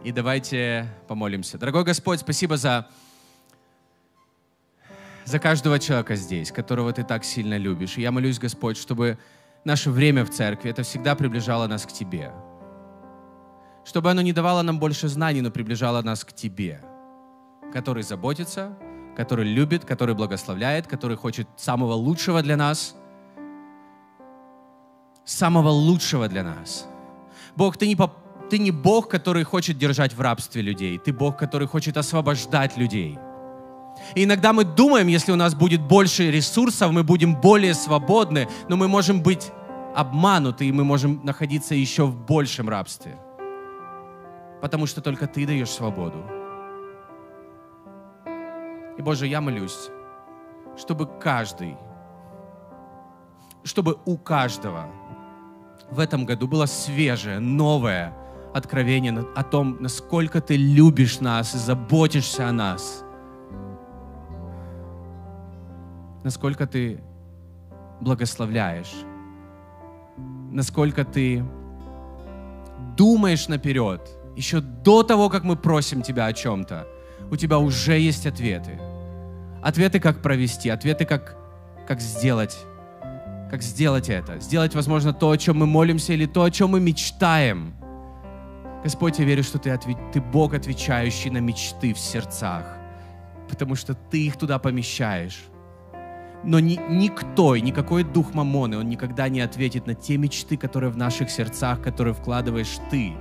и 0.04 0.12
давайте 0.12 0.88
помолимся. 1.08 1.60
Дорогой 1.60 1.84
Господь, 1.84 2.20
спасибо 2.20 2.58
за, 2.58 2.88
за 5.24 5.38
каждого 5.38 5.78
человека 5.78 6.16
здесь, 6.16 6.52
которого 6.52 6.92
Ты 6.94 7.04
так 7.04 7.24
сильно 7.24 7.58
любишь. 7.58 7.96
И 7.98 8.02
я 8.02 8.12
молюсь, 8.12 8.40
Господь, 8.40 8.76
чтобы 8.76 9.20
наше 9.66 9.92
время 9.92 10.26
в 10.26 10.32
церкви, 10.32 10.72
это 10.72 10.82
всегда 10.82 11.14
приближало 11.14 11.68
нас 11.68 11.86
к 11.86 11.92
Тебе. 11.92 12.32
Чтобы 13.86 14.10
оно 14.10 14.22
не 14.22 14.34
давало 14.34 14.64
нам 14.64 14.80
больше 14.80 15.08
знаний, 15.08 15.42
но 15.42 15.52
приближало 15.52 16.02
нас 16.02 16.26
к 16.26 16.34
Тебе, 16.34 16.82
который 17.72 18.02
заботится, 18.02 18.76
который 19.16 19.46
любит, 19.46 19.86
который 19.86 20.16
благословляет, 20.16 20.88
который 20.88 21.18
хочет 21.18 21.48
самого 21.56 21.94
лучшего 21.94 22.42
для 22.42 22.58
нас, 22.58 22.96
самого 25.26 25.70
лучшего 25.70 26.28
для 26.28 26.44
нас. 26.44 26.88
Бог, 27.56 27.78
Ты 27.78 27.88
не, 27.88 27.96
по, 27.96 28.12
ты 28.50 28.60
не 28.60 28.72
Бог, 28.72 29.10
который 29.10 29.44
хочет 29.44 29.78
держать 29.78 30.14
в 30.14 30.22
рабстве 30.22 30.62
людей, 30.62 30.98
Ты 30.98 31.12
Бог, 31.12 31.38
который 31.38 31.68
хочет 31.68 31.98
освобождать 31.98 32.78
людей. 32.78 33.18
И 34.14 34.24
иногда 34.24 34.54
мы 34.54 34.64
думаем, 34.64 35.08
если 35.08 35.32
у 35.32 35.36
нас 35.36 35.56
будет 35.56 35.82
больше 35.82 36.30
ресурсов, 36.32 36.92
мы 36.92 37.04
будем 37.04 37.36
более 37.36 37.74
свободны, 37.74 38.48
но 38.70 38.76
мы 38.76 38.88
можем 38.88 39.22
быть 39.22 39.52
обмануты, 39.96 40.66
и 40.66 40.72
мы 40.72 40.84
можем 40.84 41.22
находиться 41.24 41.74
еще 41.74 42.06
в 42.06 42.16
большем 42.16 42.70
рабстве. 42.70 43.18
Потому 44.62 44.86
что 44.86 45.02
только 45.02 45.28
Ты 45.28 45.48
даешь 45.48 45.70
свободу. 45.70 46.24
И, 48.98 49.02
Боже, 49.02 49.28
я 49.28 49.42
молюсь, 49.42 49.90
чтобы 50.78 51.08
каждый, 51.20 51.78
чтобы 53.64 53.98
у 54.06 54.18
каждого 54.18 54.88
в 55.92 56.00
этом 56.00 56.26
году 56.26 56.48
было 56.48 56.66
свежее, 56.66 57.40
новое 57.40 58.14
откровение 58.54 59.26
о 59.36 59.44
том, 59.44 59.78
насколько 59.80 60.42
Ты 60.42 60.56
любишь 60.56 61.20
нас 61.20 61.56
и 61.56 61.58
заботишься 61.58 62.48
о 62.48 62.52
нас. 62.52 63.04
Насколько 66.24 66.66
Ты 66.66 67.02
благословляешь. 68.02 68.94
Насколько 70.52 71.04
Ты 71.04 71.44
думаешь 72.96 73.48
наперед. 73.48 74.02
Еще 74.36 74.62
до 74.62 75.04
того, 75.04 75.30
как 75.30 75.44
мы 75.44 75.56
просим 75.56 76.02
Тебя 76.02 76.26
о 76.26 76.34
чем-то, 76.34 76.88
у 77.30 77.36
Тебя 77.36 77.60
уже 77.60 78.00
есть 78.00 78.26
ответы. 78.26 78.80
Ответы, 79.62 80.00
как 80.00 80.22
провести, 80.22 80.70
ответы, 80.70 81.06
как, 81.06 81.36
как 81.88 82.00
сделать 82.00 82.58
как 83.50 83.62
сделать 83.62 84.10
это. 84.10 84.40
Сделать, 84.40 84.76
возможно, 84.76 85.14
то, 85.14 85.32
о 85.32 85.38
чем 85.38 85.58
мы 85.58 85.66
молимся, 85.66 86.14
или 86.14 86.26
то, 86.26 86.44
о 86.44 86.52
чем 86.52 86.72
мы 86.72 86.80
мечтаем. 86.80 87.74
Господь, 88.84 89.20
я 89.20 89.26
верю, 89.26 89.44
что 89.44 89.60
Ты, 89.60 89.72
отве... 89.72 89.98
ты 90.14 90.22
Бог, 90.22 90.54
отвечающий 90.54 91.30
на 91.30 91.40
мечты 91.40 91.94
в 91.94 92.00
сердцах, 92.00 92.66
потому 93.50 93.76
что 93.76 93.94
Ты 93.94 94.26
их 94.26 94.38
туда 94.38 94.60
помещаешь. 94.60 95.46
Но 96.44 96.60
ни, 96.60 96.80
никто 96.90 97.58
никакой 97.58 98.04
дух 98.04 98.36
Мамоны, 98.36 98.78
он 98.78 98.88
никогда 98.88 99.30
не 99.30 99.42
ответит 99.42 99.88
на 99.88 99.96
те 99.96 100.18
мечты, 100.18 100.58
которые 100.58 100.92
в 100.92 100.98
наших 100.98 101.32
сердцах, 101.32 101.82
которые 101.82 102.14
вкладываешь 102.14 102.78
Ты. 102.92 103.14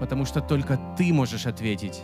Потому 0.00 0.24
что 0.24 0.40
только 0.40 0.78
Ты 0.96 1.12
можешь 1.12 1.46
ответить. 1.46 2.02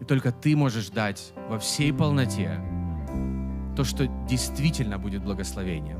И 0.00 0.04
только 0.04 0.32
Ты 0.32 0.54
можешь 0.56 0.90
дать 0.90 1.32
во 1.48 1.58
всей 1.58 1.92
полноте 1.92 2.60
то, 3.76 3.84
что 3.84 4.06
действительно 4.28 4.98
будет 4.98 5.24
благословением. 5.24 5.98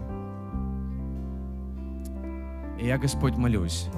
И 2.78 2.86
я, 2.86 2.98
Господь, 2.98 3.36
молюсь, 3.36 3.88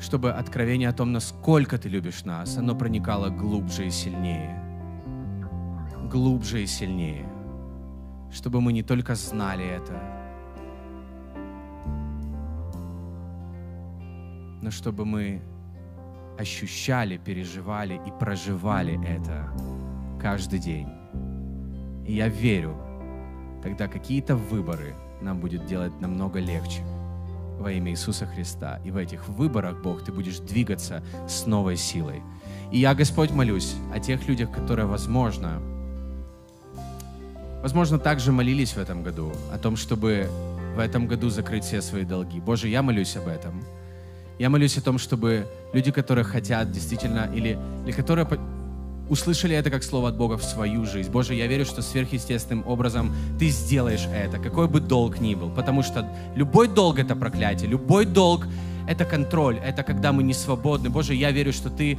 чтобы 0.00 0.32
откровение 0.32 0.88
о 0.88 0.92
том, 0.92 1.12
насколько 1.12 1.78
Ты 1.78 1.88
любишь 1.88 2.24
нас, 2.24 2.56
оно 2.56 2.74
проникало 2.74 3.30
глубже 3.30 3.86
и 3.86 3.90
сильнее. 3.90 4.62
Глубже 6.10 6.62
и 6.62 6.66
сильнее. 6.66 7.26
Чтобы 8.30 8.60
мы 8.60 8.72
не 8.72 8.82
только 8.82 9.14
знали 9.14 9.66
это, 9.66 10.18
но 14.62 14.70
чтобы 14.70 15.04
мы 15.04 15.40
ощущали, 16.38 17.16
переживали 17.16 18.00
и 18.06 18.10
проживали 18.20 18.98
это 19.06 19.50
каждый 20.20 20.58
день. 20.58 20.97
И 22.08 22.14
я 22.14 22.28
верю, 22.28 22.74
тогда 23.62 23.86
какие-то 23.86 24.34
выборы 24.34 24.94
нам 25.20 25.38
будет 25.38 25.66
делать 25.66 25.92
намного 26.00 26.40
легче 26.40 26.82
во 27.58 27.70
имя 27.70 27.90
Иисуса 27.92 28.24
Христа. 28.24 28.80
И 28.82 28.90
в 28.90 28.96
этих 28.96 29.28
выборах, 29.28 29.82
Бог, 29.82 30.02
Ты 30.02 30.10
будешь 30.10 30.38
двигаться 30.38 31.02
с 31.28 31.44
новой 31.44 31.76
силой. 31.76 32.22
И 32.72 32.78
я, 32.78 32.94
Господь, 32.94 33.30
молюсь 33.30 33.74
о 33.92 34.00
тех 34.00 34.26
людях, 34.26 34.50
которые, 34.50 34.86
возможно, 34.86 35.60
возможно, 37.62 37.98
также 37.98 38.32
молились 38.32 38.72
в 38.72 38.78
этом 38.78 39.02
году, 39.02 39.30
о 39.52 39.58
том, 39.58 39.76
чтобы 39.76 40.30
в 40.76 40.78
этом 40.78 41.08
году 41.08 41.28
закрыть 41.28 41.64
все 41.64 41.82
свои 41.82 42.04
долги. 42.04 42.40
Боже, 42.40 42.68
я 42.68 42.82
молюсь 42.82 43.16
об 43.16 43.28
этом. 43.28 43.62
Я 44.38 44.48
молюсь 44.48 44.78
о 44.78 44.82
том, 44.82 44.96
чтобы 44.96 45.46
люди, 45.74 45.90
которые 45.90 46.24
хотят 46.24 46.70
действительно, 46.70 47.28
или, 47.34 47.58
или 47.84 47.92
которые 47.92 48.26
услышали 49.08 49.56
это 49.56 49.70
как 49.70 49.82
слово 49.82 50.08
от 50.08 50.16
Бога 50.16 50.36
в 50.36 50.44
свою 50.44 50.84
жизнь. 50.84 51.10
Боже, 51.10 51.34
я 51.34 51.46
верю, 51.46 51.64
что 51.64 51.82
сверхъестественным 51.82 52.66
образом 52.66 53.14
Ты 53.38 53.48
сделаешь 53.48 54.06
это, 54.14 54.38
какой 54.38 54.68
бы 54.68 54.80
долг 54.80 55.20
ни 55.20 55.34
был. 55.34 55.50
Потому 55.50 55.82
что 55.82 56.08
любой 56.34 56.68
долг— 56.68 56.98
это 57.00 57.16
проклятие, 57.16 57.70
любой 57.70 58.04
долг— 58.04 58.46
это 58.88 59.04
контроль, 59.04 59.56
это 59.56 59.82
когда 59.82 60.12
мы 60.12 60.22
не 60.22 60.34
свободны. 60.34 60.90
Боже, 60.90 61.14
я 61.14 61.30
верю, 61.30 61.52
что 61.52 61.70
Ты 61.70 61.98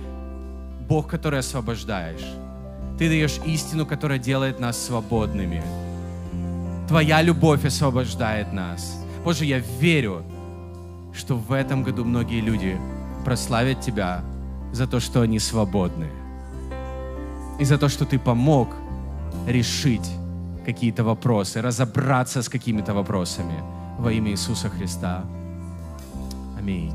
Бог, 0.88 1.08
который 1.08 1.40
освобождаешь. 1.40 2.26
Ты 2.98 3.08
даешь 3.08 3.40
истину, 3.46 3.86
которая 3.86 4.20
делает 4.20 4.60
нас 4.60 4.78
свободными. 4.78 5.64
Твоя 6.88 7.22
любовь 7.22 7.66
освобождает 7.66 8.52
нас. 8.54 8.98
Боже, 9.24 9.46
я 9.46 9.60
верю, 9.80 10.24
что 11.14 11.36
в 11.36 11.52
этом 11.54 11.84
году 11.84 12.04
многие 12.06 12.42
люди 12.42 12.78
прославят 13.26 13.82
Тебя 13.82 14.24
за 14.74 14.88
то, 14.88 15.00
что 15.00 15.22
они 15.22 15.40
свободны 15.40 16.08
и 17.60 17.66
за 17.66 17.78
то, 17.78 17.90
что 17.90 18.06
Ты 18.06 18.18
помог 18.18 18.70
решить 19.48 20.10
какие-то 20.66 21.04
вопросы, 21.04 21.62
разобраться 21.62 22.42
с 22.42 22.50
какими-то 22.50 22.94
вопросами 22.94 23.64
во 24.00 24.12
имя 24.12 24.32
Иисуса 24.32 24.70
Христа. 24.70 25.24
Аминь. 26.58 26.94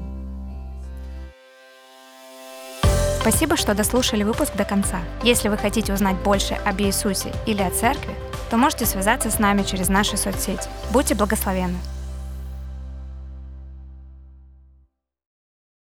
Спасибо, 3.21 3.57
что 3.57 3.75
дослушали 3.75 4.23
выпуск 4.23 4.55
до 4.57 4.65
конца. 4.65 4.99
Если 5.23 5.49
вы 5.49 5.57
хотите 5.57 5.95
узнать 5.95 6.17
больше 6.17 6.55
об 6.55 6.81
Иисусе 6.81 7.33
или 7.47 7.63
о 7.63 7.71
церкви, 7.71 8.15
то 8.51 8.59
можете 8.59 8.85
связаться 8.85 9.31
с 9.31 9.39
нами 9.39 9.63
через 9.63 9.89
наши 9.89 10.17
соцсети. 10.17 10.69
Будьте 10.93 11.15
благословенны! 11.15 11.79